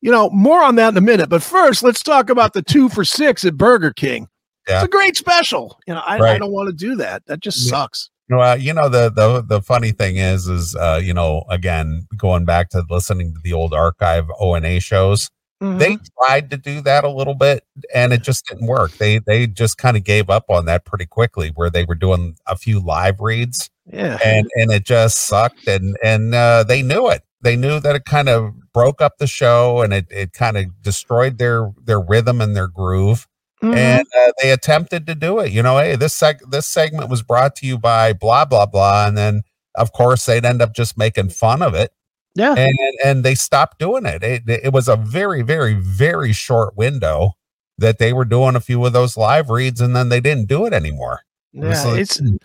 You 0.00 0.12
know, 0.12 0.30
more 0.30 0.62
on 0.62 0.76
that 0.76 0.90
in 0.90 0.96
a 0.96 1.00
minute. 1.00 1.28
But 1.28 1.42
first, 1.42 1.82
let's 1.82 2.02
talk 2.04 2.30
about 2.30 2.52
the 2.52 2.62
two 2.62 2.88
for 2.88 3.04
six 3.04 3.44
at 3.44 3.56
Burger 3.56 3.92
King. 3.92 4.28
Yeah. 4.68 4.76
It's 4.76 4.84
a 4.84 4.88
great 4.88 5.16
special. 5.16 5.78
You 5.88 5.94
know, 5.94 6.00
I, 6.06 6.18
I 6.18 6.38
don't 6.38 6.52
want 6.52 6.68
to 6.68 6.72
do 6.72 6.94
that. 6.96 7.26
That 7.26 7.40
just 7.40 7.64
Yeah. 7.64 7.70
sucks. 7.70 8.10
Well, 8.30 8.58
you 8.60 8.74
know 8.74 8.90
the 8.90 9.10
the 9.10 9.42
the 9.42 9.62
funny 9.62 9.90
thing 9.90 10.18
is, 10.18 10.46
is 10.48 10.76
uh, 10.76 11.00
you 11.02 11.14
know, 11.14 11.44
again, 11.48 12.06
going 12.16 12.44
back 12.44 12.68
to 12.70 12.84
listening 12.90 13.32
to 13.34 13.40
the 13.42 13.54
old 13.54 13.72
archive 13.72 14.26
O 14.38 14.54
and 14.54 14.66
A 14.66 14.78
shows, 14.80 15.30
Mhm. 15.62 15.78
they 15.78 15.98
tried 16.22 16.50
to 16.50 16.56
do 16.56 16.80
that 16.82 17.04
a 17.04 17.08
little 17.10 17.34
bit, 17.34 17.64
and 17.94 18.12
it 18.12 18.22
just 18.22 18.46
didn't 18.46 18.66
work. 18.66 18.92
They 18.98 19.18
they 19.18 19.46
just 19.46 19.76
kind 19.78 19.96
of 19.96 20.04
gave 20.04 20.30
up 20.30 20.44
on 20.50 20.66
that 20.66 20.84
pretty 20.84 21.06
quickly, 21.06 21.50
where 21.54 21.70
they 21.70 21.84
were 21.84 21.94
doing 21.96 22.36
a 22.46 22.56
few 22.56 22.78
live 22.80 23.20
reads, 23.20 23.68
yeah. 23.86 24.18
and 24.24 24.46
and 24.56 24.70
it 24.72 24.84
just 24.84 25.26
sucked, 25.26 25.66
and 25.66 25.96
and 26.02 26.34
uh, 26.34 26.62
they 26.64 26.82
knew 26.82 27.08
it. 27.08 27.22
They 27.40 27.56
knew 27.56 27.80
that 27.80 27.96
it 27.96 28.04
kind 28.04 28.28
of 28.28 28.52
broke 28.72 29.00
up 29.02 29.18
the 29.18 29.26
show, 29.26 29.82
and 29.82 29.92
it 29.92 30.06
it 30.10 30.32
kind 30.32 30.56
of 30.56 30.66
destroyed 30.82 31.38
their 31.38 31.72
their 31.84 32.00
rhythm 32.00 32.40
and 32.40 32.54
their 32.56 32.68
groove 32.68 33.26
Mhm. 33.62 33.74
and 33.76 34.06
uh, 34.16 34.30
they 34.40 34.52
attempted 34.52 35.06
to 35.08 35.16
do 35.16 35.40
it. 35.40 35.50
You 35.50 35.62
know, 35.64 35.78
hey, 35.78 35.96
this 35.96 36.16
seg- 36.18 36.48
this 36.50 36.66
segment 36.68 37.08
was 37.10 37.22
brought 37.22 37.56
to 37.56 37.66
you 37.66 37.76
by 37.78 38.12
blah 38.12 38.44
blah 38.44 38.66
blah, 38.66 39.06
and 39.08 39.18
then 39.18 39.42
of 39.74 39.92
course 39.92 40.26
they'd 40.26 40.44
end 40.44 40.62
up 40.62 40.72
just 40.74 40.96
making 40.96 41.30
fun 41.30 41.62
of 41.62 41.74
it, 41.74 41.90
yeah. 42.38 42.54
and 42.56 42.78
and 43.04 43.24
they 43.24 43.34
stopped 43.34 43.78
doing 43.78 44.06
it. 44.06 44.22
It 44.22 44.42
it 44.46 44.72
was 44.72 44.88
a 44.88 44.96
very 44.96 45.42
very 45.42 45.74
very 45.74 46.32
short 46.32 46.76
window 46.76 47.32
that 47.78 47.98
they 47.98 48.12
were 48.12 48.24
doing 48.24 48.56
a 48.56 48.60
few 48.60 48.84
of 48.84 48.92
those 48.92 49.16
live 49.16 49.50
reads, 49.50 49.80
and 49.80 49.94
then 49.94 50.08
they 50.08 50.20
didn't 50.20 50.48
do 50.48 50.66
it 50.66 50.72
anymore. 50.72 51.20
It 51.52 51.64
Yeah, 51.64 51.84
like, 51.84 52.00
it's 52.00 52.18
hmm. 52.18 52.36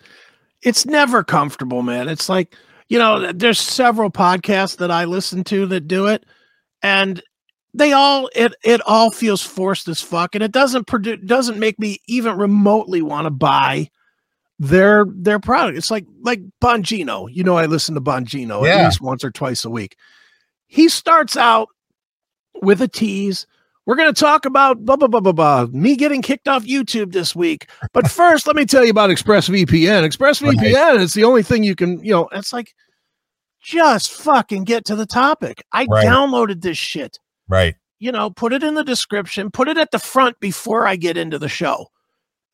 it's 0.62 0.86
never 0.86 1.24
comfortable, 1.24 1.82
man. 1.82 2.08
It's 2.08 2.28
like, 2.28 2.54
you 2.88 2.98
know, 2.98 3.32
there's 3.32 3.60
several 3.60 4.10
podcasts 4.10 4.76
that 4.78 4.90
I 4.90 5.04
listen 5.04 5.44
to 5.44 5.66
that 5.66 5.88
do 5.88 6.06
it 6.06 6.24
and 6.84 7.22
they 7.72 7.92
all 7.92 8.30
it 8.36 8.54
it 8.62 8.80
all 8.86 9.10
feels 9.10 9.42
forced 9.42 9.88
as 9.88 10.00
fuck 10.00 10.36
and 10.36 10.44
it 10.44 10.52
doesn't 10.52 10.86
produce 10.86 11.18
doesn't 11.24 11.58
make 11.58 11.80
me 11.80 11.98
even 12.06 12.36
remotely 12.36 13.02
want 13.02 13.24
to 13.24 13.30
buy 13.30 13.90
their 14.58 15.04
their 15.08 15.38
product. 15.40 15.76
It's 15.78 15.90
like 15.90 16.06
like 16.22 16.40
Bongino. 16.62 17.28
You 17.30 17.44
know 17.44 17.56
I 17.56 17.66
listen 17.66 17.94
to 17.94 18.00
Bongino 18.00 18.64
Yeah. 18.64 18.76
at 18.76 18.84
least 18.86 19.00
once 19.00 19.24
or 19.24 19.30
twice 19.30 19.64
a 19.64 19.70
week. 19.70 19.96
He 20.66 20.88
starts 20.88 21.36
out 21.36 21.68
with 22.62 22.80
a 22.82 22.88
tease. 22.88 23.46
We're 23.86 23.96
going 23.96 24.12
to 24.14 24.18
talk 24.18 24.46
about 24.46 24.82
blah, 24.86 24.96
blah, 24.96 25.08
blah, 25.08 25.20
blah, 25.20 25.32
blah, 25.32 25.66
me 25.70 25.94
getting 25.94 26.22
kicked 26.22 26.48
off 26.48 26.64
YouTube 26.64 27.12
this 27.12 27.36
week. 27.36 27.68
But 27.92 28.10
first, 28.10 28.46
let 28.46 28.56
me 28.56 28.64
tell 28.64 28.82
you 28.82 28.90
about 28.90 29.10
ExpressVPN. 29.10 30.08
ExpressVPN 30.08 31.00
is 31.00 31.12
the 31.12 31.24
only 31.24 31.42
thing 31.42 31.64
you 31.64 31.74
can, 31.76 32.02
you 32.02 32.12
know, 32.12 32.28
it's 32.32 32.50
like 32.52 32.74
just 33.60 34.10
fucking 34.12 34.64
get 34.64 34.86
to 34.86 34.96
the 34.96 35.04
topic. 35.06 35.62
I 35.72 35.84
Right. 35.88 36.06
downloaded 36.06 36.62
this 36.62 36.78
shit, 36.78 37.18
right. 37.48 37.74
you 37.98 38.10
know, 38.10 38.30
put 38.30 38.52
it 38.54 38.62
in 38.62 38.74
the 38.74 38.84
description, 38.84 39.50
put 39.50 39.68
it 39.68 39.76
at 39.76 39.90
the 39.90 39.98
front 39.98 40.40
before 40.40 40.86
I 40.86 40.96
get 40.96 41.16
into 41.18 41.38
the 41.38 41.48
show. 41.50 41.88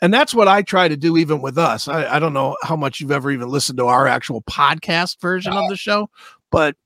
And 0.02 0.14
that's 0.14 0.34
what 0.34 0.48
I 0.48 0.62
try 0.62 0.88
to 0.88 0.96
do 0.96 1.16
even 1.18 1.42
with 1.42 1.58
us. 1.58 1.86
I, 1.86 2.16
I 2.16 2.18
don't 2.18 2.32
know 2.32 2.56
how 2.62 2.76
much 2.76 3.00
you've 3.00 3.10
ever 3.10 3.30
even 3.30 3.48
listened 3.48 3.78
to 3.78 3.86
our 3.86 4.06
actual 4.06 4.42
podcast 4.42 5.20
version 5.20 5.52
of 5.52 5.68
the 5.68 5.76
show, 5.76 6.08
but 6.50 6.76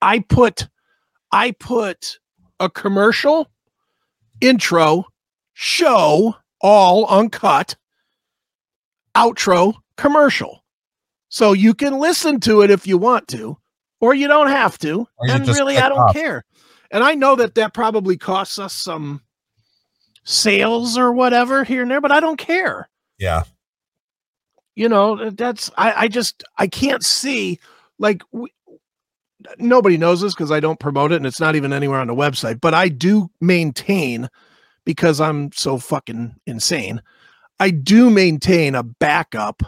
I 0.00 0.20
put 0.20 0.68
I 1.32 1.52
put 1.52 2.18
a 2.60 2.70
commercial 2.70 3.48
intro 4.40 5.06
show 5.52 6.34
all 6.60 7.06
uncut 7.06 7.76
outro 9.16 9.74
commercial 9.96 10.64
so 11.28 11.52
you 11.52 11.74
can 11.74 11.98
listen 11.98 12.40
to 12.40 12.62
it 12.62 12.70
if 12.70 12.86
you 12.86 12.96
want 12.96 13.26
to 13.28 13.58
or 14.00 14.14
you 14.14 14.28
don't 14.28 14.48
have 14.48 14.78
to 14.78 15.06
and 15.20 15.46
really 15.48 15.76
i 15.78 15.88
don't 15.88 15.98
off. 15.98 16.14
care 16.14 16.44
and 16.90 17.02
i 17.02 17.14
know 17.14 17.34
that 17.34 17.54
that 17.54 17.74
probably 17.74 18.16
costs 18.16 18.58
us 18.58 18.72
some 18.72 19.20
sales 20.30 20.96
or 20.96 21.12
whatever 21.12 21.64
here 21.64 21.82
and 21.82 21.90
there 21.90 22.00
but 22.00 22.12
i 22.12 22.20
don't 22.20 22.38
care. 22.38 22.88
Yeah. 23.18 23.42
you 24.74 24.88
know 24.88 25.30
that's 25.30 25.70
i 25.76 26.04
i 26.04 26.08
just 26.08 26.42
i 26.56 26.66
can't 26.66 27.04
see 27.04 27.58
like 27.98 28.22
we, 28.32 28.52
nobody 29.58 29.96
knows 29.96 30.20
this 30.20 30.34
because 30.34 30.50
i 30.50 30.60
don't 30.60 30.80
promote 30.80 31.12
it 31.12 31.16
and 31.16 31.26
it's 31.26 31.40
not 31.40 31.56
even 31.56 31.72
anywhere 31.72 32.00
on 32.00 32.06
the 32.06 32.14
website 32.14 32.60
but 32.60 32.74
i 32.74 32.88
do 32.88 33.30
maintain 33.40 34.28
because 34.84 35.20
i'm 35.20 35.52
so 35.52 35.76
fucking 35.78 36.34
insane 36.46 37.02
i 37.58 37.70
do 37.70 38.08
maintain 38.08 38.74
a 38.74 38.82
backup 38.82 39.62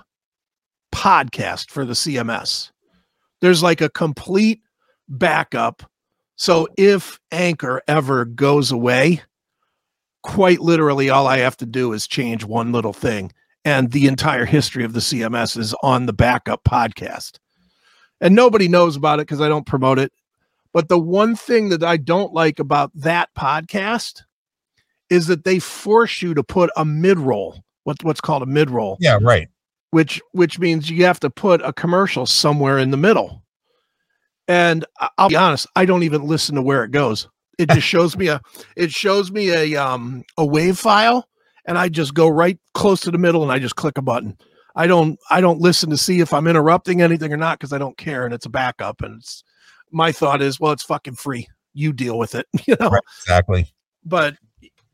podcast 0.94 1.70
for 1.70 1.84
the 1.84 1.94
cms 1.94 2.70
there's 3.42 3.62
like 3.62 3.80
a 3.80 3.90
complete 3.90 4.62
backup. 5.08 5.82
So 6.36 6.68
if 6.78 7.20
anchor 7.30 7.82
ever 7.86 8.24
goes 8.24 8.72
away 8.72 9.22
quite 10.22 10.60
literally 10.60 11.10
all 11.10 11.26
i 11.26 11.38
have 11.38 11.56
to 11.56 11.66
do 11.66 11.92
is 11.92 12.06
change 12.06 12.44
one 12.44 12.72
little 12.72 12.92
thing 12.92 13.32
and 13.64 13.92
the 13.92 14.06
entire 14.06 14.44
history 14.44 14.84
of 14.84 14.92
the 14.92 15.00
CMS 15.00 15.56
is 15.56 15.72
on 15.82 16.06
the 16.06 16.12
backup 16.12 16.64
podcast. 16.64 17.38
And 18.20 18.34
nobody 18.34 18.66
knows 18.66 18.96
about 18.96 19.20
it 19.20 19.28
because 19.28 19.40
I 19.40 19.48
don't 19.48 19.66
promote 19.66 20.00
it. 20.00 20.12
But 20.72 20.88
the 20.88 20.98
one 20.98 21.36
thing 21.36 21.68
that 21.68 21.84
I 21.84 21.96
don't 21.96 22.32
like 22.32 22.58
about 22.58 22.90
that 22.94 23.28
podcast 23.38 24.22
is 25.10 25.28
that 25.28 25.44
they 25.44 25.58
force 25.60 26.22
you 26.22 26.34
to 26.34 26.42
put 26.42 26.70
a 26.76 26.84
mid 26.84 27.20
roll, 27.20 27.62
what, 27.84 28.02
what's 28.02 28.20
called 28.20 28.42
a 28.42 28.46
mid 28.46 28.68
roll, 28.70 28.96
Yeah. 29.00 29.18
Right. 29.22 29.48
which 29.90 30.20
which 30.32 30.58
means 30.58 30.90
you 30.90 31.04
have 31.04 31.20
to 31.20 31.30
put 31.30 31.60
a 31.62 31.72
commercial 31.72 32.26
somewhere 32.26 32.78
in 32.78 32.90
the 32.90 32.96
middle. 32.96 33.44
And 34.48 34.84
I'll 35.18 35.28
be 35.28 35.36
honest, 35.36 35.68
I 35.76 35.84
don't 35.84 36.02
even 36.02 36.22
listen 36.26 36.56
to 36.56 36.62
where 36.62 36.82
it 36.82 36.90
goes. 36.90 37.28
It 37.58 37.70
just 37.70 37.86
shows 37.86 38.16
me 38.16 38.28
a 38.28 38.40
it 38.76 38.90
shows 38.90 39.30
me 39.30 39.50
a 39.50 39.76
um 39.76 40.24
a 40.36 40.44
wave 40.44 40.78
file 40.78 41.28
and 41.66 41.78
I 41.78 41.88
just 41.88 42.14
go 42.14 42.28
right 42.28 42.58
close 42.74 43.00
to 43.02 43.10
the 43.10 43.18
middle 43.18 43.42
and 43.42 43.52
I 43.52 43.58
just 43.58 43.76
click 43.76 43.98
a 43.98 44.02
button. 44.02 44.36
I 44.74 44.86
don't 44.86 45.18
I 45.30 45.40
don't 45.40 45.60
listen 45.60 45.90
to 45.90 45.96
see 45.96 46.20
if 46.20 46.32
I'm 46.32 46.46
interrupting 46.46 47.02
anything 47.02 47.32
or 47.32 47.36
not 47.36 47.58
because 47.58 47.72
I 47.72 47.78
don't 47.78 47.96
care 47.96 48.24
and 48.24 48.34
it's 48.34 48.46
a 48.46 48.50
backup 48.50 49.02
and 49.02 49.16
it's 49.16 49.44
my 49.90 50.12
thought 50.12 50.42
is 50.42 50.58
well 50.58 50.72
it's 50.72 50.82
fucking 50.82 51.14
free. 51.14 51.46
You 51.74 51.92
deal 51.92 52.18
with 52.18 52.34
it, 52.34 52.46
you 52.66 52.76
know. 52.80 52.88
Right. 52.88 53.02
Exactly. 53.24 53.72
But 54.04 54.36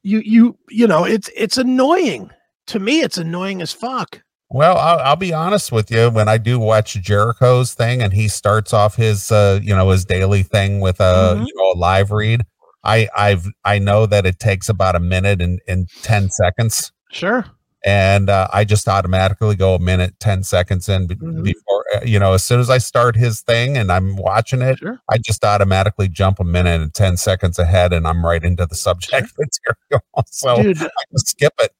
you 0.02 0.20
you 0.20 0.58
you 0.68 0.86
know 0.86 1.04
it's 1.04 1.30
it's 1.36 1.58
annoying. 1.58 2.30
To 2.68 2.78
me 2.78 3.00
it's 3.00 3.18
annoying 3.18 3.62
as 3.62 3.72
fuck. 3.72 4.22
Well, 4.50 4.78
I'll, 4.78 4.98
I'll 5.00 5.16
be 5.16 5.32
honest 5.34 5.72
with 5.72 5.90
you. 5.90 6.08
When 6.10 6.26
I 6.28 6.38
do 6.38 6.58
watch 6.58 6.94
Jericho's 6.94 7.74
thing, 7.74 8.00
and 8.02 8.12
he 8.14 8.28
starts 8.28 8.72
off 8.72 8.96
his, 8.96 9.30
uh, 9.30 9.60
you 9.62 9.74
know, 9.76 9.90
his 9.90 10.04
daily 10.06 10.42
thing 10.42 10.80
with 10.80 11.00
a, 11.00 11.34
Mhm. 11.36 11.46
you 11.46 11.54
know, 11.54 11.72
a 11.72 11.78
live 11.78 12.10
read, 12.10 12.44
I, 12.82 13.08
I've, 13.16 13.46
I 13.64 13.78
know 13.78 14.06
that 14.06 14.24
it 14.24 14.38
takes 14.38 14.68
about 14.70 14.96
a 14.96 15.00
minute 15.00 15.42
and, 15.42 15.60
and 15.68 15.88
ten 16.02 16.30
seconds, 16.30 16.92
Sure. 17.12 17.44
and 17.84 18.30
uh, 18.30 18.48
I 18.50 18.64
just 18.64 18.88
automatically 18.88 19.54
go 19.54 19.74
a 19.74 19.78
minute, 19.78 20.14
ten 20.18 20.42
seconds 20.42 20.88
in 20.88 21.08
Mhm. 21.08 21.42
before, 21.44 21.84
uh, 21.96 22.00
you 22.04 22.18
know, 22.18 22.32
as 22.32 22.42
soon 22.42 22.60
as 22.60 22.70
I 22.70 22.78
start 22.78 23.16
his 23.16 23.42
thing 23.42 23.76
and 23.76 23.92
I'm 23.92 24.16
watching 24.16 24.62
it, 24.62 24.78
Sure. 24.78 24.98
I 25.10 25.18
just 25.18 25.44
automatically 25.44 26.08
jump 26.08 26.40
a 26.40 26.44
minute 26.44 26.80
and 26.80 26.94
ten 26.94 27.18
seconds 27.18 27.58
ahead, 27.58 27.92
and 27.92 28.06
I'm 28.06 28.24
right 28.24 28.42
into 28.42 28.64
the 28.64 28.76
subject 28.76 29.12
material. 29.38 30.02
So 30.28 30.62
Dude, 30.62 30.80
I 30.82 30.88
just 31.12 31.28
skip 31.28 31.52
it. 31.60 31.72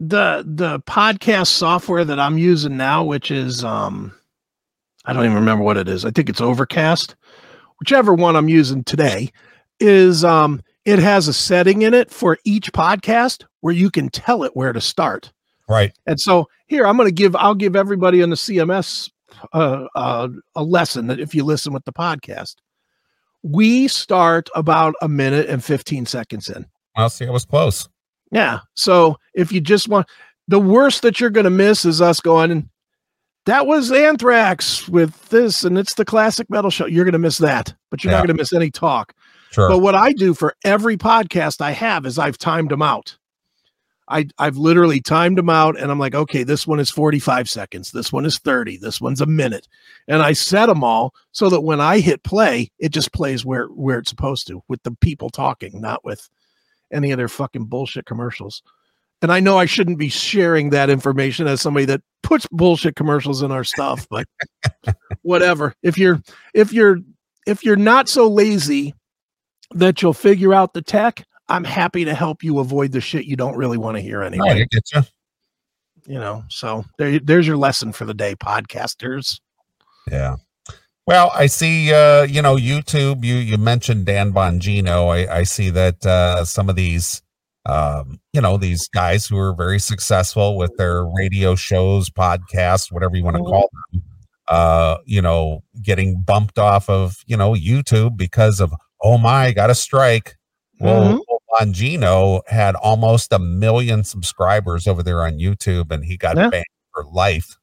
The 0.00 0.44
the 0.46 0.80
podcast 0.80 1.48
software 1.48 2.04
that 2.04 2.18
I'm 2.20 2.38
using 2.38 2.76
now, 2.76 3.04
which 3.04 3.30
is 3.30 3.64
um 3.64 4.12
I 5.04 5.12
don't 5.12 5.24
even 5.24 5.36
remember 5.36 5.64
what 5.64 5.76
it 5.76 5.88
is. 5.88 6.04
I 6.04 6.10
think 6.10 6.28
it's 6.28 6.40
Overcast. 6.40 7.14
Whichever 7.80 8.14
one 8.14 8.36
I'm 8.36 8.48
using 8.48 8.84
today 8.84 9.30
is 9.80 10.24
um 10.24 10.62
it 10.84 10.98
has 10.98 11.28
a 11.28 11.32
setting 11.32 11.82
in 11.82 11.94
it 11.94 12.10
for 12.10 12.38
each 12.44 12.72
podcast 12.72 13.44
where 13.60 13.74
you 13.74 13.90
can 13.90 14.10
tell 14.10 14.44
it 14.44 14.54
where 14.54 14.72
to 14.72 14.80
start. 14.80 15.32
Right. 15.68 15.92
And 16.06 16.20
so 16.20 16.48
here 16.66 16.86
I'm 16.86 16.96
going 16.96 17.08
to 17.08 17.14
give 17.14 17.34
I'll 17.36 17.54
give 17.54 17.76
everybody 17.76 18.22
on 18.22 18.30
the 18.30 18.36
CMS 18.36 19.10
uh, 19.52 19.86
uh, 19.94 20.28
a 20.54 20.62
lesson 20.62 21.06
that 21.08 21.20
if 21.20 21.34
you 21.34 21.44
listen 21.44 21.72
with 21.72 21.84
the 21.84 21.92
podcast, 21.92 22.56
we 23.42 23.88
start 23.88 24.48
about 24.54 24.94
a 25.02 25.08
minute 25.08 25.48
and 25.48 25.62
15 25.62 26.06
seconds 26.06 26.48
in. 26.48 26.66
I'll 26.96 27.10
see. 27.10 27.26
I 27.26 27.30
was 27.30 27.44
close. 27.44 27.88
Yeah. 28.34 28.58
So 28.74 29.16
if 29.32 29.52
you 29.52 29.60
just 29.60 29.88
want 29.88 30.06
the 30.48 30.58
worst 30.60 31.02
that 31.02 31.20
you're 31.20 31.30
going 31.30 31.44
to 31.44 31.50
miss 31.50 31.84
is 31.84 32.02
us 32.02 32.20
going, 32.20 32.68
that 33.46 33.66
was 33.66 33.92
Anthrax 33.92 34.88
with 34.88 35.28
this, 35.28 35.64
and 35.64 35.78
it's 35.78 35.94
the 35.94 36.04
classic 36.04 36.50
metal 36.50 36.70
show. 36.70 36.86
You're 36.86 37.04
going 37.04 37.12
to 37.12 37.18
miss 37.18 37.38
that, 37.38 37.72
but 37.90 38.02
you're 38.02 38.10
Yeah. 38.12 38.18
not 38.18 38.26
going 38.26 38.36
to 38.36 38.40
miss 38.42 38.52
any 38.52 38.70
talk. 38.70 39.14
Sure. 39.52 39.68
But 39.68 39.78
what 39.78 39.94
I 39.94 40.12
do 40.12 40.34
for 40.34 40.54
every 40.64 40.96
podcast 40.96 41.60
I 41.60 41.70
have 41.70 42.04
is 42.06 42.18
I've 42.18 42.36
timed 42.38 42.70
them 42.70 42.82
out. 42.82 43.16
I 44.08 44.26
I've 44.38 44.56
literally 44.58 45.00
timed 45.00 45.38
them 45.38 45.48
out 45.48 45.78
and 45.80 45.90
I'm 45.90 45.98
like, 45.98 46.14
okay, 46.14 46.42
this 46.42 46.66
one 46.66 46.78
is 46.80 46.90
45 46.90 47.48
seconds, 47.48 47.92
this 47.92 48.12
one 48.12 48.26
is 48.26 48.38
30, 48.38 48.76
this 48.78 49.00
one's 49.00 49.20
a 49.22 49.26
minute. 49.26 49.66
And 50.08 50.22
I 50.22 50.32
set 50.34 50.66
them 50.66 50.84
all 50.84 51.14
so 51.32 51.48
that 51.48 51.62
when 51.62 51.80
I 51.80 52.00
hit 52.00 52.22
play, 52.24 52.70
it 52.78 52.90
just 52.90 53.12
plays 53.14 53.46
where 53.46 53.66
where 53.68 54.00
it's 54.00 54.10
supposed 54.10 54.46
to 54.48 54.62
with 54.68 54.82
the 54.82 54.90
people 55.00 55.30
talking, 55.30 55.80
not 55.80 56.04
with 56.04 56.28
any 56.92 57.10
of 57.10 57.18
their 57.18 57.28
fucking 57.28 57.64
bullshit 57.64 58.06
commercials. 58.06 58.62
And 59.22 59.32
I 59.32 59.40
know 59.40 59.58
I 59.58 59.64
shouldn't 59.64 59.98
be 59.98 60.08
sharing 60.08 60.70
that 60.70 60.90
information 60.90 61.46
as 61.46 61.60
somebody 61.60 61.86
that 61.86 62.02
puts 62.22 62.46
bullshit 62.50 62.96
commercials 62.96 63.42
in 63.42 63.50
our 63.50 63.64
stuff, 63.64 64.06
but 64.10 64.26
whatever. 65.22 65.74
If 65.82 65.96
you're 65.96 66.20
if 66.52 66.72
you're 66.72 66.98
if 67.46 67.64
you're 67.64 67.76
not 67.76 68.08
so 68.08 68.28
lazy 68.28 68.94
that 69.72 70.02
you'll 70.02 70.12
figure 70.12 70.52
out 70.52 70.74
the 70.74 70.82
tech, 70.82 71.24
I'm 71.48 71.64
happy 71.64 72.04
to 72.04 72.14
help 72.14 72.42
you 72.42 72.58
avoid 72.58 72.92
the 72.92 73.00
shit 73.00 73.26
you 73.26 73.36
don't 73.36 73.56
really 73.56 73.78
want 73.78 73.96
to 73.96 74.00
hear 74.00 74.22
oh, 74.22 74.28
No, 74.28 74.44
anyway. 74.44 74.62
I 74.62 74.66
get 74.70 74.84
you. 74.94 75.02
You 76.06 76.20
know, 76.20 76.44
so 76.50 76.84
there, 76.98 77.18
there's 77.18 77.46
your 77.46 77.56
lesson 77.56 77.92
for 77.92 78.04
the 78.04 78.12
day, 78.12 78.34
podcasters. 78.34 79.40
Yeah. 80.10 80.36
Well, 81.06 81.30
I 81.34 81.46
see, 81.46 81.92
uh, 81.92 82.22
you 82.22 82.40
know, 82.40 82.56
YouTube, 82.56 83.24
you, 83.24 83.34
you 83.36 83.58
mentioned 83.58 84.06
Dan 84.06 84.32
Bongino. 84.32 85.08
I, 85.28 85.40
I 85.40 85.42
see 85.42 85.68
that, 85.70 86.04
uh, 86.06 86.44
some 86.46 86.70
of 86.70 86.76
these, 86.76 87.20
um, 87.66 88.20
you 88.32 88.40
know, 88.40 88.56
these 88.56 88.88
guys 88.88 89.26
who 89.26 89.36
are 89.38 89.54
very 89.54 89.78
successful 89.78 90.56
with 90.56 90.74
their 90.78 91.04
radio 91.04 91.54
shows, 91.56 92.08
podcasts, 92.08 92.90
whatever 92.90 93.16
you 93.16 93.24
want 93.24 93.36
to 93.36 93.42
Mhm. 93.42 93.50
call 93.50 93.70
them, 93.92 94.02
uh, 94.48 94.96
you 95.04 95.20
know, 95.20 95.62
getting 95.82 96.22
bumped 96.22 96.58
off 96.58 96.88
of, 96.88 97.16
you 97.26 97.36
know, 97.36 97.52
YouTube 97.52 98.16
because 98.16 98.58
of, 98.60 98.72
oh 99.02 99.18
my, 99.18 99.52
got 99.52 99.68
a 99.70 99.74
strike. 99.74 100.36
Well, 100.80 101.18
Bongino 101.60 102.40
had 102.48 102.74
almost 102.76 103.32
a 103.32 103.38
million 103.38 104.04
subscribers 104.04 104.86
over 104.86 105.02
there 105.02 105.22
on 105.22 105.34
YouTube 105.38 105.90
and 105.90 106.04
he 106.04 106.16
got 106.16 106.36
Yeah. 106.36 106.48
banned 106.48 106.64
for 106.94 107.04
life. 107.04 107.56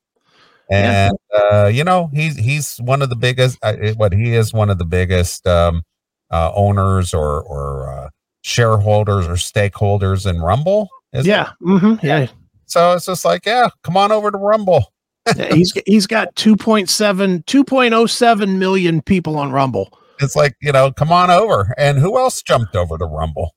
Yeah. 0.72 1.10
And 1.10 1.18
uh, 1.54 1.68
you 1.68 1.84
know, 1.84 2.10
he's 2.14 2.38
he's 2.38 2.78
one 2.78 3.02
of 3.02 3.10
the 3.10 3.16
biggest 3.16 3.58
uh, 3.62 3.76
what 3.98 4.14
he 4.14 4.34
is 4.34 4.54
one 4.54 4.70
of 4.70 4.78
the 4.78 4.86
biggest 4.86 5.46
um 5.46 5.84
uh 6.32 6.52
owners 6.56 7.14
or 7.14 7.42
or 7.44 7.92
uh 7.92 8.10
shareholders 8.44 9.28
or 9.28 9.34
stakeholders 9.34 10.26
in 10.30 10.42
Rumble. 10.42 10.90
Yeah. 11.14 11.52
hmm 11.60 11.96
yeah. 12.02 12.28
So 12.66 12.94
it's 12.94 13.06
just 13.06 13.26
like, 13.26 13.46
yeah, 13.46 13.68
come 13.84 13.98
on 13.98 14.12
over 14.14 14.32
to 14.32 14.38
Rumble. 14.38 14.94
yeah. 15.36 15.54
He's 15.54 15.74
he's 15.86 16.08
got 16.08 16.34
2.7 16.36 17.44
2.07 17.46 18.58
million 18.58 19.02
people 19.02 19.38
on 19.38 19.52
Rumble. 19.52 19.98
It's 20.22 20.36
like, 20.36 20.56
you 20.62 20.72
know, 20.72 20.92
come 20.92 21.12
on 21.12 21.30
over. 21.30 21.74
And 21.78 21.98
who 21.98 22.18
else 22.18 22.42
jumped 22.42 22.76
over 22.76 22.98
to 22.98 23.06
Rumble? 23.06 23.56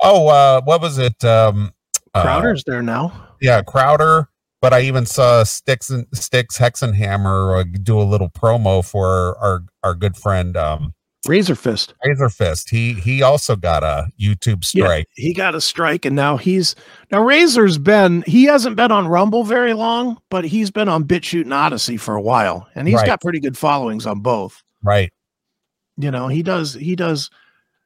Oh, 0.00 0.28
uh 0.28 0.60
what 0.62 0.80
was 0.80 0.98
it? 0.98 1.24
Um 1.24 1.72
uh, 2.14 2.22
Crowder's 2.22 2.62
there 2.64 2.82
now. 2.82 3.30
yeah, 3.40 3.62
Crowder. 3.62 4.28
But 4.62 4.72
I 4.72 4.80
even 4.82 5.04
saw 5.04 5.42
Sticks 5.42 5.90
and 5.90 6.06
Sticks 6.14 6.56
Hexenhammer 6.56 7.60
uh, 7.60 7.64
do 7.82 8.00
a 8.00 8.04
little 8.04 8.30
promo 8.30 8.82
for 8.82 9.36
our 9.38 9.64
our 9.82 9.94
good 9.94 10.16
friend 10.16 10.56
um 10.56 10.94
Razorfist. 11.26 11.92
Razor 12.04 12.30
Fist. 12.30 12.70
He 12.70 12.94
he 12.94 13.22
also 13.22 13.54
got 13.54 13.84
a 13.84 14.08
YouTube 14.20 14.64
strike. 14.64 15.06
Yeah, 15.16 15.22
he 15.24 15.34
got 15.34 15.54
a 15.54 15.60
strike, 15.60 16.04
and 16.04 16.16
now 16.16 16.36
he's 16.36 16.74
now 17.12 17.20
Razor's 17.22 17.78
been 17.78 18.22
he 18.26 18.44
hasn't 18.44 18.74
been 18.76 18.90
on 18.90 19.06
Rumble 19.06 19.44
very 19.44 19.72
long, 19.74 20.20
but 20.30 20.44
he's 20.44 20.70
been 20.70 20.88
on 20.88 21.04
BitChute 21.04 21.42
and 21.42 21.52
Odysee 21.52 21.96
for 21.96 22.14
a 22.16 22.22
while, 22.22 22.66
and 22.74 22.88
he's 22.88 22.96
Right. 22.96 23.06
got 23.06 23.20
pretty 23.20 23.38
good 23.40 23.56
followings 23.58 24.06
on 24.06 24.20
both. 24.20 24.62
Right. 24.82 25.12
You 25.96 26.10
know, 26.10 26.26
he 26.28 26.42
does 26.42 26.74
he 26.74 26.96
does 26.96 27.30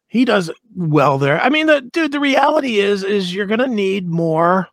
he 0.09 0.25
does 0.25 0.51
well 0.75 1.19
there. 1.19 1.39
I 1.41 1.49
mean, 1.51 1.67
the 1.67 1.81
dude, 1.83 2.13
the 2.13 2.21
reality 2.21 2.79
is 2.79 3.03
is 3.05 3.35
you're 3.35 3.47
gonna 3.47 3.67
need 3.67 4.07
more. 4.09 4.69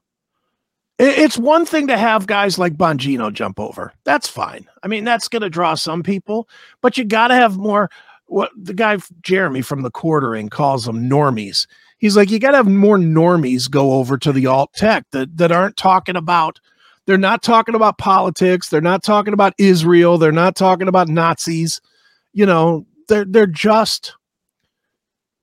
It- 1.03 1.19
It's 1.19 1.37
one 1.37 1.65
thing 1.65 1.87
to 1.87 1.97
have 1.97 2.27
guys 2.27 2.57
like 2.57 2.73
Bongino 2.75 3.31
jump 3.33 3.59
over. 3.59 3.93
That's 4.03 4.27
fine. 4.27 4.67
I 4.83 4.87
mean, 4.87 5.03
that's 5.03 5.27
going 5.27 5.41
to 5.41 5.49
draw 5.49 5.75
some 5.75 6.03
people, 6.03 6.47
but 6.81 6.97
you 6.97 7.05
got 7.05 7.27
to 7.29 7.35
have 7.35 7.57
more. 7.57 7.89
What 8.27 8.51
the 8.57 8.73
guy 8.73 8.97
Jeremy 9.21 9.61
from 9.61 9.81
the 9.81 9.91
quartering 9.91 10.49
calls 10.49 10.85
them 10.85 11.07
normies. 11.09 11.67
He's 11.99 12.15
like, 12.17 12.31
you 12.31 12.39
got 12.39 12.51
to 12.51 12.57
have 12.57 12.67
more 12.67 12.97
normies 12.97 13.69
go 13.69 13.93
over 13.93 14.17
to 14.17 14.31
the 14.31 14.47
alt 14.47 14.71
tech 14.73 15.05
that 15.11 15.37
that 15.37 15.51
aren't 15.51 15.77
talking 15.77 16.15
about. 16.15 16.59
They're 17.05 17.17
not 17.17 17.43
talking 17.43 17.75
about 17.75 17.97
politics. 17.97 18.69
They're 18.69 18.81
not 18.81 19.03
talking 19.03 19.33
about 19.33 19.53
Israel. 19.57 20.17
They're 20.17 20.31
not 20.31 20.55
talking 20.55 20.87
about 20.87 21.09
Nazis. 21.09 21.81
You 22.31 22.45
know, 22.45 22.85
they're 23.09 23.25
they're 23.25 23.45
just 23.45 24.15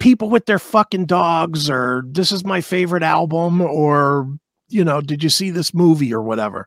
people 0.00 0.30
with 0.30 0.46
their 0.46 0.58
fucking 0.58 1.04
dogs 1.06 1.68
or 1.68 2.02
this 2.06 2.32
is 2.32 2.44
my 2.44 2.60
favorite 2.62 3.02
album 3.02 3.60
or 3.60 4.26
you 4.70 4.84
know, 4.84 5.00
did 5.00 5.22
you 5.22 5.30
see 5.30 5.50
this 5.50 5.74
movie 5.74 6.12
or 6.12 6.22
whatever? 6.22 6.66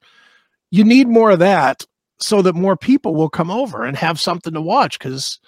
You 0.72 0.84
need 0.84 1.08
more 1.08 1.32
of 1.32 1.40
that 1.40 1.86
so 2.20 2.42
that 2.42 2.56
more 2.56 2.78
people 2.78 3.16
will 3.16 3.30
come 3.30 3.52
over 3.52 3.84
and 3.84 3.98
have 3.98 4.20
something 4.20 4.54
to 4.54 4.62
watch 4.62 4.98
because 4.98 5.40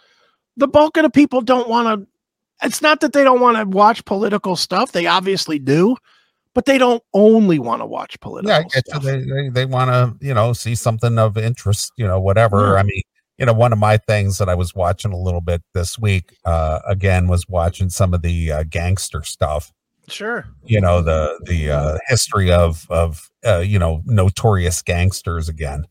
the 0.58 0.68
bulk 0.68 0.98
of 0.98 1.04
the 1.04 1.10
people 1.10 1.42
don't 1.42 1.70
want 1.70 2.02
to. 2.02 2.08
It's 2.66 2.82
not 2.82 3.02
that 3.02 3.14
they 3.14 3.24
don't 3.24 3.42
want 3.42 3.58
to 3.58 3.66
watch 3.66 4.06
political 4.06 4.56
stuff, 4.56 4.92
they 4.92 5.08
obviously 5.08 5.60
do, 5.60 5.98
but 6.54 6.66
they 6.66 6.78
don't 6.78 7.04
only 7.14 7.60
want 7.60 7.82
to 7.82 7.86
watch 7.86 8.20
political 8.22 8.50
Yeah, 8.74 8.80
stuff. 8.88 9.04
They 9.04 9.20
they, 9.20 9.50
they 9.50 9.66
want 9.66 9.90
to, 9.90 10.26
you 10.26 10.34
know, 10.34 10.54
see 10.54 10.76
something 10.76 11.20
of 11.20 11.38
interest, 11.38 11.92
you 11.98 12.08
know, 12.08 12.20
whatever. 12.20 12.74
Yeah. 12.74 12.80
I 12.80 12.84
mean, 12.84 13.02
you 13.38 13.46
know, 13.46 13.54
one 13.54 13.74
of 13.74 13.80
my 13.80 13.98
things 13.98 14.38
that 14.38 14.48
I 14.48 14.56
was 14.56 14.74
watching 14.74 15.12
a 15.12 15.18
little 15.18 15.42
bit 15.42 15.62
this 15.74 16.00
week, 16.00 16.38
uh, 16.46 16.80
again, 16.88 17.28
was 17.28 17.48
watching 17.50 17.90
some 17.90 18.14
of 18.14 18.22
the 18.22 18.52
uh, 18.52 18.64
gangster 18.64 19.24
stuff. 19.24 19.72
Sure. 20.08 20.46
You 20.64 20.82
know, 20.82 21.02
the 21.02 21.40
the 21.46 21.72
uh, 21.72 21.98
history 22.08 22.52
of 22.52 22.86
of 22.90 23.30
uh, 23.46 23.60
you 23.60 23.80
know 23.80 24.02
notorious 24.06 24.82
gangsters 24.82 25.50
again. 25.50 25.86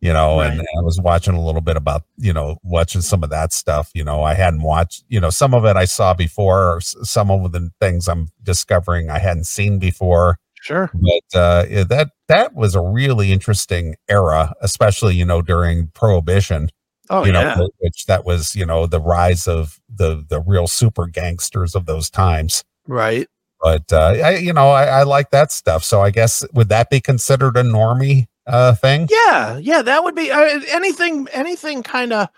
You 0.00 0.12
know, 0.12 0.40
and, 0.40 0.58
Right. 0.58 0.66
I 0.78 0.82
was 0.82 1.00
watching 1.00 1.34
a 1.34 1.42
little 1.44 1.62
bit 1.62 1.76
about 1.76 2.02
you 2.18 2.32
know 2.32 2.58
watching 2.62 3.00
some 3.00 3.24
of 3.24 3.30
that 3.30 3.52
stuff. 3.52 3.90
You 3.94 4.04
know, 4.04 4.22
I 4.22 4.34
hadn't 4.34 4.62
watched. 4.62 5.04
You 5.08 5.20
know, 5.20 5.30
some 5.30 5.54
of 5.54 5.64
it 5.64 5.76
I 5.76 5.86
saw 5.86 6.12
before, 6.14 6.76
or 6.76 6.80
some 6.82 7.30
of 7.30 7.52
the 7.52 7.70
things 7.80 8.08
I'm 8.08 8.28
discovering 8.42 9.10
I 9.10 9.18
hadn't 9.18 9.46
seen 9.46 9.78
before 9.78 10.38
Sure. 10.60 10.90
but 10.94 11.38
uh, 11.38 11.64
yeah, 11.70 11.84
that 11.84 12.10
that 12.28 12.54
was 12.54 12.74
a 12.74 12.80
really 12.82 13.32
interesting 13.32 13.96
era, 14.08 14.52
especially 14.60 15.14
you 15.14 15.24
know 15.24 15.40
during 15.42 15.88
Prohibition. 15.94 16.68
Oh, 17.08 17.24
you 17.24 17.32
know, 17.32 17.40
yeah. 17.40 17.56
wh- 17.56 17.82
which 17.82 18.06
that 18.06 18.24
was 18.24 18.54
you 18.56 18.66
know 18.66 18.86
the 18.86 19.00
rise 19.00 19.46
of 19.48 19.80
the 19.88 20.24
the 20.28 20.40
real 20.40 20.66
super 20.66 21.06
gangsters 21.06 21.74
of 21.74 21.86
those 21.86 22.10
times. 22.10 22.64
Right. 22.86 23.28
But 23.60 23.92
uh, 23.92 24.14
I, 24.24 24.36
you 24.36 24.52
know, 24.52 24.68
I, 24.70 24.84
I 24.84 25.02
like 25.04 25.30
that 25.30 25.50
stuff. 25.52 25.82
So 25.84 26.00
I 26.02 26.10
guess 26.10 26.44
would 26.52 26.68
that 26.68 26.90
be 26.90 27.00
considered 27.00 27.56
a 27.56 27.62
normie 27.62 28.26
uh, 28.46 28.74
thing? 28.74 29.08
Yeah. 29.10 29.56
Yeah. 29.58 29.82
That 29.82 30.04
would 30.04 30.14
be 30.14 30.30
uh, 30.30 30.60
anything, 30.70 31.26
anything 31.32 31.82
kind 31.82 32.12
of, 32.12 32.28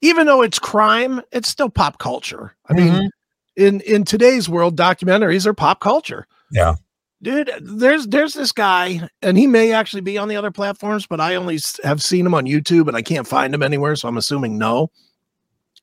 even 0.00 0.26
though 0.26 0.42
it's 0.42 0.58
crime, 0.58 1.20
it's 1.30 1.48
still 1.48 1.68
pop 1.70 1.98
culture. 1.98 2.54
I 2.68 2.72
mean, 2.72 2.92
Mhm. 2.94 3.08
in 3.56 3.80
in 3.82 4.04
today's 4.04 4.48
world 4.48 4.76
documentaries 4.76 5.44
are 5.46 5.52
pop 5.54 5.80
culture 5.80 6.26
Yeah. 6.50 6.76
dude 7.20 7.50
there's 7.60 8.06
there's 8.06 8.32
this 8.32 8.50
guy 8.50 9.06
and 9.20 9.36
he 9.36 9.46
may 9.46 9.72
actually 9.72 10.00
be 10.00 10.16
on 10.16 10.28
the 10.28 10.36
other 10.36 10.50
platforms 10.50 11.06
but 11.06 11.20
i 11.20 11.34
only 11.34 11.58
have 11.84 12.02
seen 12.02 12.24
him 12.24 12.32
on 12.32 12.46
youtube 12.46 12.88
and 12.88 12.96
i 12.96 13.02
can't 13.02 13.26
find 13.28 13.54
him 13.54 13.62
anywhere 13.62 13.94
so 13.94 14.08
i'm 14.08 14.16
assuming 14.16 14.56
no 14.56 14.90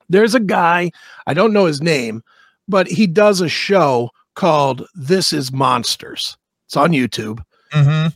there's 0.09 0.33
a 0.33 0.39
guy 0.39 0.89
i 1.27 1.33
don't 1.35 1.53
know 1.53 1.65
his 1.65 1.79
name 1.79 2.23
but 2.67 2.87
he 2.87 3.05
does 3.05 3.39
a 3.39 3.47
show 3.47 4.09
called 4.39 4.87
this 4.95 5.33
is 5.33 5.51
monsters 5.51 6.37
it's 6.65 6.77
on 6.77 6.91
youtube 6.91 7.43
hmm 7.71 8.07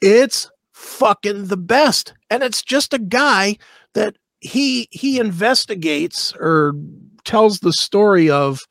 it's 0.00 0.50
fucking 0.72 1.46
the 1.46 1.56
best 1.56 2.14
and 2.30 2.42
it's 2.42 2.62
just 2.62 2.94
a 2.94 2.98
guy 2.98 3.56
that 3.94 4.16
he 4.40 4.88
he 4.90 5.18
investigates 5.18 6.32
or 6.40 6.72
tells 7.24 7.60
the 7.60 7.72
story 7.72 8.30
of 8.30 8.62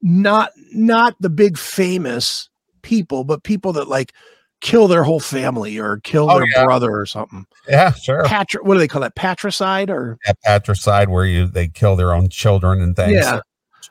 not 0.00 0.50
not 0.72 1.16
the 1.20 1.30
big 1.30 1.58
famous 1.58 2.48
people 2.82 3.24
but 3.24 3.42
people 3.42 3.72
that 3.72 3.88
like 3.88 4.12
kill 4.60 4.86
their 4.88 5.02
whole 5.04 5.20
family 5.20 5.76
or 5.78 5.98
kill 5.98 6.30
Oh, 6.30 6.38
their 6.38 6.46
yeah. 6.48 6.64
brother 6.64 6.90
or 6.98 7.06
something. 7.06 7.46
Yeah, 7.68 7.92
sure. 7.92 8.24
Patri- 8.24 8.60
what 8.62 8.74
do 8.74 8.80
they 8.80 8.88
call 8.88 9.02
that? 9.02 9.14
Patricide 9.14 9.88
or 9.88 10.18
At 10.26 10.36
patricide, 10.42 11.08
where 11.08 11.24
you 11.24 11.46
they 11.46 11.68
kill 11.68 11.94
their 11.94 12.12
own 12.12 12.28
children 12.28 12.80
and 12.80 12.96
things, 12.96 13.12
Yeah. 13.12 13.40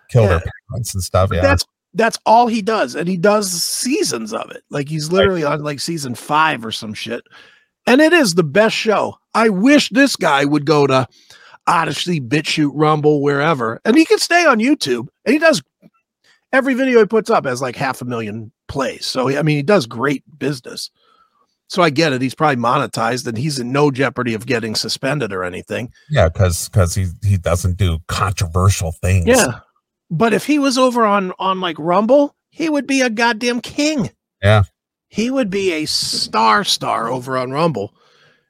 kill 0.09 0.23
Yeah. 0.23 0.29
their 0.39 0.43
parents 0.69 0.93
and 0.93 1.01
stuff. 1.01 1.29
But 1.29 1.35
Yeah, 1.35 1.41
that's 1.43 1.63
that's 1.97 2.17
all 2.25 2.47
he 2.47 2.61
does, 2.61 2.95
and 2.95 3.07
he 3.07 3.17
does 3.17 3.51
seasons 3.51 4.33
of 4.33 4.51
it. 4.51 4.63
Like 4.69 4.87
he's 4.87 5.11
literally 5.11 5.43
on 5.43 5.63
like 5.63 5.79
season 5.79 6.15
five 6.15 6.65
or 6.65 6.71
some 6.71 6.93
shit, 6.93 7.23
and 7.85 8.01
it 8.01 8.13
is 8.13 8.35
the 8.35 8.43
best 8.43 8.75
show. 8.75 9.17
I 9.33 9.49
wish 9.49 9.89
this 9.89 10.15
guy 10.15 10.45
would 10.45 10.65
go 10.65 10.87
to 10.87 11.07
Odysee, 11.67 12.21
BitChute, 12.21 12.71
Rumble, 12.73 13.21
wherever, 13.21 13.81
and 13.83 13.97
he 13.97 14.05
can 14.05 14.19
stay 14.19 14.45
on 14.45 14.59
YouTube. 14.59 15.07
And 15.25 15.33
he 15.33 15.39
does 15.39 15.61
every 16.53 16.73
video 16.73 16.99
he 16.99 17.05
puts 17.05 17.29
up 17.29 17.45
has 17.45 17.61
like 17.61 17.75
half 17.75 18.01
a 18.01 18.05
million 18.05 18.51
plays. 18.67 19.05
So 19.05 19.29
I 19.29 19.41
mean, 19.41 19.57
he 19.57 19.63
does 19.63 19.85
great 19.85 20.23
business. 20.39 20.89
So 21.69 21.81
I 21.81 21.89
get 21.89 22.13
it. 22.13 22.21
He's 22.21 22.35
probably 22.35 22.55
monetized, 22.55 23.27
and 23.27 23.37
he's 23.37 23.59
in 23.59 23.73
no 23.73 23.91
jeopardy 23.91 24.33
of 24.33 24.45
getting 24.45 24.73
suspended 24.73 25.33
or 25.33 25.43
anything. 25.43 25.91
yeah, 26.09 26.29
because 26.29 26.69
because 26.69 26.95
he 26.95 27.07
he 27.25 27.37
doesn't 27.37 27.77
do 27.77 27.99
controversial 28.07 28.93
things. 28.93 29.27
Yeah. 29.27 29.59
But 30.09 30.33
if 30.33 30.45
he 30.45 30.59
was 30.59 30.77
over 30.77 31.05
on 31.05 31.33
on 31.39 31.59
like 31.59 31.77
Rumble, 31.79 32.35
he 32.49 32.69
would 32.69 32.87
be 32.87 33.01
a 33.01 33.09
goddamn 33.09 33.61
king. 33.61 34.11
Yeah. 34.41 34.63
He 35.09 35.29
would 35.29 35.49
be 35.49 35.71
a 35.73 35.85
star 35.85 36.63
star 36.63 37.09
over 37.09 37.37
on 37.37 37.51
Rumble. 37.51 37.93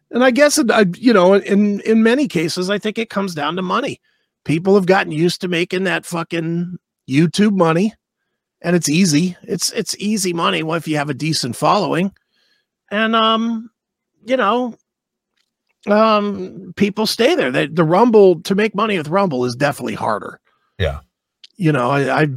And 0.10 0.24
I 0.24 0.32
guess 0.32 0.58
it, 0.58 0.72
I, 0.72 0.86
you 0.98 1.14
know, 1.14 1.34
in 1.34 1.82
in 1.82 2.04
many 2.04 2.28
cases 2.28 2.70
I 2.70 2.78
think 2.78 2.98
it 2.98 3.10
comes 3.10 3.36
down 3.36 3.56
to 3.56 3.62
money. 3.62 4.00
People 4.46 4.76
have 4.76 4.86
gotten 4.86 5.12
used 5.12 5.42
to 5.42 5.48
making 5.48 5.84
that 5.84 6.06
fucking 6.06 6.78
YouTube 7.10 7.58
money 7.58 7.94
and 8.62 8.76
it's 8.76 8.90
easy. 8.90 9.36
It's 9.44 9.72
it's 9.72 9.96
easy 9.98 10.34
money 10.34 10.60
if 10.60 10.88
you 10.88 10.98
have 10.98 11.10
a 11.10 11.14
decent 11.14 11.56
following. 11.56 12.14
And 12.90 13.16
um 13.16 13.70
you 14.26 14.38
know, 14.38 14.76
um 15.88 16.74
people 16.76 17.06
stay 17.08 17.36
there. 17.36 17.52
They, 17.52 17.68
the 17.68 17.84
Rumble 17.84 18.42
to 18.44 18.56
make 18.56 18.76
money 18.76 18.98
with 18.98 19.10
Rumble 19.10 19.46
is 19.46 19.56
definitely 19.56 19.96
harder 19.96 20.40
Yeah. 20.78 21.00
You 21.58 21.72
know 21.72 21.90
I, 21.90 22.24
I 22.24 22.28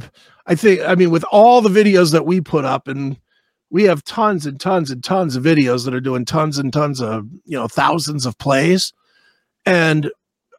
i 0.47 0.55
think 0.55 0.81
i 0.81 0.95
mean 0.95 1.11
with 1.11 1.23
all 1.31 1.61
the 1.61 1.69
videos 1.69 2.11
that 2.11 2.25
we 2.25 2.41
put 2.41 2.65
up 2.65 2.87
and 2.87 3.17
we 3.71 3.83
have 3.83 4.03
tons 4.03 4.45
and 4.45 4.59
tons 4.59 4.91
and 4.91 5.03
tons 5.03 5.35
of 5.35 5.43
videos 5.43 5.85
that 5.85 5.93
are 5.95 6.01
doing 6.01 6.25
tons 6.25 6.59
and 6.59 6.71
tons 6.71 7.01
of 7.01 7.25
you 7.45 7.57
know 7.57 7.67
thousands 7.67 8.25
of 8.27 8.37
plays. 8.37 8.93
And 9.65 10.11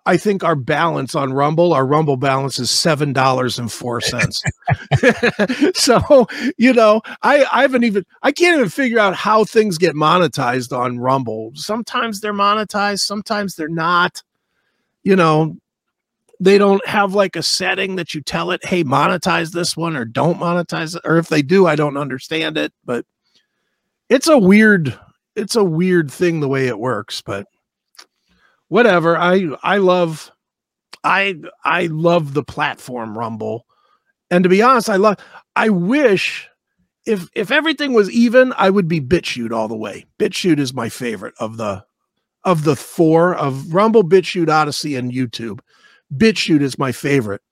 i 0.05 0.17
think 0.17 0.43
our 0.43 0.57
balance 0.57 1.15
on 1.15 1.33
rumble 1.33 1.73
our 1.73 1.87
rumble 1.87 2.17
balance 2.17 2.59
is 2.59 2.73
seven 2.73 3.13
dollars 3.13 3.59
and 3.59 3.71
four 3.71 4.01
cents. 4.01 4.43
So 5.75 6.27
you 6.57 6.73
know 6.73 7.03
i 7.23 7.45
i 7.53 7.63
haven't 7.63 7.85
even 7.85 8.05
i 8.23 8.33
can't 8.33 8.57
even 8.57 8.71
figure 8.71 8.99
out 8.99 9.15
how 9.15 9.45
things 9.45 9.79
get 9.79 9.95
monetized 9.95 10.77
on 10.77 10.99
rumble. 10.99 11.53
Sometimes 11.55 12.21
they're 12.21 12.33
monetized 12.33 13.01
sometimes 13.01 13.55
they're 13.55 13.69
not. 13.69 14.23
You 15.05 15.17
know 15.17 15.57
they 16.43 16.59
don't 16.59 16.85
have 16.87 17.15
like 17.15 17.37
a 17.37 17.43
setting 17.43 17.97
that 17.97 18.15
you 18.15 18.21
tell 18.21 18.51
it, 18.51 18.65
hey, 18.65 18.83
monetize 18.85 19.53
this 19.53 19.77
one 19.77 19.97
or 19.97 20.05
don't 20.05 20.39
monetize 20.39 20.97
it. 20.97 21.03
Or 21.05 21.19
if 21.19 21.29
they 21.29 21.43
do, 21.43 21.67
I 21.67 21.77
don't 21.77 21.97
understand 21.97 22.59
it. 22.59 22.73
But 22.85 23.07
it's 24.09 24.29
a 24.29 24.39
weird, 24.39 24.99
it's 25.37 25.57
a 25.57 25.65
weird 25.65 26.11
thing 26.11 26.41
the 26.41 26.49
way 26.49 26.67
it 26.67 26.79
works. 26.79 27.23
But 27.23 27.47
whatever. 28.73 29.19
I 29.19 29.49
I 29.63 29.77
love 29.77 30.31
I 31.05 31.37
I 31.63 31.87
love 31.87 32.33
the 32.33 32.43
platform 32.43 33.17
Rumble. 33.19 33.67
And 34.31 34.43
to 34.45 34.49
be 34.49 34.63
honest, 34.63 34.89
I 34.89 34.97
love 34.97 35.19
I 35.55 35.69
wish 35.69 36.49
if 37.05 37.29
if 37.35 37.51
everything 37.51 37.93
was 37.93 38.11
even, 38.11 38.55
I 38.57 38.71
would 38.71 38.89
be 38.89 39.01
BitChute 39.01 39.53
all 39.53 39.69
the 39.69 39.77
way. 39.77 40.07
BitChute 40.19 40.59
is 40.59 40.73
my 40.73 40.89
favorite 40.89 41.35
of 41.39 41.59
the 41.59 41.85
of 42.45 42.65
the 42.65 42.75
four 42.75 43.35
of 43.35 43.75
Rumble, 43.75 44.05
BitChute, 44.05 44.49
Odysee, 44.49 44.97
and 44.97 45.13
YouTube. 45.13 45.61
BitChute 46.17 46.63
is 46.63 46.79
my 46.79 46.93
favorite. 46.93 47.43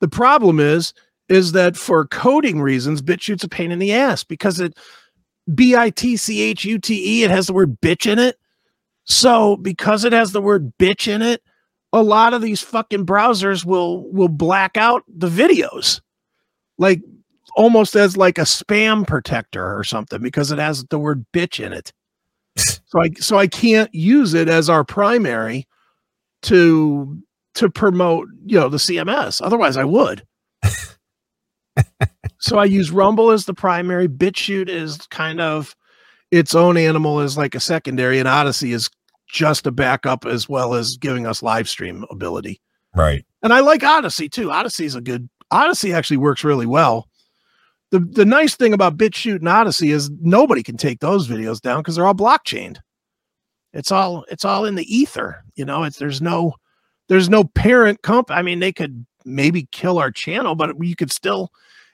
The 0.00 0.08
problem 0.08 0.60
is, 0.60 0.94
is 1.28 1.52
that 1.52 1.76
for 1.76 2.06
coding 2.06 2.60
reasons, 2.60 3.02
BitChute's 3.02 3.44
a 3.44 3.48
pain 3.48 3.70
in 3.70 3.78
the 3.78 3.92
ass 3.92 4.24
because 4.24 4.60
it 4.60 4.76
B 5.54 5.76
I 5.76 5.90
T 5.90 6.16
C 6.16 6.42
H 6.42 6.64
U 6.64 6.78
T 6.78 7.20
E, 7.20 7.24
it 7.24 7.30
has 7.30 7.46
the 7.46 7.52
word 7.52 7.80
bitch 7.80 8.10
in 8.10 8.18
it. 8.18 8.36
So 9.04 9.56
because 9.56 10.04
it 10.04 10.12
has 10.12 10.32
the 10.32 10.42
word 10.42 10.72
bitch 10.78 11.08
in 11.08 11.22
it, 11.22 11.42
a 11.92 12.02
lot 12.02 12.34
of 12.34 12.42
these 12.42 12.60
fucking 12.60 13.06
browsers 13.06 13.64
will 13.64 14.10
will 14.10 14.28
black 14.28 14.76
out 14.76 15.04
the 15.08 15.28
videos. 15.28 16.00
Like 16.78 17.00
almost 17.56 17.96
as 17.96 18.16
like 18.16 18.38
a 18.38 18.42
spam 18.42 19.06
protector 19.06 19.76
or 19.76 19.84
something 19.84 20.22
because 20.22 20.52
it 20.52 20.58
has 20.58 20.84
the 20.84 20.98
word 20.98 21.26
bitch 21.32 21.64
in 21.64 21.72
it. 21.72 21.92
so 22.56 23.00
I 23.00 23.10
so 23.18 23.38
I 23.38 23.46
can't 23.46 23.92
use 23.94 24.34
it 24.34 24.48
as 24.48 24.68
our 24.68 24.84
primary 24.84 25.66
to 26.42 27.20
to 27.54 27.70
promote, 27.70 28.28
you 28.44 28.58
know, 28.58 28.68
the 28.68 28.76
CMS. 28.76 29.40
Otherwise, 29.42 29.76
I 29.76 29.84
would. 29.84 30.24
so 32.38 32.58
I 32.58 32.64
use 32.64 32.90
Rumble 32.90 33.30
as 33.30 33.44
the 33.44 33.54
primary. 33.54 34.08
BitChute 34.08 34.68
is 34.68 34.98
kind 35.08 35.40
of 35.40 35.74
its 36.30 36.54
own 36.54 36.76
animal 36.76 37.20
as 37.20 37.36
like 37.36 37.54
a 37.54 37.60
secondary, 37.60 38.18
and 38.18 38.28
Odysee 38.28 38.72
is 38.72 38.90
just 39.28 39.66
a 39.66 39.70
backup 39.70 40.26
as 40.26 40.48
well 40.48 40.74
as 40.74 40.96
giving 40.96 41.26
us 41.26 41.42
live 41.42 41.68
stream 41.68 42.04
ability. 42.10 42.60
Right. 42.94 43.24
And 43.42 43.52
I 43.52 43.60
like 43.60 43.82
Odysee 43.82 44.30
too. 44.30 44.50
Odysee 44.50 44.86
is 44.86 44.94
a 44.94 45.00
good. 45.00 45.28
Odysee 45.52 45.92
actually 45.92 46.16
works 46.18 46.44
really 46.44 46.66
well. 46.66 47.08
The 47.90 48.00
the 48.00 48.24
nice 48.24 48.54
thing 48.54 48.72
about 48.72 48.96
BitChute 48.96 49.40
and 49.40 49.48
Odysee 49.48 49.90
is 49.90 50.10
nobody 50.20 50.62
can 50.62 50.76
take 50.76 51.00
those 51.00 51.28
videos 51.28 51.60
down 51.60 51.80
because 51.80 51.96
they're 51.96 52.06
all 52.06 52.14
blockchained. 52.14 52.78
It's 53.72 53.92
all 53.92 54.24
it's 54.28 54.44
all 54.44 54.64
in 54.64 54.74
the 54.74 54.94
ether. 54.94 55.44
You 55.54 55.64
know, 55.64 55.84
it's 55.84 55.98
there's 55.98 56.22
no 56.22 56.54
there's 57.10 57.28
no 57.28 57.44
parent 57.44 58.00
comp. 58.00 58.30
I 58.30 58.40
mean, 58.40 58.60
they 58.60 58.72
could 58.72 59.04
maybe 59.26 59.68
kill 59.70 59.98
our 59.98 60.10
channel, 60.10 60.54
but 60.54 60.82
you 60.82 60.96
could 60.96 61.12
still, 61.12 61.50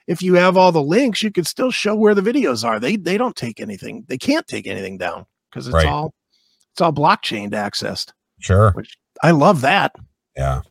if 0.07 0.21
you 0.21 0.35
have 0.35 0.55
all 0.55 0.71
the 0.71 0.81
links, 0.81 1.21
you 1.21 1.31
could 1.31 1.45
still 1.47 1.71
show 1.71 1.93
where 1.95 2.15
the 2.15 2.21
videos 2.21 2.63
are. 2.63 2.79
They 2.79 2.95
they 2.95 3.17
don't 3.17 3.35
take 3.35 3.59
anything. 3.59 4.05
They 4.07 4.17
can't 4.17 4.47
take 4.47 4.65
anything 4.67 4.97
down 4.97 5.25
because 5.51 5.67
it's 5.67 5.73
Right. 5.73 5.85
all 5.87 6.13
it's 6.71 6.79
all 6.81 6.93
blockchain 6.93 7.49
accessed. 7.51 8.13
Sure. 8.39 8.71
Which 8.71 8.95
I 9.21 9.31
love 9.31 9.61
that. 9.61 9.93
Yeah. 10.37 10.61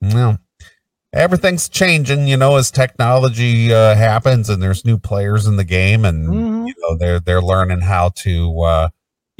Well, 0.00 0.38
everything's 1.12 1.68
changing, 1.68 2.28
you 2.28 2.36
know, 2.36 2.56
as 2.56 2.70
technology 2.70 3.72
uh, 3.74 3.94
happens 3.96 4.48
and 4.48 4.62
there's 4.62 4.84
new 4.84 4.96
players 4.96 5.46
in 5.46 5.56
the 5.56 5.64
game, 5.64 6.04
and 6.04 6.28
Mhm. 6.28 6.68
you 6.68 6.74
know 6.78 6.96
they're 6.96 7.20
they're 7.20 7.42
learning 7.42 7.80
how 7.80 8.10
to, 8.18 8.60
uh, 8.62 8.88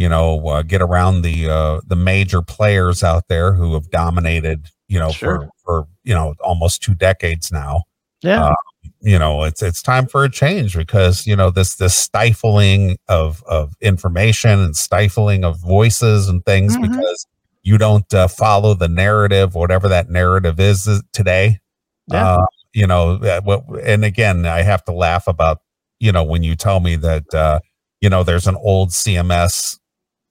you 0.00 0.08
know, 0.08 0.48
uh, 0.48 0.62
get 0.62 0.80
around 0.82 1.22
the 1.22 1.48
uh, 1.50 1.80
the 1.86 1.96
major 1.96 2.40
players 2.42 3.04
out 3.04 3.28
there 3.28 3.52
who 3.52 3.74
have 3.74 3.90
dominated, 3.90 4.68
you 4.88 4.98
know, 4.98 5.10
Sure. 5.12 5.40
for 5.40 5.50
for 5.64 5.88
you 6.04 6.14
know 6.14 6.34
almost 6.42 6.82
two 6.82 6.94
decades 6.94 7.52
now. 7.52 7.82
Yeah. 8.22 8.46
Uh, 8.46 8.54
you 9.02 9.18
know 9.18 9.44
it's 9.44 9.62
it's 9.62 9.82
time 9.82 10.06
for 10.06 10.24
a 10.24 10.30
change 10.30 10.74
because 10.74 11.26
you 11.26 11.36
know 11.36 11.50
this 11.50 11.76
this 11.76 11.94
stifling 11.94 12.96
of 13.08 13.42
of 13.44 13.74
information 13.82 14.58
and 14.58 14.74
stifling 14.76 15.44
of 15.44 15.58
voices 15.60 16.28
and 16.28 16.44
things 16.46 16.76
Mhm. 16.76 16.82
because 16.90 17.26
you 17.62 17.76
don't 17.78 18.12
uh, 18.14 18.26
follow 18.28 18.72
the 18.74 18.88
narrative 18.88 19.54
whatever 19.54 19.86
that 19.88 20.08
narrative 20.10 20.58
is 20.60 20.88
uh, 20.88 21.00
today 21.12 21.60
Yeah. 22.08 22.26
uh, 22.36 22.46
you 22.72 22.86
know 22.86 23.16
uh, 23.22 23.60
and 23.84 24.04
again 24.04 24.46
i 24.46 24.62
have 24.62 24.82
to 24.84 24.92
laugh 24.92 25.26
about 25.28 25.58
you 25.98 26.12
know 26.12 26.24
when 26.24 26.42
you 26.42 26.54
tell 26.56 26.80
me 26.80 26.96
that 26.96 27.34
uh 27.34 27.60
you 28.00 28.08
know 28.10 28.22
there's 28.22 28.46
an 28.46 28.56
old 28.56 28.90
cms 28.90 29.78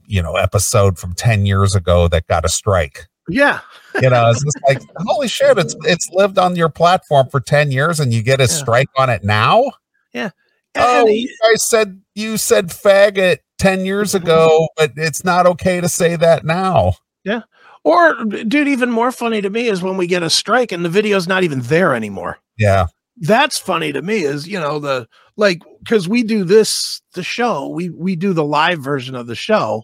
you 0.09 0.21
know 0.21 0.35
episode 0.35 0.97
from 0.97 1.13
10 1.13 1.45
years 1.45 1.75
ago 1.75 2.07
that 2.09 2.27
got 2.27 2.43
a 2.43 2.49
strike 2.49 3.07
yeah. 3.29 3.59
you 4.01 4.09
know 4.09 4.29
it's 4.31 4.43
just 4.43 4.57
like 4.67 4.81
holy 4.97 5.27
shit 5.27 5.57
it's 5.57 5.75
it's 5.83 6.09
lived 6.11 6.37
on 6.39 6.55
your 6.55 6.67
platform 6.69 7.29
for 7.29 7.39
10 7.39 7.71
years 7.71 7.99
and 7.99 8.11
you 8.13 8.21
get 8.23 8.39
a 8.39 8.43
Yeah. 8.43 8.47
strike 8.47 8.89
on 8.97 9.09
it 9.09 9.23
now 9.23 9.63
oh, 9.65 9.71
And 10.15 10.31
oh 10.75 11.05
he- 11.05 11.21
you 11.21 11.37
guys 11.43 11.63
said 11.67 12.01
you 12.15 12.37
said 12.37 12.67
faggot 12.69 13.37
10 13.59 13.85
years 13.85 14.15
ago 14.21 14.67
but 14.77 14.91
it's 14.97 15.23
not 15.23 15.45
okay 15.45 15.79
to 15.79 15.87
say 15.89 16.15
that 16.15 16.43
now 16.43 16.93
Yeah. 17.23 17.41
or 17.83 18.23
dude, 18.25 18.67
even 18.67 18.89
more 18.89 19.11
funny 19.11 19.41
to 19.41 19.49
me 19.49 19.67
is 19.67 19.81
when 19.83 19.95
we 19.97 20.07
get 20.07 20.23
a 20.23 20.29
strike 20.29 20.71
and 20.71 20.83
the 20.83 20.89
video's 20.89 21.27
not 21.27 21.43
even 21.43 21.59
there 21.61 21.93
anymore. 21.93 22.39
yeah 22.57 22.87
That's 23.17 23.59
funny 23.59 23.91
to 23.93 24.01
me 24.01 24.23
is, 24.23 24.47
you 24.47 24.59
know, 24.59 24.79
the 24.79 25.07
like 25.37 25.61
because 25.83 26.09
we 26.09 26.23
do 26.23 26.43
this 26.43 27.01
the 27.13 27.23
show, 27.23 27.67
we 27.69 27.89
we 27.91 28.15
do 28.15 28.33
the 28.33 28.43
live 28.43 28.79
version 28.79 29.13
of 29.15 29.27
the 29.27 29.35
show 29.35 29.83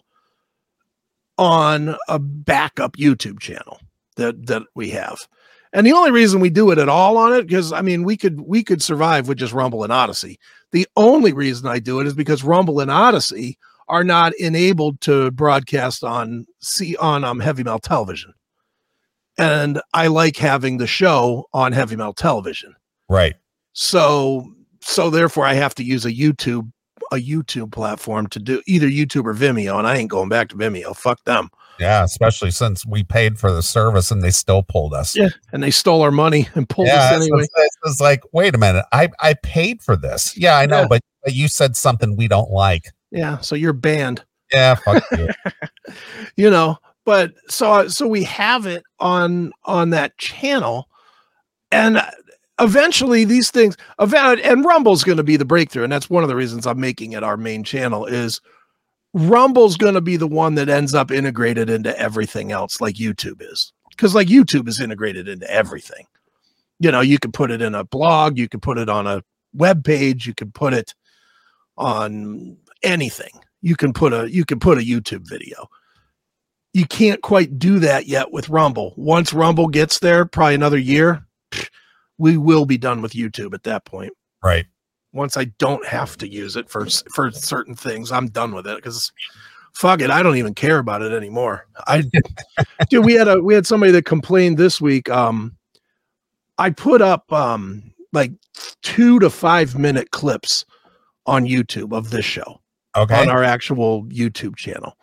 on 1.38 1.96
a 2.08 2.18
backup 2.18 2.96
YouTube 2.96 3.40
channel 3.40 3.80
that 4.16 4.46
that 4.46 4.62
we 4.74 4.90
have. 4.90 5.26
And 5.72 5.86
the 5.86 5.92
only 5.92 6.10
reason 6.10 6.40
we 6.40 6.50
do 6.50 6.70
it 6.70 6.78
at 6.78 6.88
all 6.88 7.18
on 7.18 7.34
it, 7.34 7.46
because 7.46 7.72
I 7.72 7.82
mean, 7.82 8.02
we 8.02 8.16
could 8.16 8.40
we 8.40 8.62
could 8.62 8.82
survive 8.82 9.28
with 9.28 9.38
just 9.38 9.52
Rumble 9.52 9.84
and 9.84 9.92
Odysee. 9.92 10.38
The 10.72 10.86
only 10.96 11.32
reason 11.32 11.68
I 11.68 11.78
do 11.78 12.00
it 12.00 12.06
is 12.06 12.14
because 12.14 12.42
Rumble 12.44 12.80
and 12.80 12.90
Odysee 12.90 13.58
are 13.88 14.04
not 14.04 14.34
enabled 14.36 15.00
to 15.02 15.30
broadcast 15.30 16.02
on 16.02 16.46
see 16.60 16.96
on 16.96 17.24
um, 17.24 17.40
heavy 17.40 17.62
metal 17.62 17.78
television. 17.78 18.32
And 19.38 19.80
I 19.92 20.06
like 20.06 20.36
having 20.36 20.78
the 20.78 20.86
show 20.86 21.46
on 21.52 21.72
heavy 21.72 21.96
metal 21.96 22.14
television. 22.14 22.74
right 23.08 23.34
So 23.74 24.50
so 24.80 25.10
therefore 25.10 25.44
I 25.44 25.54
have 25.54 25.74
to 25.76 25.84
use 25.84 26.04
a 26.06 26.12
YouTube 26.12 26.70
a 27.12 27.16
YouTube 27.16 27.72
platform 27.72 28.26
to 28.28 28.38
do 28.38 28.62
either 28.66 28.88
YouTube 28.88 29.24
or 29.24 29.34
Vimeo, 29.34 29.78
and 29.78 29.86
I 29.86 29.96
ain't 29.96 30.10
going 30.10 30.28
back 30.28 30.48
to 30.50 30.56
Vimeo. 30.56 30.96
Fuck 30.96 31.22
them. 31.24 31.50
Yeah, 31.78 32.04
especially 32.04 32.50
since 32.50 32.86
we 32.86 33.04
paid 33.04 33.38
for 33.38 33.52
the 33.52 33.62
service 33.62 34.10
and 34.10 34.22
they 34.22 34.30
still 34.30 34.62
pulled 34.62 34.94
us. 34.94 35.14
Yeah, 35.14 35.28
and 35.52 35.62
they 35.62 35.70
stole 35.70 36.02
our 36.02 36.10
money 36.10 36.48
and 36.54 36.68
pulled 36.68 36.88
yeah, 36.88 37.10
us 37.10 37.22
anyway. 37.22 37.42
It's, 37.42 37.76
it's 37.84 38.00
like, 38.00 38.22
wait 38.32 38.54
a 38.54 38.58
minute, 38.58 38.84
I 38.92 39.08
I 39.20 39.34
paid 39.34 39.82
for 39.82 39.96
this. 39.96 40.36
Yeah, 40.36 40.56
I 40.56 40.66
know, 40.66 40.82
yeah. 40.82 40.86
but, 40.88 41.02
but 41.22 41.34
you 41.34 41.48
said 41.48 41.76
something 41.76 42.16
we 42.16 42.28
don't 42.28 42.50
like. 42.50 42.92
Yeah, 43.10 43.38
so 43.38 43.54
you're 43.54 43.72
banned. 43.72 44.24
Yeah, 44.52 44.76
fuck 44.76 45.02
you. 45.12 45.28
you 46.36 46.50
know, 46.50 46.78
but 47.04 47.32
so 47.48 47.88
so 47.88 48.06
we 48.06 48.24
have 48.24 48.66
it 48.66 48.84
on 49.00 49.52
on 49.64 49.90
that 49.90 50.16
channel, 50.18 50.88
and 51.70 52.00
eventually 52.60 53.24
these 53.24 53.50
things, 53.50 53.76
and 53.98 54.64
Rumble's 54.64 55.04
going 55.04 55.18
to 55.18 55.24
be 55.24 55.36
the 55.36 55.44
breakthrough, 55.44 55.84
and 55.84 55.92
that's 55.92 56.10
one 56.10 56.22
of 56.22 56.28
the 56.28 56.36
reasons 56.36 56.66
I'm 56.66 56.80
making 56.80 57.12
it 57.12 57.22
our 57.22 57.36
main 57.36 57.64
channel 57.64 58.06
is 58.06 58.40
Rumble's 59.14 59.76
going 59.76 59.94
to 59.94 60.00
be 60.00 60.16
the 60.16 60.28
one 60.28 60.54
that 60.56 60.68
ends 60.68 60.94
up 60.94 61.10
integrated 61.10 61.70
into 61.70 61.98
everything 61.98 62.52
else, 62.52 62.80
like 62.80 62.96
YouTube 62.96 63.40
is. 63.40 63.72
Because 63.90 64.14
like 64.14 64.28
YouTube 64.28 64.68
is 64.68 64.80
integrated 64.80 65.26
into 65.26 65.50
everything. 65.50 66.06
You 66.78 66.90
know, 66.90 67.00
you 67.00 67.18
can 67.18 67.32
put 67.32 67.50
it 67.50 67.62
in 67.62 67.74
a 67.74 67.84
blog, 67.84 68.36
you 68.36 68.48
can 68.48 68.60
put 68.60 68.76
it 68.76 68.90
on 68.90 69.06
a 69.06 69.22
web 69.54 69.84
page, 69.84 70.26
you 70.26 70.34
can 70.34 70.52
put 70.52 70.74
it 70.74 70.94
on 71.78 72.58
anything. 72.82 73.30
You 73.62 73.74
can 73.74 73.92
put 73.92 74.12
a 74.12 74.30
you 74.30 74.44
can 74.44 74.60
put 74.60 74.78
a 74.78 74.82
YouTube 74.82 75.26
video. 75.26 75.68
You 76.72 76.86
can't 76.86 77.22
quite 77.22 77.58
do 77.58 77.78
that 77.78 78.06
yet 78.06 78.32
with 78.32 78.50
Rumble. 78.50 78.92
Once 78.96 79.32
Rumble 79.32 79.68
gets 79.68 79.98
there, 79.98 80.26
probably 80.26 80.54
another 80.54 80.78
year, 80.78 81.25
we 82.18 82.36
will 82.36 82.66
be 82.66 82.78
done 82.78 83.02
with 83.02 83.12
YouTube 83.12 83.54
at 83.54 83.64
that 83.64 83.84
point. 83.84 84.12
Right 84.42 84.66
once 85.16 85.36
I 85.36 85.46
don't 85.58 85.84
have 85.86 86.16
to 86.18 86.28
use 86.28 86.54
it 86.54 86.68
for 86.68 86.86
for 87.12 87.32
certain 87.32 87.74
things, 87.74 88.12
I'm 88.12 88.28
done 88.28 88.54
with 88.54 88.66
it 88.66 88.76
because 88.76 89.10
fuck 89.72 90.00
it, 90.00 90.10
I 90.10 90.22
don't 90.22 90.36
even 90.36 90.54
care 90.54 90.78
about 90.78 91.02
it 91.02 91.12
anymore. 91.12 91.66
I 91.86 92.04
dude, 92.90 93.04
we 93.04 93.14
had 93.14 93.26
a 93.26 93.42
we 93.42 93.54
had 93.54 93.66
somebody 93.66 93.90
that 93.92 94.04
complained 94.04 94.58
this 94.58 94.80
week. 94.80 95.08
Um, 95.08 95.56
I 96.58 96.70
put 96.70 97.02
up 97.02 97.32
um 97.32 97.92
like 98.12 98.32
two 98.82 99.18
to 99.18 99.30
five 99.30 99.76
minute 99.76 100.10
clips 100.12 100.64
on 101.26 101.46
YouTube 101.46 101.96
of 101.96 102.10
this 102.10 102.24
show. 102.24 102.60
Okay. 102.96 103.20
On 103.20 103.28
our 103.28 103.42
actual 103.42 104.04
YouTube 104.04 104.56
channel. 104.56 104.96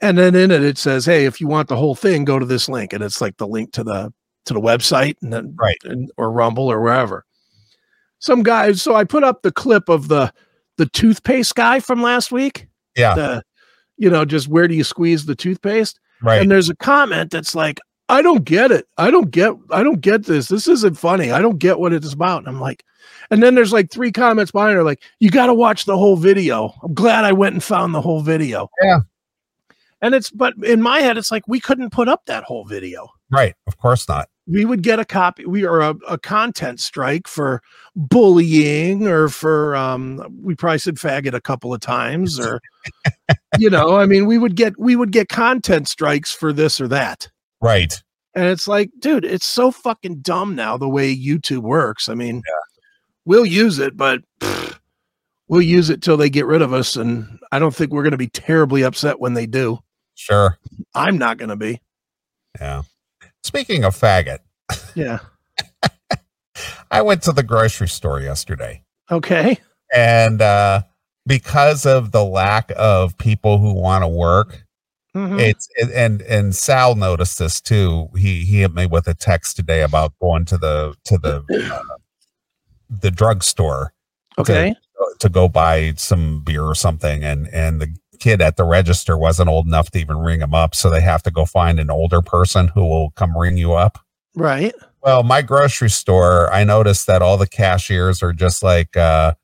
And 0.00 0.18
then 0.18 0.34
in 0.34 0.50
it 0.50 0.64
it 0.64 0.78
says, 0.78 1.04
Hey, 1.04 1.26
if 1.26 1.40
you 1.40 1.46
want 1.46 1.68
the 1.68 1.76
whole 1.76 1.94
thing, 1.94 2.24
go 2.24 2.40
to 2.40 2.46
this 2.46 2.68
link. 2.68 2.92
And 2.92 3.04
it's 3.04 3.20
like 3.20 3.36
the 3.36 3.46
link 3.46 3.72
to 3.72 3.84
the 3.84 4.12
to 4.46 4.54
the 4.54 4.60
website 4.60 5.16
and 5.22 5.32
then 5.32 5.54
right 5.58 5.78
and, 5.84 6.10
or 6.16 6.30
Rumble 6.30 6.70
or 6.70 6.80
wherever 6.80 7.24
some 8.20 8.42
guys. 8.42 8.80
So 8.80 8.94
I 8.94 9.04
put 9.04 9.24
up 9.24 9.42
the 9.42 9.50
clip 9.50 9.88
of 9.88 10.08
the 10.08 10.32
the 10.76 10.86
toothpaste 10.86 11.54
guy 11.56 11.80
from 11.80 12.02
last 12.02 12.30
week. 12.30 12.68
Yeah. 12.96 13.14
The, 13.14 13.42
you 13.96 14.08
know, 14.08 14.24
just 14.24 14.48
where 14.48 14.68
do 14.68 14.74
you 14.74 14.84
squeeze 14.84 15.26
the 15.26 15.34
toothpaste? 15.34 15.98
Right. 16.22 16.40
And 16.40 16.50
there's 16.50 16.70
a 16.70 16.76
comment 16.76 17.30
that's 17.30 17.54
like, 17.54 17.80
I 18.08 18.22
don't 18.22 18.44
get 18.44 18.70
it. 18.70 18.86
I 18.96 19.10
don't 19.10 19.30
get 19.30 19.52
I 19.70 19.82
don't 19.82 20.00
get 20.00 20.24
this. 20.24 20.48
This 20.48 20.68
isn't 20.68 20.96
funny. 20.98 21.32
I 21.32 21.42
don't 21.42 21.58
get 21.58 21.80
what 21.80 21.92
it's 21.92 22.12
about. 22.12 22.38
And 22.38 22.48
I'm 22.48 22.60
like, 22.60 22.84
and 23.30 23.42
then 23.42 23.54
there's 23.54 23.72
like 23.72 23.90
three 23.90 24.12
comments 24.12 24.52
behind 24.52 24.76
her, 24.76 24.82
like, 24.82 25.02
you 25.20 25.30
got 25.30 25.46
to 25.46 25.54
watch 25.54 25.84
the 25.84 25.96
whole 25.96 26.16
video. 26.16 26.74
I'm 26.82 26.94
glad 26.94 27.24
I 27.24 27.32
went 27.32 27.54
and 27.54 27.64
found 27.64 27.94
the 27.94 28.00
whole 28.00 28.20
video. 28.20 28.68
Yeah. 28.82 29.00
And 30.02 30.14
it's 30.14 30.30
but 30.30 30.54
in 30.64 30.82
my 30.82 31.00
head, 31.00 31.18
it's 31.18 31.30
like 31.30 31.46
we 31.46 31.60
couldn't 31.60 31.90
put 31.90 32.08
up 32.08 32.26
that 32.26 32.44
whole 32.44 32.64
video. 32.64 33.08
Right. 33.30 33.54
Of 33.66 33.78
course 33.78 34.08
not. 34.08 34.28
We 34.46 34.64
would 34.64 34.82
get 34.82 34.98
a 34.98 35.04
copy 35.04 35.46
we 35.46 35.64
are 35.64 35.80
a, 35.80 35.94
a 36.08 36.18
content 36.18 36.80
strike 36.80 37.28
for 37.28 37.62
bullying 37.94 39.06
or 39.06 39.28
for 39.28 39.76
um 39.76 40.26
we 40.42 40.56
probably 40.56 40.78
said 40.78 40.96
faggot 40.96 41.34
a 41.34 41.40
couple 41.40 41.72
of 41.72 41.80
times 41.80 42.40
or 42.40 42.60
you 43.58 43.70
know 43.70 43.96
i 43.96 44.06
mean 44.06 44.26
we 44.26 44.38
would 44.38 44.56
get 44.56 44.76
we 44.78 44.96
would 44.96 45.12
get 45.12 45.28
content 45.28 45.86
strikes 45.86 46.32
for 46.32 46.52
this 46.52 46.80
or 46.80 46.88
that. 46.88 47.28
Right. 47.60 48.02
And 48.34 48.46
it's 48.46 48.66
like 48.66 48.90
dude 48.98 49.24
it's 49.24 49.46
so 49.46 49.70
fucking 49.70 50.20
dumb 50.20 50.56
now 50.56 50.76
the 50.76 50.88
way 50.88 51.14
youtube 51.14 51.62
works. 51.62 52.08
I 52.08 52.14
mean 52.14 52.36
yeah. 52.36 52.82
we'll 53.24 53.46
use 53.46 53.78
it 53.78 53.96
but 53.96 54.20
pff, 54.40 54.76
we'll 55.46 55.62
use 55.62 55.90
it 55.90 56.02
till 56.02 56.16
they 56.16 56.30
get 56.30 56.46
rid 56.46 56.62
of 56.62 56.72
us 56.72 56.96
and 56.96 57.38
i 57.52 57.60
don't 57.60 57.74
think 57.74 57.92
we're 57.92 58.02
going 58.02 58.10
to 58.12 58.16
be 58.16 58.28
terribly 58.28 58.82
upset 58.82 59.20
when 59.20 59.34
they 59.34 59.46
do. 59.46 59.78
Sure. 60.16 60.58
I'm 60.92 61.18
not 61.18 61.38
going 61.38 61.50
to 61.50 61.56
be. 61.56 61.80
Yeah 62.60 62.82
Speaking 63.42 63.84
of 63.84 63.96
faggot. 63.96 64.38
Yeah. 64.94 65.18
I 66.90 67.02
went 67.02 67.22
to 67.22 67.32
the 67.32 67.42
grocery 67.42 67.88
store 67.88 68.20
yesterday. 68.20 68.82
Okay. 69.10 69.58
And 69.94 70.40
uh 70.42 70.82
because 71.26 71.86
of 71.86 72.12
the 72.12 72.24
lack 72.24 72.72
of 72.76 73.16
people 73.18 73.58
who 73.58 73.72
want 73.74 74.02
to 74.02 74.08
work, 74.08 74.64
mm-hmm. 75.14 75.38
it's 75.38 75.68
it, 75.76 75.90
and 75.94 76.22
and 76.22 76.54
Sal 76.54 76.94
noticed 76.94 77.38
this 77.38 77.60
too. 77.60 78.08
He 78.16 78.44
he 78.44 78.60
hit 78.60 78.74
me 78.74 78.86
with 78.86 79.06
a 79.06 79.14
text 79.14 79.56
today 79.56 79.82
about 79.82 80.12
going 80.20 80.44
to 80.46 80.58
the 80.58 80.94
to 81.04 81.18
the 81.18 81.44
uh, 81.72 81.96
the 82.88 83.10
drugstore. 83.10 83.92
Okay. 84.38 84.70
To, 84.70 85.14
to 85.18 85.28
go 85.28 85.48
buy 85.48 85.94
some 85.96 86.42
beer 86.42 86.64
or 86.64 86.74
something 86.74 87.24
and 87.24 87.48
and 87.48 87.80
the 87.80 87.94
kid 88.20 88.40
at 88.40 88.56
the 88.56 88.64
register 88.64 89.18
wasn't 89.18 89.48
old 89.48 89.66
enough 89.66 89.90
to 89.90 89.98
even 89.98 90.18
ring 90.18 90.40
him 90.40 90.54
up. 90.54 90.74
So 90.74 90.90
they 90.90 91.00
have 91.00 91.22
to 91.24 91.30
go 91.30 91.44
find 91.44 91.80
an 91.80 91.90
older 91.90 92.22
person 92.22 92.68
who 92.68 92.86
will 92.86 93.10
come 93.10 93.36
ring 93.36 93.56
you 93.56 93.72
up. 93.72 93.98
Right. 94.36 94.74
Well, 95.02 95.22
my 95.22 95.42
grocery 95.42 95.90
store, 95.90 96.52
I 96.52 96.62
noticed 96.62 97.06
that 97.06 97.22
all 97.22 97.36
the 97.36 97.48
cashiers 97.48 98.22
are 98.22 98.32
just 98.32 98.62
like 98.62 98.96
uh, 98.96 99.34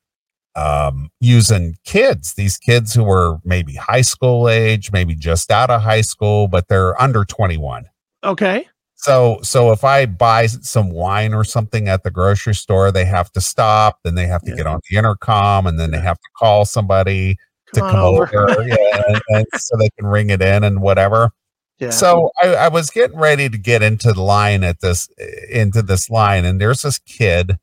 um, 0.54 1.10
using 1.20 1.76
kids, 1.84 2.34
these 2.34 2.58
kids 2.58 2.94
who 2.94 3.04
were 3.04 3.38
maybe 3.44 3.74
high 3.74 4.02
school 4.02 4.48
age, 4.48 4.92
maybe 4.92 5.14
just 5.14 5.50
out 5.50 5.70
of 5.70 5.82
high 5.82 6.02
school, 6.02 6.46
but 6.46 6.68
they're 6.68 7.00
under 7.00 7.24
21. 7.24 7.86
Okay. 8.22 8.68
So, 8.96 9.38
so 9.42 9.72
if 9.72 9.84
I 9.84 10.06
buy 10.06 10.46
some 10.46 10.90
wine 10.90 11.34
or 11.34 11.44
something 11.44 11.88
at 11.88 12.02
the 12.02 12.10
grocery 12.10 12.54
store, 12.54 12.90
they 12.90 13.04
have 13.04 13.30
to 13.32 13.40
stop, 13.40 14.00
then 14.04 14.14
they 14.14 14.26
have 14.26 14.42
to 14.42 14.50
yeah. 14.50 14.56
get 14.56 14.66
on 14.66 14.80
the 14.90 14.96
intercom, 14.96 15.66
and 15.66 15.78
then 15.78 15.90
they 15.90 16.00
have 16.00 16.18
to 16.18 16.28
call 16.38 16.64
somebody 16.64 17.36
to 17.74 17.80
come, 17.80 17.96
over, 17.96 18.50
over 18.50 18.66
yeah, 18.66 19.02
and, 19.08 19.20
and 19.28 19.46
so 19.56 19.76
they 19.76 19.90
can 19.98 20.06
ring 20.06 20.30
it 20.30 20.42
in 20.42 20.64
and 20.64 20.80
whatever. 20.80 21.32
Yeah. 21.78 21.90
So 21.90 22.30
I, 22.42 22.54
I, 22.54 22.68
was 22.68 22.88
getting 22.88 23.18
ready 23.18 23.50
to 23.50 23.58
get 23.58 23.82
into 23.82 24.12
the 24.12 24.22
line 24.22 24.64
at 24.64 24.80
this 24.80 25.08
into 25.50 25.82
this 25.82 26.08
line, 26.08 26.46
and 26.46 26.58
there's 26.58 26.82
this 26.82 26.98
kid 26.98 27.58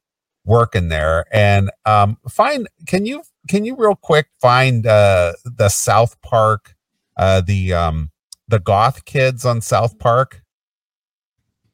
working 0.45 0.89
there. 0.89 1.25
And 1.31 1.71
um, 1.85 2.17
find 2.29 2.67
can 2.85 3.07
you 3.07 3.23
can 3.49 3.65
you 3.65 3.75
real 3.75 3.95
quick 3.95 4.27
find 4.39 4.85
uh, 4.85 5.33
the 5.43 5.69
South 5.69 6.21
Park, 6.21 6.75
uh, 7.17 7.41
the 7.41 7.73
um, 7.73 8.11
the 8.47 8.59
goth 8.59 9.05
kids 9.05 9.45
on 9.45 9.61
South 9.61 9.97
Park? 9.97 10.43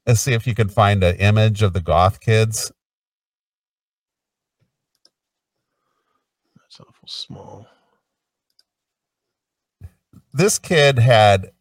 Let's 0.07 0.21
see 0.21 0.33
if 0.33 0.47
you 0.47 0.55
can 0.55 0.69
find 0.69 1.03
an 1.03 1.17
image 1.17 1.61
of 1.61 1.73
the 1.73 1.81
goth 1.81 2.21
kids. 2.21 2.71
That's 6.55 6.79
awful 6.79 7.07
small 7.07 7.67
this 10.33 10.59
kid 10.59 10.99
had 10.99 11.51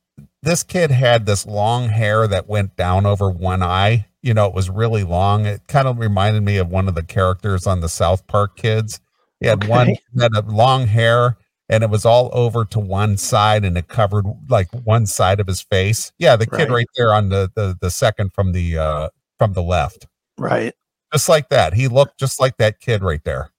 this 0.43 0.63
kid 0.63 0.91
had 0.91 1.27
this 1.27 1.47
long 1.47 1.89
hair 1.89 2.27
that 2.29 2.49
went 2.49 2.77
down 2.77 3.07
over 3.07 3.29
one 3.29 3.63
eye. 3.63 4.07
You 4.23 4.35
know, 4.35 4.47
it 4.47 4.55
was 4.55 4.71
really 4.71 5.05
long. 5.05 5.47
It 5.47 5.63
kind 5.67 5.89
of 5.89 5.99
reminded 5.99 6.43
me 6.43 6.57
of 6.59 6.69
one 6.69 6.89
of 6.89 6.95
the 6.95 7.03
characters 7.03 7.67
on 7.67 7.81
the 7.81 7.89
South 7.89 8.27
Park 8.27 8.57
kids. 8.57 9.01
He 9.41 9.47
had 9.47 9.65
okay. 9.65 9.69
one 9.69 9.95
had 10.21 10.33
a 10.35 10.43
long 10.43 10.87
hair 10.87 11.37
and 11.69 11.85
it 11.85 11.91
was 11.91 12.05
all 12.05 12.31
over 12.33 12.65
to 12.65 12.79
one 12.79 13.17
side 13.17 13.65
and 13.65 13.77
it 13.77 13.89
covered 13.89 14.25
like 14.49 14.69
one 14.85 15.07
side 15.07 15.39
of 15.41 15.47
his 15.47 15.61
face. 15.61 16.13
Yeah, 16.19 16.37
the 16.37 16.47
kid 16.47 16.69
right, 16.69 16.71
right 16.71 16.87
there 16.97 17.13
on 17.13 17.29
the, 17.29 17.51
the 17.55 17.77
the 17.81 17.91
second 17.91 18.33
from 18.33 18.53
the 18.53 18.79
uh 18.79 19.09
from 19.39 19.53
the 19.53 19.63
left. 19.63 20.07
Right. 20.37 20.75
Just 21.13 21.29
like 21.29 21.49
that. 21.51 21.75
He 21.75 21.89
looked 21.89 22.19
just 22.19 22.41
like 22.41 22.57
that 22.59 22.81
kid 22.81 23.03
right 23.03 23.23
there. 23.25 23.51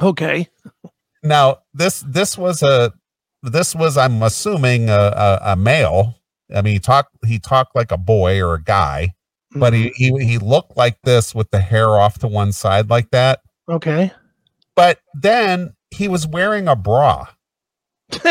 Okay. 0.00 0.48
Now, 1.22 1.58
this 1.74 2.04
this 2.06 2.38
was 2.38 2.62
a 2.62 2.92
this 3.42 3.74
was, 3.74 3.96
I'm 3.96 4.22
assuming, 4.22 4.88
a, 4.88 4.92
a, 4.92 5.40
a, 5.52 5.56
male. 5.56 6.16
I 6.54 6.62
mean, 6.62 6.74
he 6.74 6.80
talked 6.80 7.16
he 7.24 7.38
talked 7.38 7.74
like 7.76 7.92
a 7.92 7.98
boy 7.98 8.40
or 8.42 8.54
a 8.54 8.62
guy, 8.62 9.14
mm-hmm. 9.52 9.60
but 9.60 9.72
he, 9.72 9.92
he 9.94 10.10
he 10.24 10.38
looked 10.38 10.76
like 10.76 11.00
this 11.02 11.34
with 11.34 11.50
the 11.50 11.60
hair 11.60 11.90
off 11.90 12.18
to 12.20 12.28
one 12.28 12.52
side 12.52 12.90
like 12.90 13.10
that. 13.10 13.40
Okay. 13.68 14.12
But 14.74 14.98
then 15.14 15.74
he 15.90 16.08
was 16.08 16.26
wearing 16.26 16.66
a 16.66 16.74
bra. 16.74 17.28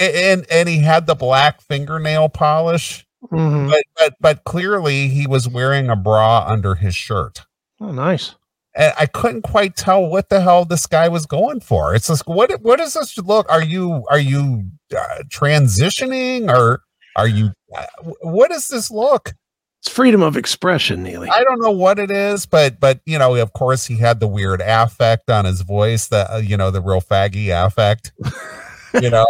and 0.00 0.44
and 0.50 0.68
he 0.68 0.80
had 0.80 1.06
the 1.06 1.14
black 1.14 1.60
fingernail 1.60 2.28
polish. 2.30 3.06
Mm-hmm. 3.30 3.68
But, 3.68 3.82
but 3.96 4.14
but 4.20 4.44
clearly 4.44 5.08
he 5.08 5.28
was 5.28 5.48
wearing 5.48 5.88
a 5.90 5.96
bra 5.96 6.44
under 6.46 6.74
his 6.74 6.96
shirt. 6.96 7.42
Oh, 7.80 7.92
nice 7.92 8.34
and 8.78 8.94
I 8.98 9.06
couldn't 9.06 9.42
quite 9.42 9.76
tell 9.76 10.06
what 10.06 10.28
the 10.30 10.40
hell 10.40 10.64
this 10.64 10.86
guy 10.86 11.08
was 11.08 11.26
going 11.26 11.60
for. 11.60 11.94
It's 11.94 12.06
just 12.06 12.26
what 12.26 12.50
what 12.62 12.78
does 12.78 12.94
this 12.94 13.18
look? 13.18 13.50
Are 13.50 13.62
you 13.62 14.04
are 14.08 14.18
you 14.20 14.70
uh, 14.96 15.22
transitioning 15.28 16.48
or 16.48 16.80
are 17.16 17.28
you 17.28 17.50
uh, 17.76 17.84
what 18.22 18.50
does 18.50 18.68
this 18.68 18.90
look? 18.90 19.34
It's 19.82 19.88
freedom 19.92 20.22
of 20.22 20.36
expression, 20.36 21.04
Neeley. 21.04 21.28
I 21.30 21.42
don't 21.44 21.60
know 21.60 21.70
what 21.70 21.98
it 21.98 22.10
is, 22.10 22.46
but 22.46 22.80
but 22.80 23.00
you 23.04 23.18
know, 23.18 23.34
of 23.36 23.52
course, 23.52 23.86
he 23.86 23.96
had 23.96 24.20
the 24.20 24.26
weird 24.28 24.60
affect 24.60 25.28
on 25.30 25.44
his 25.44 25.60
voice, 25.62 26.08
the 26.08 26.32
uh, 26.32 26.38
you 26.38 26.56
know, 26.56 26.70
the 26.70 26.80
real 26.80 27.00
faggy 27.00 27.50
affect. 27.50 28.12
you 29.02 29.10
know, 29.10 29.26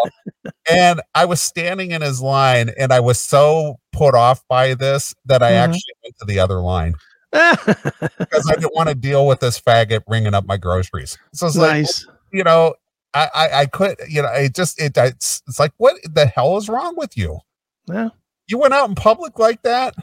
and 0.70 1.01
I 1.14 1.24
was 1.26 1.40
standing 1.40 1.90
in 1.90 2.01
his 2.01 2.22
line, 2.22 2.70
and 2.78 2.92
I 2.92 3.01
was 3.01 3.20
so 3.20 3.76
put 3.92 4.14
off 4.14 4.42
by 4.49 4.74
this 4.74 5.14
that 5.26 5.42
I 5.42 5.53
Mhm. 5.53 5.57
actually 5.64 5.94
went 6.05 6.14
to 6.20 6.24
the 6.26 6.38
other 6.38 6.61
line 6.61 6.94
because 7.31 8.49
I 8.49 8.55
didn't 8.55 8.74
want 8.74 8.89
to 8.89 8.95
deal 8.95 9.26
with 9.26 9.41
this 9.41 9.61
faggot 9.61 10.03
ringing 10.09 10.35
up 10.35 10.47
my 10.47 10.57
groceries. 10.57 11.18
So 11.33 11.47
it's 11.47 11.57
like, 11.57 11.70
nice. 11.70 12.07
you 12.33 12.45
know, 12.45 12.74
I, 13.14 13.29
I 13.35 13.61
I 13.61 13.66
could, 13.66 13.97
you 14.09 14.22
know, 14.22 14.33
it 14.33 14.55
just 14.55 14.81
it 14.81 14.97
it's, 14.97 15.43
it's 15.47 15.59
like, 15.59 15.72
what 15.76 15.97
the 16.05 16.26
hell 16.26 16.57
is 16.57 16.68
wrong 16.68 16.95
with 16.97 17.16
you? 17.16 17.41
Yeah. 17.87 18.11
You 18.47 18.59
went 18.59 18.74
out 18.74 18.89
in 18.89 18.95
public 18.95 19.39
like 19.39 19.62
that? 19.62 19.95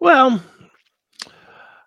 Well, 0.00 0.42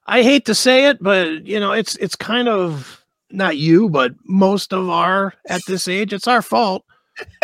I 0.05 0.23
hate 0.23 0.45
to 0.45 0.55
say 0.55 0.85
it, 0.85 1.01
but 1.01 1.45
you 1.45 1.59
know, 1.59 1.71
it's 1.71 1.95
it's 1.97 2.15
kind 2.15 2.47
of 2.47 3.03
not 3.29 3.57
you, 3.57 3.89
but 3.89 4.13
most 4.25 4.73
of 4.73 4.89
our 4.89 5.33
at 5.47 5.61
this 5.67 5.87
age, 5.87 6.13
it's 6.13 6.27
our 6.27 6.41
fault. 6.41 6.85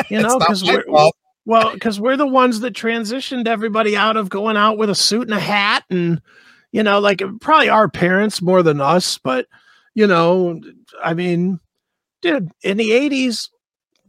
You 0.09 0.21
know, 0.21 0.37
because 0.37 0.63
we're 0.63 0.83
fault. 0.85 1.15
well, 1.45 1.73
because 1.73 1.99
we're 1.99 2.15
the 2.15 2.27
ones 2.27 2.59
that 2.59 2.73
transitioned 2.73 3.47
everybody 3.47 3.97
out 3.97 4.17
of 4.17 4.29
going 4.29 4.55
out 4.55 4.77
with 4.77 4.89
a 4.89 4.95
suit 4.95 5.27
and 5.27 5.33
a 5.33 5.39
hat, 5.39 5.83
and 5.89 6.21
you 6.73 6.83
know, 6.83 6.99
like 6.99 7.21
probably 7.39 7.69
our 7.69 7.87
parents 7.87 8.41
more 8.41 8.61
than 8.63 8.81
us, 8.81 9.17
but 9.17 9.47
you 9.95 10.07
know, 10.07 10.59
I 11.01 11.13
mean, 11.13 11.61
dude, 12.21 12.51
in 12.63 12.75
the 12.77 12.89
'80s, 12.89 13.49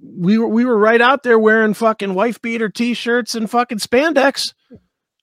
we 0.02 0.38
were 0.38 0.48
we 0.48 0.64
were 0.64 0.76
right 0.78 1.00
out 1.00 1.22
there 1.22 1.38
wearing 1.38 1.74
fucking 1.74 2.14
wife 2.14 2.42
beater 2.42 2.68
t-shirts 2.68 3.36
and 3.36 3.48
fucking 3.48 3.78
spandex. 3.78 4.52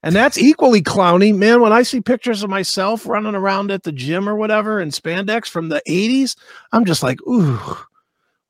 And 0.04 0.16
that's 0.16 0.40
equally 0.40 0.82
clowny, 0.82 1.36
man. 1.36 1.62
When 1.62 1.74
I 1.74 1.84
see 1.84 2.02
pictures 2.02 2.42
of 2.42 2.50
myself 2.50 3.06
running 3.06 3.36
around 3.36 3.70
at 3.70 3.84
the 3.84 3.92
gym 3.92 4.28
or 4.28 4.36
whatever 4.36 4.80
in 4.80 4.90
spandex 4.90 5.48
from 5.48 5.70
the 5.70 5.80
80s, 5.88 6.36
I'm 6.72 6.86
just 6.86 7.04
like, 7.04 7.22
ooh, 7.28 7.60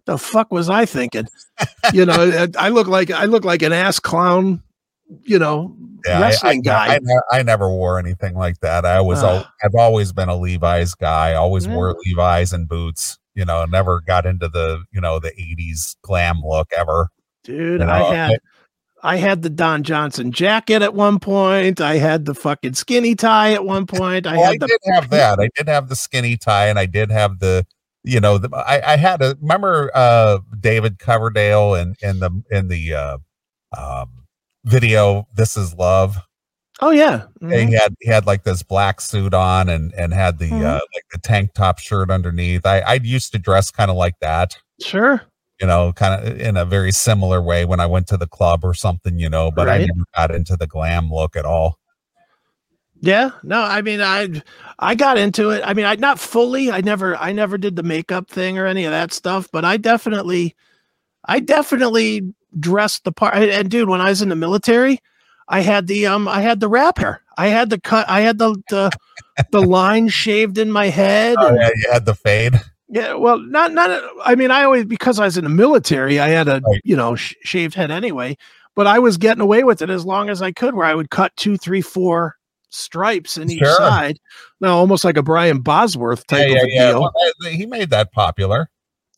the 0.05 0.17
fuck 0.17 0.49
was 0.49 0.69
I 0.69 0.85
thinking? 0.85 1.27
You 1.93 2.05
know, 2.05 2.47
I- 2.57 2.69
look 2.69 2.87
like 2.87 3.11
I 3.11 3.25
look 3.25 3.43
like 3.43 3.63
an 3.63 3.73
ass 3.73 3.99
clown, 3.99 4.63
you 5.23 5.39
know, 5.39 5.75
Yeah, 6.05 6.17
I- 6.17 6.21
wrestling 6.21 6.59
I, 6.59 6.69
guy. 6.69 6.95
I, 6.95 6.99
ne- 7.01 7.21
I 7.31 7.43
never 7.43 7.69
wore 7.69 7.99
anything 7.99 8.35
like 8.35 8.59
that. 8.61 8.85
I 8.85 9.01
was, 9.01 9.23
al- 9.23 9.45
I've 9.63 9.75
always 9.75 10.11
been 10.13 10.29
a 10.29 10.35
Levi's 10.35 10.95
guy. 10.95 11.33
Always 11.33 11.65
Yeah. 11.67 11.75
wore 11.75 11.95
Levi's 12.05 12.53
and 12.53 12.67
boots. 12.67 13.17
You 13.35 13.45
know, 13.45 13.63
never 13.65 14.01
got 14.01 14.25
into 14.25 14.49
the, 14.49 14.83
you 14.91 14.99
know, 14.99 15.17
the 15.19 15.31
'80s 15.31 15.95
glam 16.01 16.41
look 16.43 16.69
ever. 16.77 17.07
Dude, 17.45 17.79
You 17.79 17.85
know, 17.85 17.91
I 17.91 18.13
had 18.13 18.39
I 19.03 19.15
had 19.15 19.41
the 19.41 19.49
Don 19.49 19.83
Johnson 19.83 20.31
jacket 20.31 20.81
at 20.81 20.93
one 20.93 21.17
point. 21.17 21.79
I 21.81 21.95
had 21.95 22.25
the 22.25 22.35
fucking 22.35 22.73
skinny 22.73 23.15
tie 23.15 23.53
at 23.53 23.65
one 23.65 23.87
point. 23.87 24.27
I 24.27 24.35
Well, 24.37 24.43
I 24.47 24.51
had 24.51 24.59
the 24.59 24.67
did 24.67 24.79
have 24.93 25.09
that. 25.11 25.39
I 25.39 25.49
did 25.55 25.67
have 25.69 25.87
the 25.89 25.95
skinny 25.95 26.35
tie, 26.37 26.67
and 26.67 26.77
I 26.77 26.85
did 26.85 27.09
have 27.09 27.39
the, 27.39 27.65
you 28.03 28.19
know, 28.19 28.37
the, 28.37 28.49
I, 28.55 28.93
I 28.93 28.97
had 28.97 29.21
a 29.21 29.37
remember 29.41 29.89
uh 29.95 30.39
David 30.59 30.99
Coverdale 30.99 31.73
and 31.73 31.95
in 32.01 32.19
the 32.19 32.31
in 32.51 32.67
the 32.67 32.93
uh, 32.93 33.17
um, 33.77 34.09
video. 34.65 35.27
This 35.35 35.57
is 35.57 35.73
love. 35.75 36.17
Oh 36.79 36.89
yeah. 36.91 37.25
Mhm. 37.41 37.67
He 37.69 37.73
had 37.75 37.95
he 37.99 38.09
had 38.09 38.25
like 38.25 38.43
this 38.43 38.63
black 38.63 39.01
suit 39.01 39.33
on 39.33 39.69
and 39.69 39.93
and 39.93 40.13
had 40.13 40.39
the 40.39 40.49
Mhm. 40.49 40.63
uh 40.65 40.73
like 40.93 41.05
the 41.11 41.19
tank 41.19 41.53
top 41.53 41.79
shirt 41.79 42.09
underneath. 42.09 42.65
I 42.65 42.79
I 42.81 42.93
used 42.95 43.31
to 43.33 43.39
dress 43.39 43.69
kind 43.71 43.91
of 43.91 43.97
like 43.97 44.15
that, 44.21 44.57
Sure. 44.81 45.21
you 45.59 45.67
know, 45.67 45.93
kind 45.93 46.25
of 46.27 46.39
in 46.41 46.57
a 46.57 46.65
very 46.65 46.91
similar 46.91 47.41
way 47.41 47.65
when 47.65 47.79
I 47.79 47.85
went 47.85 48.07
to 48.07 48.17
the 48.17 48.25
club 48.27 48.63
or 48.63 48.73
something, 48.73 49.19
you 49.19 49.29
know, 49.29 49.51
but 49.51 49.69
I 49.69 49.79
never 49.79 50.05
got 50.15 50.31
into 50.33 50.57
the 50.57 50.65
glam 50.67 51.11
look 51.11 51.35
at 51.35 51.45
all. 51.45 51.77
Yeah, 53.03 53.31
no, 53.43 53.61
I 53.61 53.81
mean, 53.81 53.99
I 54.01 54.41
I 54.77 54.93
got 54.95 55.17
into 55.17 55.49
it. 55.49 55.63
I 55.65 55.73
mean, 55.73 55.85
I 55.85 55.95
not 55.95 56.19
fully. 56.19 56.71
I 56.71 56.81
never, 56.81 57.15
I 57.17 57.31
never 57.31 57.57
did 57.57 57.75
the 57.75 57.81
makeup 57.83 58.29
thing 58.29 58.59
or 58.59 58.67
any 58.67 58.85
of 58.85 58.91
that 58.91 59.11
stuff. 59.11 59.47
But 59.51 59.65
I 59.65 59.77
definitely, 59.77 60.55
I 61.25 61.39
definitely 61.39 62.31
dressed 62.59 63.03
the 63.03 63.11
part. 63.11 63.35
And, 63.35 63.69
dude, 63.69 63.89
when 63.89 64.01
I 64.01 64.09
was 64.09 64.21
in 64.21 64.29
the 64.29 64.35
military, 64.35 64.99
I 65.47 65.61
had 65.61 65.87
the 65.87 66.07
um, 66.07 66.27
I 66.27 66.41
had 66.41 66.59
the 66.59 66.67
wrap 66.67 66.97
hair. 66.97 67.21
I 67.37 67.47
had 67.47 67.69
the 67.69 67.79
cut. 67.79 68.09
I 68.09 68.21
had 68.21 68.37
the 68.37 68.55
the 68.69 68.91
the 69.51 69.61
line 69.67 70.07
shaved 70.09 70.57
in 70.57 70.71
my 70.71 70.87
head. 70.87 71.35
Oh 71.39 71.47
and- 71.47 71.57
yeah, 71.57 71.69
you 71.75 71.91
had 71.91 72.05
the 72.05 72.15
fade. 72.15 72.59
yeah, 72.89 73.13
well, 73.15 73.37
not 73.39 73.73
not. 73.73 74.01
I 74.23 74.35
mean, 74.35 74.51
I 74.51 74.63
always 74.63 74.85
because 74.85 75.19
I 75.19 75.25
was 75.25 75.37
in 75.37 75.43
the 75.43 75.49
military, 75.49 76.19
I 76.19 76.29
had 76.29 76.47
a 76.47 76.61
Right. 76.65 76.81
you 76.83 76.95
know 76.95 77.15
sh- 77.15 77.35
shaved 77.43 77.73
head 77.75 77.91
anyway. 77.91 78.37
But 78.75 78.87
I 78.87 78.99
was 78.99 79.17
getting 79.17 79.41
away 79.41 79.65
with 79.65 79.81
it 79.81 79.89
as 79.89 80.05
long 80.05 80.29
as 80.29 80.41
I 80.41 80.53
could, 80.53 80.73
where 80.75 80.85
I 80.85 80.95
would 80.95 81.09
cut 81.09 81.35
two, 81.35 81.57
three, 81.57 81.81
four 81.81 82.37
stripes 82.69 83.35
in 83.37 83.51
each 83.51 83.59
Sure. 83.59 83.75
side. 83.75 84.17
Now, 84.61 84.77
almost 84.77 85.03
like 85.03 85.17
a 85.17 85.23
Brian 85.23 85.59
Bosworth 85.59 86.25
type 86.27 86.47
yeah, 86.49 86.55
of 86.61 86.67
yeah, 86.69 86.81
a 86.83 86.85
yeah. 86.85 86.91
deal. 86.91 87.01
Well, 87.01 87.51
he 87.51 87.65
made 87.65 87.89
that 87.89 88.13
popular. 88.13 88.69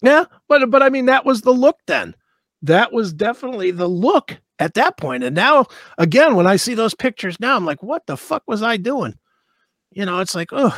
Yeah, 0.02 0.24
but 0.48 0.72
but 0.72 0.82
I 0.82 0.90
mean, 0.90 1.06
that 1.06 1.24
was 1.26 1.42
the 1.42 1.52
look 1.52 1.78
then. 1.86 2.16
That 2.64 2.92
was 2.92 3.14
definitely 3.14 3.72
the 3.72 3.88
look 3.88 4.38
at 4.60 4.74
that 4.76 4.98
point. 4.98 5.24
And 5.24 5.36
now, 5.36 5.68
again, 5.98 6.36
when 6.36 6.48
I 6.48 6.56
see 6.56 6.74
those 6.74 6.96
pictures 6.96 7.40
now, 7.40 7.56
I'm 7.56 7.66
like, 7.66 7.84
what 7.84 8.06
the 8.08 8.18
fuck 8.18 8.44
was 8.48 8.64
I 8.64 8.78
doing? 8.78 9.18
You 9.92 10.06
know, 10.06 10.20
it's 10.20 10.34
like, 10.34 10.50
oh, 10.54 10.76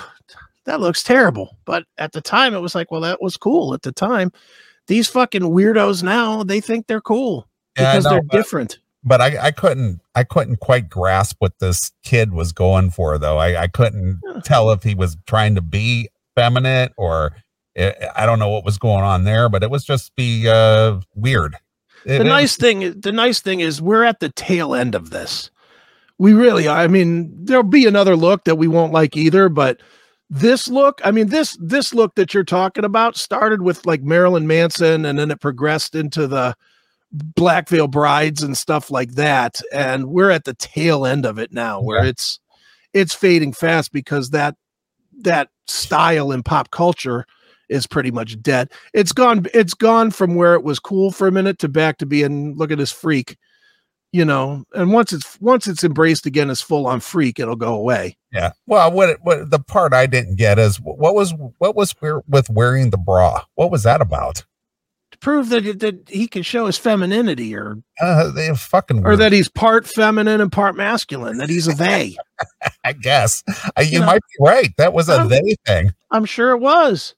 that 0.66 0.82
looks 0.82 1.04
terrible. 1.04 1.58
But 1.66 1.86
at 1.98 2.12
the 2.12 2.22
time, 2.22 2.54
it 2.54 2.60
was 2.60 2.76
like, 2.76 2.92
well, 2.92 3.02
that 3.02 3.22
was 3.22 3.38
cool 3.38 3.74
at 3.74 3.84
the 3.84 3.92
time. 3.92 4.32
These 4.88 5.08
fucking 5.10 5.42
weirdos 5.44 6.04
now, 6.04 6.44
they 6.44 6.60
think 6.60 6.88
they're 6.88 7.02
cool 7.02 7.48
Yeah, 7.78 7.94
because 7.94 8.04
know, 8.06 8.10
they're 8.12 8.22
but- 8.24 8.36
different. 8.38 8.80
but 9.04 9.22
I, 9.22 9.48
I 9.48 9.52
couldn't 9.52 10.02
I 10.16 10.24
couldn't 10.24 10.60
quite 10.62 10.90
grasp 10.90 11.36
what 11.40 11.60
this 11.60 11.92
kid 12.04 12.34
was 12.34 12.52
going 12.52 12.90
for 12.92 13.18
though. 13.20 13.38
I, 13.38 13.64
I 13.64 13.68
couldn't 13.68 14.20
Yeah. 14.26 14.42
tell 14.44 14.72
if 14.72 14.82
he 14.84 14.96
was 14.96 15.18
trying 15.28 15.54
to 15.56 15.62
be 15.62 16.10
feminine 16.36 16.90
or 16.98 17.36
I 17.78 17.94
I 18.16 18.26
don't 18.26 18.40
know 18.40 18.50
what 18.50 18.64
was 18.66 18.78
going 18.80 19.04
on 19.04 19.24
there, 19.24 19.50
but 19.50 19.62
it 19.64 19.70
was 19.70 19.84
just 19.84 20.16
be 20.16 20.48
uh 20.50 21.00
weird. 21.16 21.58
The 22.06 22.24
nice 22.24 22.56
thing 22.56 22.82
is 22.84 22.96
the 23.00 23.12
nice 23.12 23.40
thing 23.42 23.60
is 23.60 23.82
we're 23.82 24.04
at 24.04 24.20
the 24.20 24.30
tail 24.30 24.74
end 24.76 24.96
of 24.96 25.10
this 25.10 25.50
we 26.18 26.34
really 26.34 26.68
are 26.68 26.78
i 26.78 26.88
mean 26.88 27.30
there'll 27.44 27.64
be 27.64 27.86
another 27.86 28.16
look 28.16 28.44
that 28.46 28.56
we 28.56 28.68
won't 28.68 28.94
like 28.94 29.18
either 29.18 29.50
but 29.50 29.82
this 30.30 30.68
look 30.70 31.02
i 31.04 31.12
mean 31.12 31.28
this 31.28 31.58
this 31.60 31.94
look 31.94 32.16
that 32.16 32.34
you're 32.34 32.44
talking 32.44 32.86
about 32.86 33.18
started 33.18 33.62
with 33.64 33.86
like 33.86 34.02
marilyn 34.02 34.48
manson 34.48 35.04
and 35.06 35.20
then 35.20 35.30
it 35.32 35.42
progressed 35.42 35.94
into 35.96 36.26
the 36.28 36.56
black 37.12 37.68
veil 37.70 37.88
brides 37.88 38.42
and 38.44 38.58
stuff 38.58 38.90
like 38.92 39.12
that 39.12 39.60
and 39.74 40.06
we're 40.08 40.32
at 40.32 40.46
the 40.46 40.54
tail 40.56 41.06
end 41.06 41.26
of 41.26 41.38
it 41.38 41.52
now 41.52 41.82
where 41.82 42.04
Yeah. 42.04 42.10
it's 42.10 42.40
it's 42.94 43.14
fading 43.14 43.52
fast 43.52 43.92
because 43.92 44.30
that 44.30 44.56
that 45.22 45.50
style 45.68 46.32
in 46.32 46.44
pop 46.44 46.72
culture 46.72 47.26
is 47.70 47.88
pretty 47.88 48.12
much 48.12 48.42
dead. 48.42 48.72
It's 48.94 49.12
gone 49.12 49.46
it's 49.54 49.74
gone 49.74 50.12
from 50.12 50.36
where 50.36 50.54
it 50.56 50.64
was 50.64 50.80
cool 50.80 51.12
for 51.12 51.28
a 51.28 51.32
minute 51.32 51.60
to 51.60 51.68
back 51.70 51.98
to 52.00 52.06
being 52.06 52.56
look 52.58 52.72
at 52.72 52.78
this 52.78 52.92
freak. 52.92 53.38
You 54.12 54.24
know, 54.24 54.64
and 54.74 54.94
once 54.94 55.12
it's 55.12 55.38
once 55.42 55.68
it's 55.68 55.84
embraced 55.84 56.26
again 56.26 56.50
as 56.50 56.62
full 56.62 56.88
on 56.88 57.02
freak, 57.02 57.38
it'll 57.38 57.58
go 57.58 57.76
away. 57.76 58.18
yeah. 58.32 58.52
Well, 58.66 58.90
what 58.92 59.18
what 59.24 59.52
the 59.52 59.60
part 59.60 59.94
I 59.94 60.06
didn't 60.06 60.38
get 60.38 60.58
is 60.58 60.78
what 60.80 61.14
was 61.16 61.34
what 61.58 61.76
was 61.76 61.94
with 62.28 62.50
wearing 62.50 62.92
the 62.92 62.98
bra? 62.98 63.42
What 63.56 63.72
was 63.72 63.84
that 63.84 64.00
about? 64.00 64.46
To 65.12 65.18
prove 65.18 65.50
that 65.50 65.80
that 65.82 66.08
he 66.10 66.30
can 66.30 66.44
show 66.44 66.66
his 66.66 66.78
femininity 66.78 67.54
or 67.56 67.78
Uh, 68.00 68.32
they 68.32 68.56
fucking 68.56 69.00
or 69.06 69.10
weird, 69.10 69.20
that 69.20 69.34
he's 69.34 69.50
part 69.50 69.86
feminine 69.86 70.40
and 70.40 70.52
part 70.52 70.78
masculine, 70.78 71.38
that 71.40 71.50
he's 71.50 71.68
a 71.68 71.74
they. 71.74 72.16
I 72.86 72.94
guess. 72.94 73.44
Uh, 73.78 73.82
you 73.82 74.00
Yeah. 74.00 74.06
might 74.06 74.22
be 74.22 74.46
right. 74.46 74.74
That 74.78 74.94
was 74.94 75.10
a 75.10 75.28
they 75.30 75.58
thing. 75.66 75.94
I'm 76.12 76.24
sure 76.26 76.52
it 76.52 76.60
was. 76.60 77.16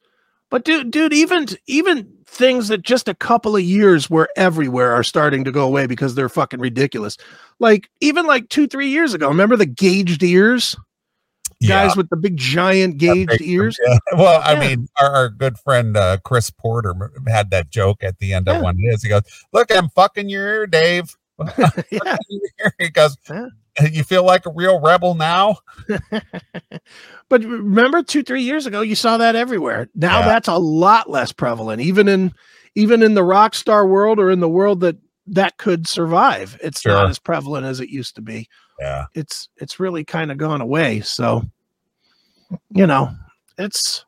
But 0.49 0.63
dude, 0.63 0.91
dude, 0.91 1.13
even 1.13 1.47
even 1.67 2.11
things 2.25 2.67
that 2.69 2.81
just 2.81 3.07
a 3.07 3.13
couple 3.13 3.55
of 3.55 3.63
years 3.63 4.09
were 4.09 4.29
everywhere 4.37 4.93
are 4.93 5.03
starting 5.03 5.43
to 5.43 5.51
go 5.51 5.65
away 5.65 5.87
because 5.87 6.15
they're 6.15 6.29
fucking 6.29 6.59
ridiculous. 6.59 7.17
Like 7.59 7.89
even 8.01 8.25
like 8.25 8.49
two, 8.49 8.67
three 8.67 8.89
years 8.89 9.13
ago, 9.13 9.27
remember 9.27 9.55
the 9.57 9.65
gauged 9.65 10.23
ears? 10.23 10.75
Yeah. 11.59 11.87
Guys 11.87 11.97
with 11.97 12.09
the 12.09 12.17
big 12.17 12.37
giant 12.37 12.97
gauged 12.97 13.41
ears. 13.41 13.77
Yeah. 13.87 13.97
Well, 14.13 14.41
I 14.43 14.59
mean, 14.59 14.87
our, 15.01 15.09
our 15.09 15.29
good 15.29 15.57
friend 15.57 15.97
uh, 15.97 16.17
Chris 16.23 16.49
Porter 16.51 16.93
had 17.27 17.49
that 17.51 17.69
joke 17.69 18.03
at 18.03 18.19
the 18.19 18.33
end 18.33 18.47
of 18.47 18.57
Yeah. 18.57 18.61
one 18.61 18.75
of 18.75 18.79
his. 18.91 19.01
He 19.01 19.09
goes, 19.09 19.23
"Look, 19.53 19.71
I'm 19.71 19.89
fucking 19.89 20.29
your 20.29 20.47
ear, 20.47 20.67
Dave." 20.67 21.15
yeah. 21.91 22.17
he 22.79 22.89
goes, 22.89 23.17
Yeah. 23.29 23.47
"You 23.91 24.03
feel 24.03 24.25
like 24.25 24.45
a 24.45 24.51
real 24.51 24.79
rebel 24.79 25.13
now?" 25.15 25.57
But 27.29 27.43
remember 27.43 28.03
two, 28.03 28.23
three 28.23 28.43
years 28.43 28.65
ago, 28.65 28.79
you 28.81 28.95
saw 28.95 29.17
that 29.17 29.35
everywhere. 29.35 29.89
Now 29.95 30.19
Yeah. 30.19 30.25
that's 30.27 30.47
a 30.47 30.57
lot 30.57 31.09
less 31.09 31.31
prevalent, 31.33 31.81
even 31.81 32.07
in 32.07 32.33
even 32.75 33.03
in 33.03 33.15
the 33.15 33.23
rock 33.23 33.53
star 33.55 33.85
world 33.87 34.17
or 34.19 34.29
in 34.31 34.39
the 34.39 34.47
world 34.49 34.79
that 34.81 34.95
that 35.27 35.57
could 35.57 35.87
survive. 35.87 36.57
It's 36.63 36.81
Sure. 36.81 36.93
not 36.93 37.09
as 37.09 37.19
prevalent 37.19 37.65
as 37.65 37.79
it 37.81 37.89
used 37.89 38.15
to 38.15 38.21
be. 38.21 38.47
Yeah, 38.79 39.05
it's 39.13 39.49
it's 39.57 39.79
really 39.79 40.05
kind 40.05 40.31
of 40.31 40.37
gone 40.37 40.61
away 40.61 41.01
so 41.01 41.43
you 42.69 42.87
know 42.87 43.09
it's 43.57 44.05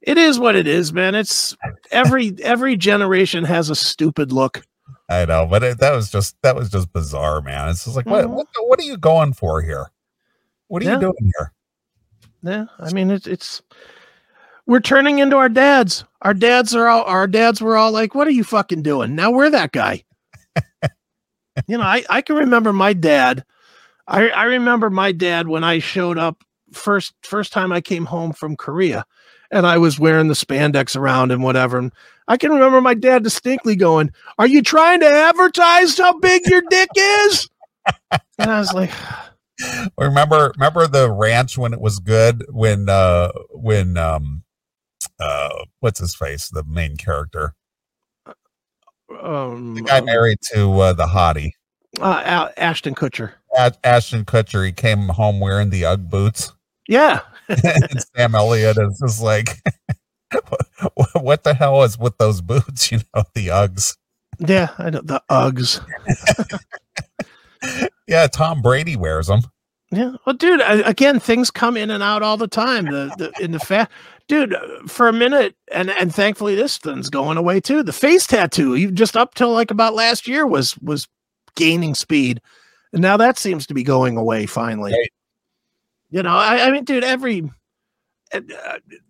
it 0.00 0.16
is 0.18 0.38
what 0.40 0.56
it 0.56 0.66
is 0.66 0.92
man 0.92 1.14
it's 1.14 1.54
every 1.92 2.34
every 2.42 2.76
generation 2.78 3.44
has 3.44 3.68
a 3.70 3.74
stupid 3.76 4.32
look 4.32 4.62
I 5.10 5.24
know, 5.24 5.44
but 5.46 5.62
it, 5.64 5.78
that 5.80 5.92
was 5.94 6.10
just 6.10 6.36
that 6.42 6.54
was 6.54 6.70
just 6.70 6.92
bizarre, 6.92 7.40
man. 7.42 7.68
It's 7.68 7.84
just 7.84 7.96
like, 7.96 8.06
what 8.06 8.24
Mhm. 8.26 8.30
what, 8.30 8.46
what 8.60 8.78
are 8.78 8.84
you 8.84 8.96
going 8.96 9.32
for 9.32 9.60
here? 9.60 9.90
What 10.68 10.82
are 10.82 10.86
Yeah. 10.86 10.94
you 10.94 11.00
doing 11.00 11.32
here? 11.36 11.52
Yeah, 12.42 12.64
I 12.78 12.92
mean 12.92 13.10
it's 13.10 13.26
it's 13.26 13.60
we're 14.66 14.80
turning 14.80 15.18
into 15.18 15.36
our 15.36 15.48
dads. 15.48 16.04
Our 16.22 16.32
dads 16.32 16.74
are 16.76 16.86
all 16.86 17.02
our 17.04 17.26
dads 17.26 17.60
were 17.60 17.76
all 17.76 17.90
like, 17.92 18.14
"What 18.14 18.28
are 18.28 18.32
you 18.32 18.44
fucking 18.44 18.82
doing?" 18.82 19.14
Now 19.16 19.30
we're 19.32 19.50
that 19.50 19.72
guy. 19.72 20.04
you 21.66 21.76
know, 21.76 21.82
I 21.82 22.04
I 22.08 22.22
can 22.22 22.36
remember 22.36 22.72
my 22.72 22.92
dad. 22.92 23.44
I 24.06 24.28
I 24.30 24.44
remember 24.44 24.90
my 24.90 25.12
dad 25.12 25.48
when 25.48 25.64
I 25.64 25.80
showed 25.80 26.18
up 26.18 26.42
first 26.72 27.14
first 27.22 27.52
time 27.52 27.72
I 27.72 27.80
came 27.80 28.04
home 28.04 28.32
from 28.32 28.56
Korea, 28.56 29.04
and 29.50 29.66
I 29.66 29.78
was 29.78 29.98
wearing 29.98 30.28
the 30.28 30.34
spandex 30.34 30.96
around 30.96 31.32
and 31.32 31.42
whatever. 31.42 31.78
And 31.78 31.92
I 32.30 32.36
can 32.36 32.52
remember 32.52 32.80
my 32.80 32.94
dad 32.94 33.24
distinctly 33.24 33.74
going, 33.74 34.12
"Are 34.38 34.46
you 34.46 34.62
trying 34.62 35.00
to 35.00 35.06
advertise 35.06 35.98
how 35.98 36.16
big 36.20 36.46
your 36.46 36.62
dick 36.70 36.88
is?" 36.96 37.48
And 38.38 38.50
I 38.50 38.60
was 38.60 38.72
like, 38.72 38.92
remember 39.98 40.52
remember 40.56 40.86
the 40.86 41.10
ranch 41.10 41.58
when 41.58 41.72
it 41.72 41.80
was 41.80 41.98
good 41.98 42.46
when 42.48 42.88
uh 42.88 43.32
when 43.50 43.96
um 43.96 44.44
uh 45.18 45.64
what's 45.80 45.98
his 45.98 46.14
face 46.14 46.48
the 46.48 46.62
main 46.64 46.96
character 46.96 47.54
um, 49.20 49.74
the 49.74 49.82
guy 49.82 50.00
married 50.00 50.38
to 50.52 50.70
uh, 50.78 50.92
the 50.92 51.06
hottie 51.06 51.50
uh, 52.00 52.48
Ashton 52.56 52.94
Kutcher. 52.94 53.32
Ash- 53.58 53.72
Ashton 53.82 54.24
Kutcher 54.24 54.64
he 54.64 54.70
came 54.70 55.08
home 55.08 55.40
wearing 55.40 55.70
the 55.70 55.84
UGG 55.84 56.08
boots 56.08 56.52
Yeah, 56.86 57.22
and 57.48 58.04
Sam 58.14 58.36
Elliott 58.36 58.78
is 58.78 59.00
just 59.00 59.20
like 59.20 59.48
what, 61.14 61.44
the 61.44 61.54
hell 61.54 61.82
is 61.82 61.98
with 61.98 62.16
those 62.18 62.40
boots 62.40 62.90
you 62.92 62.98
know 63.14 63.24
the 63.34 63.48
Uggs 63.48 63.96
yeah, 64.38 64.70
I 64.78 64.88
know 64.88 65.02
the 65.02 65.22
Uggs. 65.30 65.84
yeah 68.06 68.26
Tom 68.26 68.62
Brady 68.62 68.96
wears 68.96 69.26
them 69.26 69.42
Yeah, 69.92 70.12
well, 70.24 70.36
dude, 70.36 70.62
I, 70.62 70.88
again, 70.88 71.18
things 71.18 71.50
come 71.50 71.76
in 71.76 71.90
and 71.90 72.02
out 72.02 72.22
all 72.22 72.36
the 72.36 72.46
time. 72.46 72.86
The, 72.86 73.12
the 73.18 73.44
in 73.44 73.50
the 73.50 73.58
fat, 73.58 73.90
dude, 74.28 74.54
for 74.86 75.08
a 75.08 75.12
minute, 75.12 75.56
and 75.72 75.90
and 75.90 76.14
thankfully 76.14 76.54
this 76.54 76.78
thing's 76.78 77.10
going 77.10 77.36
away 77.36 77.60
too. 77.60 77.82
The 77.82 77.92
face 77.92 78.26
tattoo, 78.26 78.76
you 78.76 78.92
just 78.92 79.16
up 79.16 79.34
till 79.34 79.52
like 79.52 79.72
about 79.72 79.94
last 79.94 80.28
year 80.28 80.46
was 80.46 80.78
was 80.78 81.08
gaining 81.56 81.96
speed, 81.96 82.40
and 82.92 83.02
now 83.02 83.16
that 83.16 83.36
seems 83.36 83.66
to 83.66 83.74
be 83.74 83.82
going 83.82 84.16
away 84.16 84.46
finally. 84.46 84.92
Right. 84.92 85.12
You 86.10 86.22
know, 86.22 86.36
I, 86.36 86.68
I 86.68 86.70
mean, 86.70 86.84
dude, 86.84 87.04
every 87.04 87.50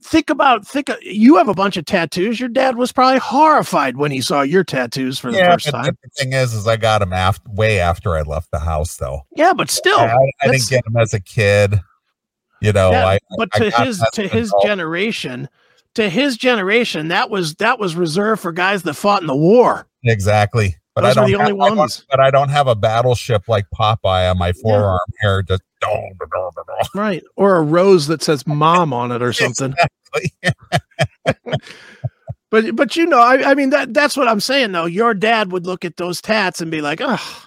think 0.02 0.30
about 0.30 0.66
think 0.66 0.90
you 1.02 1.36
have 1.36 1.48
a 1.48 1.54
bunch 1.54 1.76
of 1.76 1.84
tattoos. 1.84 2.40
Your 2.40 2.48
dad 2.48 2.76
was 2.76 2.92
probably 2.92 3.18
horrified 3.18 3.96
when 3.96 4.10
he 4.10 4.20
saw 4.20 4.42
your 4.42 4.64
tattoos 4.64 5.18
for 5.18 5.30
the 5.30 5.38
yeah 5.38 5.52
first 5.52 5.68
time. 5.70 5.96
the 6.02 6.10
thing 6.16 6.32
is 6.32 6.54
is 6.54 6.66
I 6.66 6.76
got 6.76 7.02
him 7.02 7.12
after 7.12 7.48
way 7.50 7.80
after 7.80 8.16
I 8.16 8.22
left 8.22 8.50
the 8.50 8.58
house 8.60 8.96
though 8.96 9.26
Yeah, 9.36 9.52
but 9.52 9.70
still, 9.70 9.98
I, 9.98 10.14
I 10.42 10.48
didn't 10.48 10.68
get 10.68 10.86
him 10.86 10.96
as 10.96 11.12
a 11.14 11.20
kid 11.20 11.80
you 12.62 12.72
know 12.72 12.90
Yeah, 12.92 13.06
I 13.06 13.18
but 13.36 13.48
I 13.54 13.58
to 13.58 13.70
his 13.70 14.02
to 14.14 14.26
his 14.28 14.48
adult. 14.48 14.64
generation 14.66 15.48
to 15.94 16.08
his 16.08 16.36
generation 16.36 17.08
that 17.08 17.28
was 17.30 17.54
that 17.56 17.78
was 17.78 17.94
reserved 17.96 18.40
for 18.42 18.52
guys 18.52 18.82
that 18.84 18.94
fought 18.94 19.20
in 19.22 19.26
the 19.26 19.36
war 19.36 19.86
Exactly. 20.04 20.76
But 20.94 21.02
Those 21.02 21.10
I 21.16 21.20
don't 21.20 21.30
the 21.30 21.36
only 21.36 21.50
have, 21.52 21.72
I 21.72 21.80
ones. 21.80 22.04
but 22.10 22.20
I 22.20 22.30
don't 22.30 22.48
have 22.48 22.66
a 22.66 22.74
battleship 22.74 23.48
like 23.48 23.66
Popeye 23.74 24.28
on 24.30 24.38
my 24.38 24.52
forearm 24.52 24.98
here. 25.20 25.42
Just 25.42 25.62
right 26.94 27.22
or 27.36 27.56
a 27.56 27.62
rose 27.62 28.06
that 28.08 28.22
says 28.22 28.46
mom 28.46 28.92
on 28.92 29.12
it 29.12 29.22
or 29.22 29.32
something. 29.32 29.74
Exactly. 30.12 30.54
but 32.50 32.76
but 32.76 32.96
you 32.96 33.06
know 33.06 33.20
I, 33.20 33.50
I 33.50 33.54
mean 33.54 33.70
that 33.70 33.94
that's 33.94 34.16
what 34.16 34.28
i'm 34.28 34.40
saying 34.40 34.72
though. 34.72 34.86
Your 34.86 35.14
dad 35.14 35.52
would 35.52 35.66
look 35.66 35.84
at 35.84 35.96
those 35.96 36.20
tats 36.20 36.60
and 36.60 36.70
be 36.70 36.80
like 36.80 37.00
oh 37.02 37.46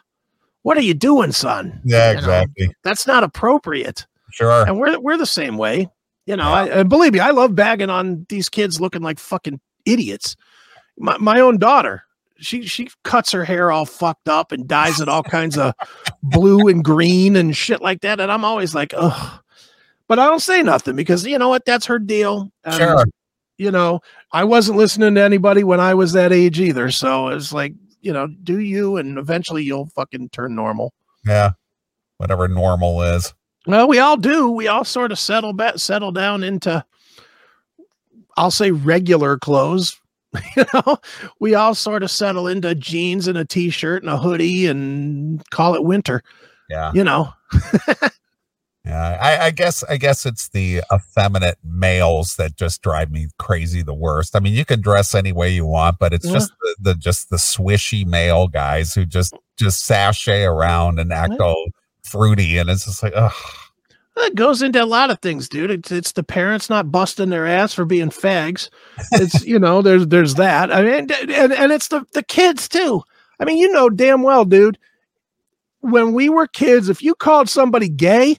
what 0.63 0.77
are 0.77 0.81
you 0.81 0.93
doing 0.93 1.33
son? 1.33 1.81
Yeah, 1.83 2.11
You 2.11 2.13
know, 2.13 2.19
exactly. 2.19 2.75
that's 2.85 3.05
not 3.05 3.25
appropriate. 3.25 4.05
Sure. 4.31 4.65
and 4.65 4.79
we're 4.79 4.99
we're 4.99 5.17
the 5.17 5.27
same 5.27 5.57
way 5.57 5.87
you 6.25 6.35
know 6.35 6.51
I, 6.51 6.67
and 6.67 6.89
believe 6.89 7.13
me 7.13 7.19
i 7.19 7.29
love 7.29 7.53
bagging 7.53 7.91
on 7.91 8.25
these 8.29 8.49
kids 8.49 8.81
looking 8.81 9.03
like 9.03 9.19
fucking 9.19 9.59
idiots. 9.85 10.35
My, 10.97 11.17
my 11.17 11.39
own 11.39 11.57
daughter 11.57 12.03
she 12.43 12.65
she 12.65 12.89
cuts 13.03 13.31
her 13.31 13.43
hair 13.45 13.71
all 13.71 13.85
fucked 13.85 14.27
up 14.29 14.51
and 14.51 14.67
dyes 14.67 14.99
it 14.99 15.07
all 15.09 15.23
kinds 15.23 15.57
of 15.57 15.73
blue 16.21 16.67
and 16.67 16.83
green 16.83 17.35
and 17.35 17.55
shit 17.55 17.81
like 17.81 18.01
that 18.01 18.19
and 18.19 18.31
i'm 18.31 18.45
always 18.45 18.75
like 18.75 18.93
ugh 18.95 19.41
but 20.07 20.19
i 20.19 20.25
don't 20.25 20.41
say 20.41 20.61
nothing 20.61 20.95
because 20.95 21.25
you 21.25 21.37
know 21.39 21.49
what 21.49 21.65
that's 21.65 21.85
her 21.85 21.97
deal 21.99 22.51
And, 22.65 22.75
Sure. 22.75 23.05
you 23.57 23.71
know 23.71 24.01
i 24.31 24.43
wasn't 24.43 24.77
listening 24.77 25.15
to 25.15 25.21
anybody 25.21 25.63
when 25.63 25.79
i 25.79 25.93
was 25.93 26.13
that 26.13 26.31
age 26.31 26.59
either 26.59 26.91
so 26.91 27.29
it's 27.29 27.51
like 27.53 27.73
you 28.01 28.11
know 28.13 28.27
do 28.43 28.59
you 28.59 28.97
and 28.97 29.17
eventually 29.17 29.63
you'll 29.63 29.87
fucking 29.87 30.29
turn 30.29 30.53
normal 30.55 30.93
Yeah. 31.25 31.51
Whatever 32.17 32.47
normal 32.47 33.01
is. 33.01 33.33
well, 33.65 33.87
we 33.87 33.99
all 33.99 34.17
do. 34.17 34.49
We 34.51 34.67
all 34.67 34.85
sort 34.85 35.11
of 35.11 35.19
settle 35.19 35.51
back, 35.51 35.77
settle 35.79 36.11
down 36.11 36.43
into, 36.43 36.85
I'll 38.37 38.51
say 38.51 38.71
regular 38.71 39.37
clothes. 39.37 39.99
You 40.55 40.65
know, 40.73 40.97
we 41.39 41.55
all 41.55 41.75
sort 41.75 42.03
of 42.03 42.11
settle 42.11 42.47
into 42.47 42.75
jeans 42.75 43.27
and 43.27 43.37
a 43.37 43.45
t-shirt 43.45 44.03
and 44.03 44.11
a 44.11 44.17
hoodie 44.17 44.67
and 44.67 45.47
call 45.51 45.75
it 45.75 45.83
winter. 45.83 46.23
Yeah. 46.69 46.91
You 46.93 47.03
know, 47.03 47.33
Yeah. 48.85 49.17
I, 49.21 49.45
I 49.45 49.51
guess 49.51 49.81
I 49.85 49.95
guess 49.97 50.25
it's 50.25 50.49
the 50.49 50.81
effeminate 50.93 51.57
males 51.63 52.35
that 52.35 52.57
just 52.57 52.81
drive 52.81 53.11
me 53.11 53.29
crazy 53.39 53.81
the 53.81 53.93
worst. 53.93 54.35
I 54.35 54.39
mean, 54.39 54.53
you 54.53 54.65
can 54.65 54.81
dress 54.81 55.15
any 55.15 55.31
way 55.31 55.49
you 55.51 55.65
want, 55.65 55.99
but 55.99 56.13
it's 56.13 56.25
Yeah. 56.25 56.33
just 56.33 56.51
uh-huh. 56.51 56.73
the, 56.79 56.93
the 56.93 56.99
just 56.99 57.29
the 57.29 57.37
swishy 57.37 58.05
male 58.05 58.47
guys 58.49 58.93
who 58.93 59.05
just 59.05 59.33
just 59.57 59.85
sashay 59.85 60.43
around 60.43 60.99
and 60.99 61.13
act 61.13 61.33
Yeah. 61.39 61.45
all 61.45 61.65
fruity 62.03 62.57
and 62.57 62.69
it's 62.69 62.85
just 62.85 63.01
like 63.01 63.13
ugh. 63.15 63.31
It 64.17 64.35
goes 64.35 64.61
into 64.61 64.83
a 64.83 64.85
lot 64.85 65.09
of 65.09 65.19
things, 65.19 65.49
dude. 65.49 65.71
It's 65.71 65.91
it's 65.91 66.11
the 66.11 66.23
parents 66.23 66.69
not 66.69 66.91
busting 66.91 67.29
their 67.29 67.47
ass 67.47 67.73
for 67.73 67.85
being 67.85 68.09
fags. 68.09 68.69
It's 69.13 69.45
you 69.45 69.59
know, 69.59 69.81
there's 69.81 70.07
there's 70.07 70.35
that. 70.35 70.71
I 70.71 70.83
mean, 70.83 71.11
and 71.11 71.53
and 71.53 71.71
it's 71.71 71.87
the 71.87 72.05
the 72.13 72.23
kids 72.23 72.67
too. 72.69 73.03
I 73.39 73.45
mean, 73.45 73.57
you 73.57 73.71
know 73.71 73.89
damn 73.89 74.21
well, 74.21 74.45
dude. 74.45 74.77
When 75.81 76.13
we 76.13 76.29
were 76.29 76.47
kids, 76.47 76.89
if 76.89 77.01
you 77.01 77.15
called 77.15 77.49
somebody 77.49 77.89
gay, 77.89 78.37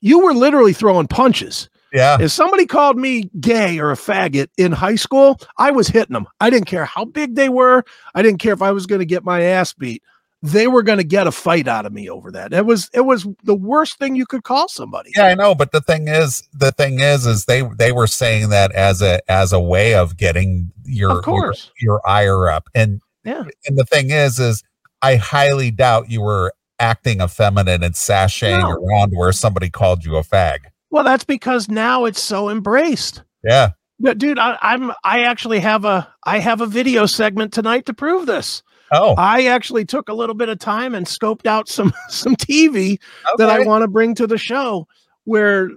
you 0.00 0.18
were 0.20 0.34
literally 0.34 0.72
throwing 0.72 1.06
punches. 1.06 1.68
Yeah. 1.92 2.16
If 2.20 2.32
somebody 2.32 2.66
called 2.66 2.96
me 2.96 3.30
gay 3.38 3.78
or 3.78 3.90
a 3.90 3.96
faggot 3.96 4.48
in 4.56 4.72
high 4.72 4.96
school, 4.96 5.38
I 5.58 5.70
was 5.70 5.88
hitting 5.88 6.14
them. 6.14 6.26
I 6.40 6.48
didn't 6.48 6.66
care 6.66 6.86
how 6.86 7.04
big 7.04 7.34
they 7.34 7.50
were. 7.50 7.84
I 8.14 8.22
didn't 8.22 8.40
care 8.40 8.54
if 8.54 8.62
I 8.62 8.72
was 8.72 8.86
going 8.86 9.00
to 9.00 9.06
get 9.06 9.24
my 9.24 9.42
ass 9.42 9.74
beat. 9.74 10.02
They 10.44 10.66
were 10.66 10.82
going 10.82 10.98
to 10.98 11.04
get 11.04 11.28
a 11.28 11.32
fight 11.32 11.68
out 11.68 11.86
of 11.86 11.92
me 11.92 12.10
over 12.10 12.32
that. 12.32 12.52
It 12.52 12.66
was 12.66 12.90
it 12.92 13.02
was 13.02 13.26
the 13.44 13.54
worst 13.54 13.98
thing 13.98 14.16
you 14.16 14.26
could 14.26 14.42
call 14.42 14.68
somebody. 14.68 15.12
Yeah, 15.16 15.26
I 15.26 15.34
know, 15.34 15.54
but 15.54 15.70
the 15.70 15.80
thing 15.80 16.08
is, 16.08 16.42
the 16.52 16.72
thing 16.72 16.98
is, 16.98 17.26
is 17.26 17.44
they 17.44 17.62
they 17.78 17.92
were 17.92 18.08
saying 18.08 18.48
that 18.48 18.72
as 18.72 19.00
a 19.02 19.20
as 19.30 19.52
a 19.52 19.60
way 19.60 19.94
of 19.94 20.16
getting 20.16 20.72
your 20.84 21.18
Of 21.18 21.24
course. 21.24 21.70
your, 21.80 21.94
your 21.94 22.08
ire 22.08 22.50
up, 22.50 22.68
and 22.74 23.00
Yeah. 23.24 23.44
and 23.66 23.78
the 23.78 23.84
thing 23.84 24.10
is, 24.10 24.40
is 24.40 24.64
I 25.00 25.14
highly 25.16 25.70
doubt 25.70 26.10
you 26.10 26.20
were 26.22 26.52
acting 26.80 27.20
effeminate 27.20 27.84
and 27.84 27.94
sashaying 27.94 28.58
No. 28.62 28.70
around 28.72 29.12
where 29.14 29.30
somebody 29.30 29.70
called 29.70 30.04
you 30.04 30.16
a 30.16 30.24
fag. 30.24 30.58
Well, 30.90 31.04
that's 31.04 31.24
because 31.24 31.68
now 31.68 32.04
it's 32.04 32.20
so 32.20 32.48
embraced. 32.50 33.22
Yeah, 33.44 33.70
But 34.00 34.18
dude, 34.18 34.40
I, 34.40 34.58
I'm 34.60 34.90
I 35.04 35.20
actually 35.22 35.60
have 35.60 35.84
a 35.84 36.12
I 36.24 36.40
have 36.40 36.60
a 36.60 36.66
video 36.66 37.06
segment 37.06 37.52
tonight 37.52 37.86
to 37.86 37.94
prove 37.94 38.26
this. 38.26 38.64
Oh, 38.92 39.14
I 39.16 39.46
actually 39.46 39.86
took 39.86 40.08
a 40.10 40.14
little 40.14 40.34
bit 40.34 40.50
of 40.50 40.58
time 40.58 40.94
and 40.94 41.06
scoped 41.06 41.46
out 41.46 41.68
some 41.68 41.92
some 42.08 42.36
TV 42.36 43.00
that 43.38 43.48
I 43.48 43.60
want 43.60 43.82
to 43.82 43.88
bring 43.88 44.14
to 44.16 44.26
the 44.26 44.38
show 44.38 44.86
where 45.24 45.70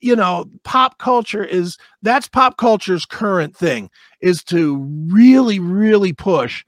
you 0.00 0.14
know 0.14 0.44
pop 0.62 0.98
culture 0.98 1.44
is 1.44 1.78
that's 2.02 2.28
pop 2.28 2.58
culture's 2.58 3.06
current 3.06 3.56
thing 3.56 3.88
is 4.20 4.44
to 4.44 4.76
really 5.08 5.58
really 5.58 6.12
push 6.12 6.64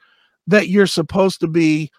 that 0.46 0.68
you're 0.68 0.86
supposed 0.86 1.40
to 1.40 1.48
be 1.48 1.90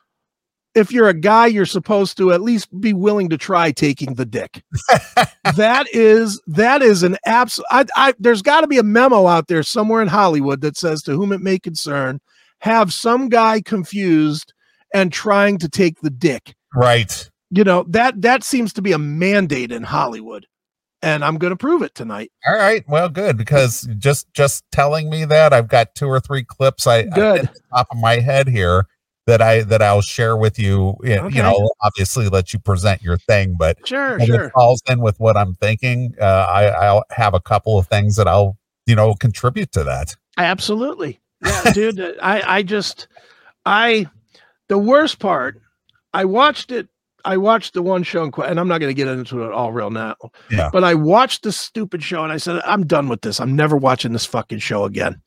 if 0.73 0.91
you're 0.91 1.07
a 1.09 1.13
guy 1.13 1.45
you're 1.45 1.65
supposed 1.65 2.17
to 2.17 2.33
at 2.33 2.41
least 2.41 2.79
be 2.81 2.93
willing 2.93 3.29
to 3.29 3.37
try 3.37 3.71
taking 3.71 4.15
the 4.15 4.25
dick. 4.25 4.63
That 5.55 5.85
is 5.93 6.41
that 6.47 6.81
is 6.81 7.03
an 7.03 7.17
absolute 7.23 7.67
I, 7.69 7.85
I 7.95 8.13
there's 8.17 8.41
got 8.41 8.61
to 8.61 8.67
be 8.67 8.79
a 8.79 8.83
memo 8.83 9.27
out 9.27 9.47
there 9.47 9.61
somewhere 9.61 10.01
in 10.01 10.07
hollywood 10.07 10.61
that 10.61 10.75
says 10.75 11.03
to 11.03 11.11
whom 11.11 11.31
it 11.31 11.39
may 11.39 11.59
concern 11.59 12.19
have 12.65 12.91
some 12.91 13.29
guy 13.29 13.61
confused 13.61 14.53
and 14.93 15.13
trying 15.13 15.57
to 15.59 15.69
take 15.69 16.01
the 16.01 16.09
dick 16.09 16.55
right. 16.73 17.29
you 17.51 17.63
know 17.63 17.85
that 17.87 18.19
that 18.21 18.43
seems 18.43 18.73
to 18.73 18.81
be 18.81 18.91
a 18.91 18.97
mandate 18.97 19.71
in 19.71 19.83
hollywood 19.83 20.47
and 21.01 21.23
i'm 21.23 21.37
going 21.37 21.51
to 21.51 21.57
prove 21.57 21.81
it 21.83 21.93
tonight 21.93 22.31
All 22.47 22.55
right. 22.55 22.83
Well, 22.87 23.09
good 23.09 23.37
because 23.37 23.87
just 23.99 24.31
just 24.33 24.63
telling 24.71 25.09
me 25.09 25.25
that 25.25 25.53
I've 25.53 25.67
got 25.67 25.93
two 25.93 26.07
or 26.07 26.19
three 26.19 26.43
clips 26.43 26.87
I, 26.87 26.99
I 26.99 27.03
Good. 27.03 27.39
at 27.41 27.53
the 27.53 27.59
top 27.73 27.87
of 27.91 27.97
my 27.99 28.15
head 28.15 28.47
here 28.47 28.87
that 29.27 29.41
I 29.41 29.61
that 29.63 29.81
I'll 29.81 30.01
share 30.01 30.35
with 30.37 30.57
you. 30.57 30.95
You 31.03 31.15
Okay. 31.19 31.35
you 31.35 31.43
know, 31.43 31.69
obviously 31.81 32.29
let 32.29 32.53
you 32.53 32.59
present 32.59 33.01
your 33.01 33.17
thing, 33.17 33.55
but 33.57 33.77
sure 33.87 34.17
if 34.17 34.27
sure 34.27 34.45
it 34.45 34.51
falls 34.53 34.81
in 34.89 35.01
with 35.01 35.19
what 35.19 35.37
I'm 35.37 35.55
thinking, 35.55 36.13
uh, 36.19 36.47
I, 36.49 36.65
I'll 36.67 37.03
have 37.11 37.33
a 37.33 37.39
couple 37.41 37.77
of 37.77 37.87
things 37.87 38.15
that 38.15 38.27
I'll, 38.27 38.57
you 38.85 38.95
know, 38.95 39.13
contribute 39.15 39.71
to 39.73 39.83
that. 39.83 40.15
absolutely 40.37 41.19
yeah 41.45 41.71
dude 41.73 41.99
i 42.21 42.57
i 42.57 42.63
just 42.63 43.07
i 43.65 44.05
the 44.67 44.77
worst 44.79 45.19
part, 45.19 45.61
I 46.13 46.25
watched 46.25 46.71
it. 46.71 46.87
I 47.23 47.37
watched 47.37 47.75
the 47.75 47.83
one 47.83 48.01
show, 48.01 48.23
in, 48.23 48.31
and 48.43 48.59
I'm 48.59 48.67
not 48.67 48.79
going 48.79 48.89
to 48.89 48.95
get 48.95 49.07
into 49.07 49.43
it 49.43 49.51
all 49.51 49.71
real 49.71 49.91
now. 49.91 50.15
Yeah. 50.49 50.69
But 50.73 50.83
I 50.83 50.95
watched 50.95 51.43
the 51.43 51.51
stupid 51.51 52.01
show, 52.03 52.23
and 52.23 52.31
I 52.33 52.37
said, 52.37 52.61
"I'm 52.65 52.85
done 52.87 53.07
with 53.07 53.21
this. 53.21 53.39
I'm 53.39 53.55
never 53.55 53.77
watching 53.77 54.11
this 54.11 54.25
fucking 54.25 54.57
show 54.59 54.85
again." 54.85 55.21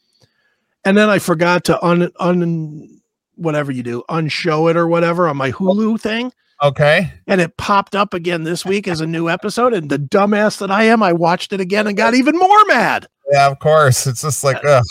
And 0.85 0.97
then 0.97 1.09
I 1.09 1.21
forgot 1.21 1.63
to 1.67 1.85
un 1.85 2.11
un 2.19 3.01
whatever 3.37 3.71
you 3.71 3.85
do, 3.85 4.03
unshow 4.09 4.67
it 4.69 4.77
or 4.77 4.89
whatever 4.89 5.29
on 5.29 5.37
my 5.37 5.53
Hulu 5.53 6.01
thing, 6.01 6.33
Okay. 6.65 7.13
and 7.29 7.41
it 7.41 7.57
popped 7.59 7.95
up 7.95 8.13
again 8.15 8.43
this 8.43 8.65
week 8.65 8.89
as 8.89 9.01
a 9.01 9.07
new 9.07 9.29
episode. 9.29 9.73
And 9.73 9.89
the 9.89 9.99
dumbass 10.01 10.59
that 10.59 10.73
I 10.73 10.83
am, 10.85 11.01
I 11.01 11.13
watched 11.13 11.53
it 11.53 11.61
again 11.61 11.87
and 11.87 11.97
got 11.97 12.15
even 12.15 12.37
more 12.37 12.65
mad. 12.67 13.07
Yeah, 13.31 13.47
of 13.47 13.61
course. 13.61 14.05
It's 14.09 14.23
just 14.23 14.43
like, 14.43 14.57
Uh, 14.65 14.69
ugh. 14.79 14.85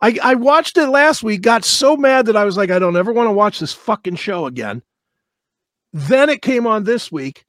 I, 0.00 0.18
I 0.22 0.34
watched 0.34 0.76
it 0.76 0.88
last 0.88 1.22
week, 1.22 1.42
got 1.42 1.64
so 1.64 1.96
mad 1.96 2.26
that 2.26 2.36
I 2.36 2.44
was 2.44 2.56
like, 2.56 2.70
I 2.70 2.78
don't 2.78 2.96
ever 2.96 3.12
want 3.12 3.26
to 3.26 3.32
watch 3.32 3.58
this 3.58 3.72
fucking 3.72 4.16
show 4.16 4.46
again. 4.46 4.82
Then 5.92 6.28
it 6.28 6.42
came 6.42 6.66
on 6.66 6.84
this 6.84 7.10
week, 7.10 7.44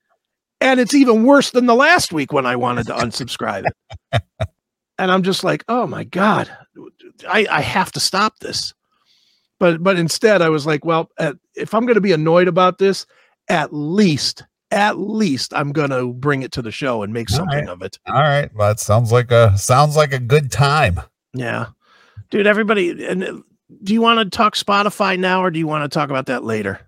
and 0.59 0.79
it's 0.79 0.93
even 0.93 1.25
worse 1.25 1.51
than 1.51 1.67
the 1.67 1.75
last 1.75 2.11
week 2.11 2.33
when 2.33 2.45
I 2.45 2.55
wanted 2.55 2.87
to 2.87 2.93
unsubscribe 2.93 3.65
it. 3.65 4.21
and 4.97 5.11
I'm 5.11 5.23
just 5.23 5.43
like, 5.43 5.63
oh 5.67 5.85
my 5.85 6.03
God, 6.03 6.49
I, 7.27 7.45
I 7.49 7.61
have 7.61 7.91
to 7.93 7.99
stop 7.99 8.39
this. 8.39 8.73
But 9.59 9.83
but 9.83 9.97
instead, 9.97 10.41
I 10.41 10.49
was 10.49 10.65
like, 10.65 10.85
well, 10.85 11.09
at, 11.19 11.35
if 11.55 11.73
I'm 11.73 11.85
going 11.85 11.95
to 11.95 12.01
be 12.01 12.13
annoyed 12.13 12.47
about 12.47 12.77
this, 12.77 13.05
at 13.49 13.73
least, 13.73 14.43
at 14.71 14.97
least 14.97 15.53
I'm 15.53 15.71
going 15.71 15.89
to 15.89 16.13
bring 16.13 16.43
it 16.43 16.53
to 16.53 16.61
the 16.61 16.71
show 16.71 17.03
and 17.03 17.13
make 17.13 17.29
something 17.29 17.65
right. 17.65 17.69
of 17.69 17.81
it. 17.81 17.99
All 18.07 18.21
right. 18.21 18.49
Well, 18.55 18.69
that 18.69 18.79
sounds 18.79 19.11
like 19.11 19.31
a 19.31 19.57
sounds 19.57 19.97
like 19.97 20.13
a 20.13 20.19
good 20.19 20.51
time. 20.51 21.01
Yeah. 21.33 21.67
Dude, 22.31 22.47
everybody 22.47 23.05
and 23.05 23.23
uh, 23.23 23.33
do 23.83 23.93
you 23.93 24.01
want 24.01 24.19
to 24.19 24.35
talk 24.35 24.55
Spotify 24.55 25.17
now 25.17 25.43
or 25.43 25.51
do 25.51 25.59
you 25.59 25.67
want 25.67 25.83
to 25.89 25.93
talk 25.95 26.09
about 26.09 26.25
that 26.27 26.43
later? 26.43 26.79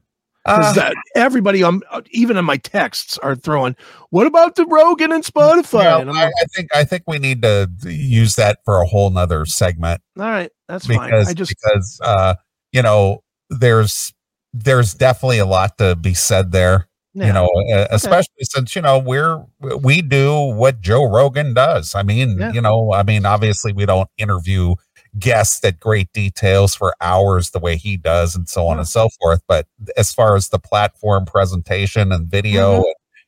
'Cause 0.48 0.76
Uh, 0.78 0.92
everybody 1.16 1.64
um 1.64 1.84
even 2.10 2.36
in 2.36 2.44
my 2.46 2.58
texts 2.58 3.18
are 3.20 3.36
throwing, 3.36 3.76
what 4.10 4.26
about 4.26 4.56
the 4.56 4.66
Rogan 4.66 5.12
and 5.12 5.24
Spotify? 5.24 5.74
well, 5.86 6.02
and 6.02 6.10
I'm 6.10 6.18
I, 6.18 6.46
think 6.56 6.76
I 6.76 6.84
think 6.84 7.04
we 7.06 7.20
need 7.20 7.44
to 7.44 7.70
use 7.84 8.36
that 8.38 8.58
for 8.66 8.82
a 8.82 8.88
whole 8.88 9.12
nother 9.12 9.46
segment 9.46 10.02
all 10.20 10.26
right, 10.26 10.50
that's 10.68 10.88
fine. 10.88 11.06
because 11.10 11.28
I 11.30 11.34
just 11.34 11.50
because 11.56 12.00
uh 12.04 12.34
you 12.72 12.82
know 12.82 13.24
there's 13.52 14.14
there's 14.54 14.96
definitely 14.96 15.38
a 15.38 15.46
lot 15.46 15.78
to 15.78 15.96
be 15.96 16.16
said 16.16 16.52
there 16.52 16.88
yeah, 17.14 17.28
you 17.28 17.34
know 17.34 17.50
uh, 17.76 17.88
especially 17.92 18.42
since 18.42 18.76
you 18.76 18.82
know 18.82 18.98
we're 18.98 19.44
we 19.82 20.02
do 20.02 20.34
what 20.56 20.80
joe 20.82 21.04
rogan 21.04 21.54
does 21.54 21.94
i 21.94 22.02
mean 22.04 22.38
Yeah. 22.40 22.52
you 22.54 22.62
know 22.62 22.94
i 22.94 23.04
mean 23.04 23.26
obviously 23.26 23.74
we 23.74 23.86
don't 23.86 24.10
interview 24.18 24.76
guests 25.20 25.64
at 25.66 25.80
great 25.80 26.12
details 26.14 26.74
for 26.74 26.96
hours 27.02 27.50
the 27.52 27.60
way 27.60 27.76
he 27.76 27.98
does 27.98 28.36
and 28.36 28.48
so 28.48 28.68
on 28.68 28.76
Yeah. 28.78 28.80
and 28.82 28.88
so 28.88 29.10
forth 29.22 29.42
but 29.48 29.68
as 29.98 30.14
far 30.14 30.36
as 30.36 30.50
the 30.50 30.60
platform 30.60 31.26
presentation 31.26 32.12
and 32.12 32.28
video 32.32 32.80
Mhm. 32.80 32.84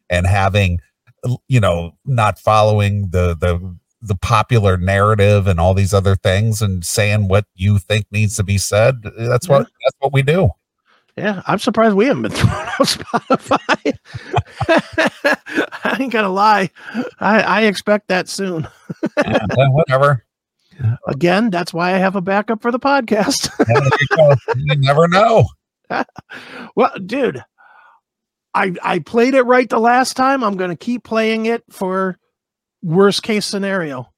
and, 0.10 0.26
and 0.26 0.28
having 0.28 0.80
you 1.50 1.60
know 1.60 1.96
not 2.06 2.40
following 2.40 3.10
the 3.10 3.36
the 3.36 3.76
the 4.02 4.16
popular 4.16 4.76
narrative 4.78 5.48
and 5.48 5.60
all 5.60 5.74
these 5.74 5.94
other 5.94 6.16
things 6.16 6.62
and 6.62 6.86
saying 6.86 7.28
what 7.30 7.46
you 7.56 7.78
think 7.80 8.06
needs 8.12 8.36
to 8.38 8.44
be 8.44 8.58
said 8.58 9.02
that's 9.18 9.48
what 9.50 9.64
that's 9.84 9.96
what 10.00 10.14
we 10.14 10.22
do 10.22 10.50
yeah, 11.16 11.44
I'm 11.46 11.60
surprised 11.60 11.96
we 11.96 12.08
haven't 12.08 12.24
been 12.24 12.32
thrown 12.32 12.50
off 12.50 12.98
Spotify. 12.98 13.94
I 15.84 15.98
ain't 16.00 16.12
gonna 16.12 16.30
lie. 16.30 16.72
I, 17.20 17.42
I 17.42 17.62
expect 17.66 18.08
that 18.08 18.28
soon. 18.28 18.68
Yeah, 19.24 19.46
whatever 19.70 20.24
Again, 21.08 21.50
that's 21.50 21.74
why 21.74 21.94
I 21.94 21.98
have 21.98 22.16
a 22.16 22.22
backup 22.22 22.62
for 22.62 22.72
the 22.72 22.80
podcast. 22.80 23.50
Yeah, 23.68 23.80
there 23.80 24.00
you 24.02 24.18
go. 24.18 24.36
you 24.56 24.76
never 24.78 25.08
know 25.08 25.46
Well, 26.76 26.92
dude, 27.06 27.44
I 28.54 28.74
I 28.82 29.00
played 29.00 29.34
it 29.34 29.44
right 29.44 29.70
the 29.70 29.80
last 29.80 30.16
time. 30.16 30.44
I'm 30.44 30.58
going 30.58 30.70
to 30.70 30.76
keep 30.76 31.04
playing 31.04 31.46
it 31.46 31.64
for 31.70 32.18
worst 32.82 33.24
case 33.24 33.46
scenario. 33.46 34.10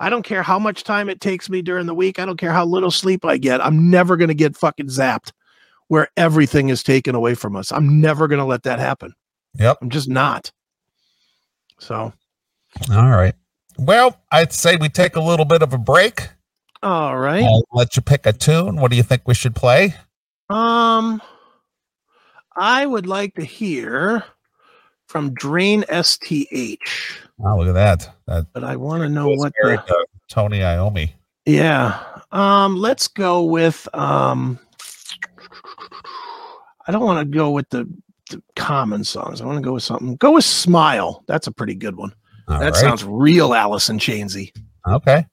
I 0.00 0.10
don't 0.10 0.22
care 0.22 0.42
how 0.42 0.58
much 0.58 0.84
time 0.84 1.08
it 1.08 1.20
takes 1.20 1.50
me 1.50 1.60
during 1.60 1.86
the 1.86 1.94
week. 1.94 2.18
I 2.18 2.24
don't 2.24 2.36
care 2.36 2.52
how 2.52 2.64
little 2.64 2.90
sleep 2.90 3.24
I 3.24 3.36
get. 3.36 3.64
I'm 3.64 3.90
never 3.90 4.16
going 4.16 4.28
to 4.28 4.34
get 4.34 4.56
fucking 4.56 4.86
zapped 4.86 5.32
where 5.88 6.08
everything 6.16 6.68
is 6.68 6.82
taken 6.82 7.14
away 7.14 7.34
from 7.34 7.56
us. 7.56 7.72
I'm 7.72 8.00
never 8.00 8.28
going 8.28 8.38
to 8.38 8.44
let 8.44 8.62
that 8.62 8.78
happen. 8.78 9.12
Yep. 9.58 9.78
I'm 9.82 9.90
just 9.90 10.08
not. 10.08 10.52
So, 11.80 12.12
All 12.92 13.10
right. 13.10 13.34
Well, 13.78 14.20
I'd 14.32 14.52
say 14.52 14.76
we 14.76 14.88
take 14.88 15.16
a 15.16 15.20
little 15.20 15.44
bit 15.44 15.62
of 15.62 15.72
a 15.72 15.78
break. 15.78 16.28
all 16.82 17.16
right. 17.16 17.44
I'll 17.44 17.64
let 17.72 17.96
you 17.96 18.02
pick 18.02 18.26
a 18.26 18.32
tune. 18.32 18.76
What 18.76 18.90
do 18.90 18.96
you 18.96 19.02
think 19.02 19.22
we 19.26 19.34
should 19.34 19.54
play? 19.54 19.94
Um, 20.50 21.22
I 22.56 22.86
would 22.86 23.06
like 23.06 23.34
to 23.34 23.44
hear 23.44 24.24
from 25.06 25.32
Drain 25.34 25.84
STH, 25.90 27.18
Oh, 27.40 27.56
look 27.56 27.68
at 27.68 27.74
that. 27.74 28.14
That 28.26 28.46
but 28.52 28.64
I 28.64 28.76
want 28.76 29.02
to 29.04 29.08
know 29.08 29.28
what 29.28 29.52
the 29.62 29.76
to 29.76 30.06
Tony 30.28 30.58
Iommi. 30.58 31.12
Yeah. 31.46 32.02
Um, 32.32 32.76
let's 32.76 33.06
go 33.08 33.44
with 33.44 33.88
um 33.94 34.58
I 36.86 36.92
don't 36.92 37.04
want 37.04 37.20
to 37.30 37.36
go 37.36 37.50
with 37.50 37.68
the, 37.70 37.88
the 38.30 38.42
common 38.56 39.04
songs. 39.04 39.40
I 39.40 39.46
want 39.46 39.58
to 39.58 39.62
go 39.62 39.74
with 39.74 39.82
something. 39.82 40.16
Go 40.16 40.32
with 40.32 40.44
Smile. 40.44 41.22
That's 41.28 41.46
a 41.46 41.52
pretty 41.52 41.74
good 41.74 41.96
one. 41.96 42.12
All 42.48 42.58
that 42.60 42.72
right. 42.72 42.76
sounds 42.76 43.04
real 43.04 43.52
Alice 43.54 43.88
in 43.90 43.98
Chainsy. 43.98 44.52
okay. 44.86 45.26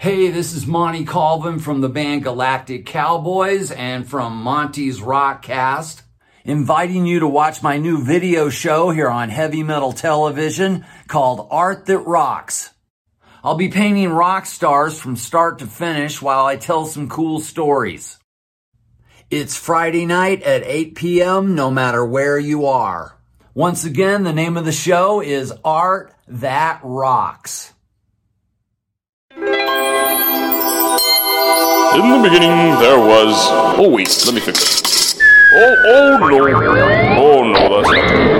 Hey, 0.00 0.30
this 0.30 0.52
is 0.52 0.64
Monty 0.64 1.04
Colvin 1.04 1.58
from 1.58 1.80
the 1.80 1.88
band 1.88 2.22
Galactic 2.22 2.86
Cowboys 2.86 3.72
and 3.72 4.08
from 4.08 4.36
Monty's 4.36 5.00
Rockcast, 5.00 6.02
inviting 6.44 7.04
you 7.04 7.18
to 7.18 7.26
watch 7.26 7.64
my 7.64 7.78
new 7.78 8.04
video 8.04 8.48
show 8.48 8.90
here 8.90 9.08
on 9.08 9.28
Heavy 9.28 9.64
Metal 9.64 9.90
Television 9.92 10.86
called 11.08 11.48
Art 11.50 11.86
That 11.86 11.98
Rocks. 11.98 12.70
I'll 13.42 13.56
be 13.56 13.70
painting 13.70 14.10
rock 14.10 14.46
stars 14.46 15.00
from 15.00 15.16
start 15.16 15.58
to 15.58 15.66
finish 15.66 16.22
while 16.22 16.46
I 16.46 16.58
tell 16.58 16.86
some 16.86 17.08
cool 17.08 17.40
stories. 17.40 18.20
It's 19.32 19.56
Friday 19.56 20.06
night 20.06 20.44
at 20.44 20.62
8 20.62 20.94
p.m. 20.94 21.56
no 21.56 21.72
matter 21.72 22.06
where 22.06 22.38
you 22.38 22.66
are. 22.66 23.18
Once 23.52 23.84
again, 23.84 24.22
the 24.22 24.32
name 24.32 24.56
of 24.56 24.64
the 24.64 24.70
show 24.70 25.20
is 25.20 25.52
Art 25.64 26.14
That 26.28 26.82
Rocks. 26.84 27.74
In 31.94 32.10
the 32.10 32.20
beginning, 32.22 32.78
there 32.80 32.98
was. 32.98 33.34
Oh, 33.78 33.88
wait, 33.88 34.08
let 34.26 34.34
me 34.34 34.40
fix 34.40 34.62
it. 34.62 35.22
Oh, 35.54 35.76
oh 35.86 36.18
no. 36.28 36.36
Oh 37.18 37.42
no, 37.50 37.82
that's 37.82 37.90
not. 37.90 38.37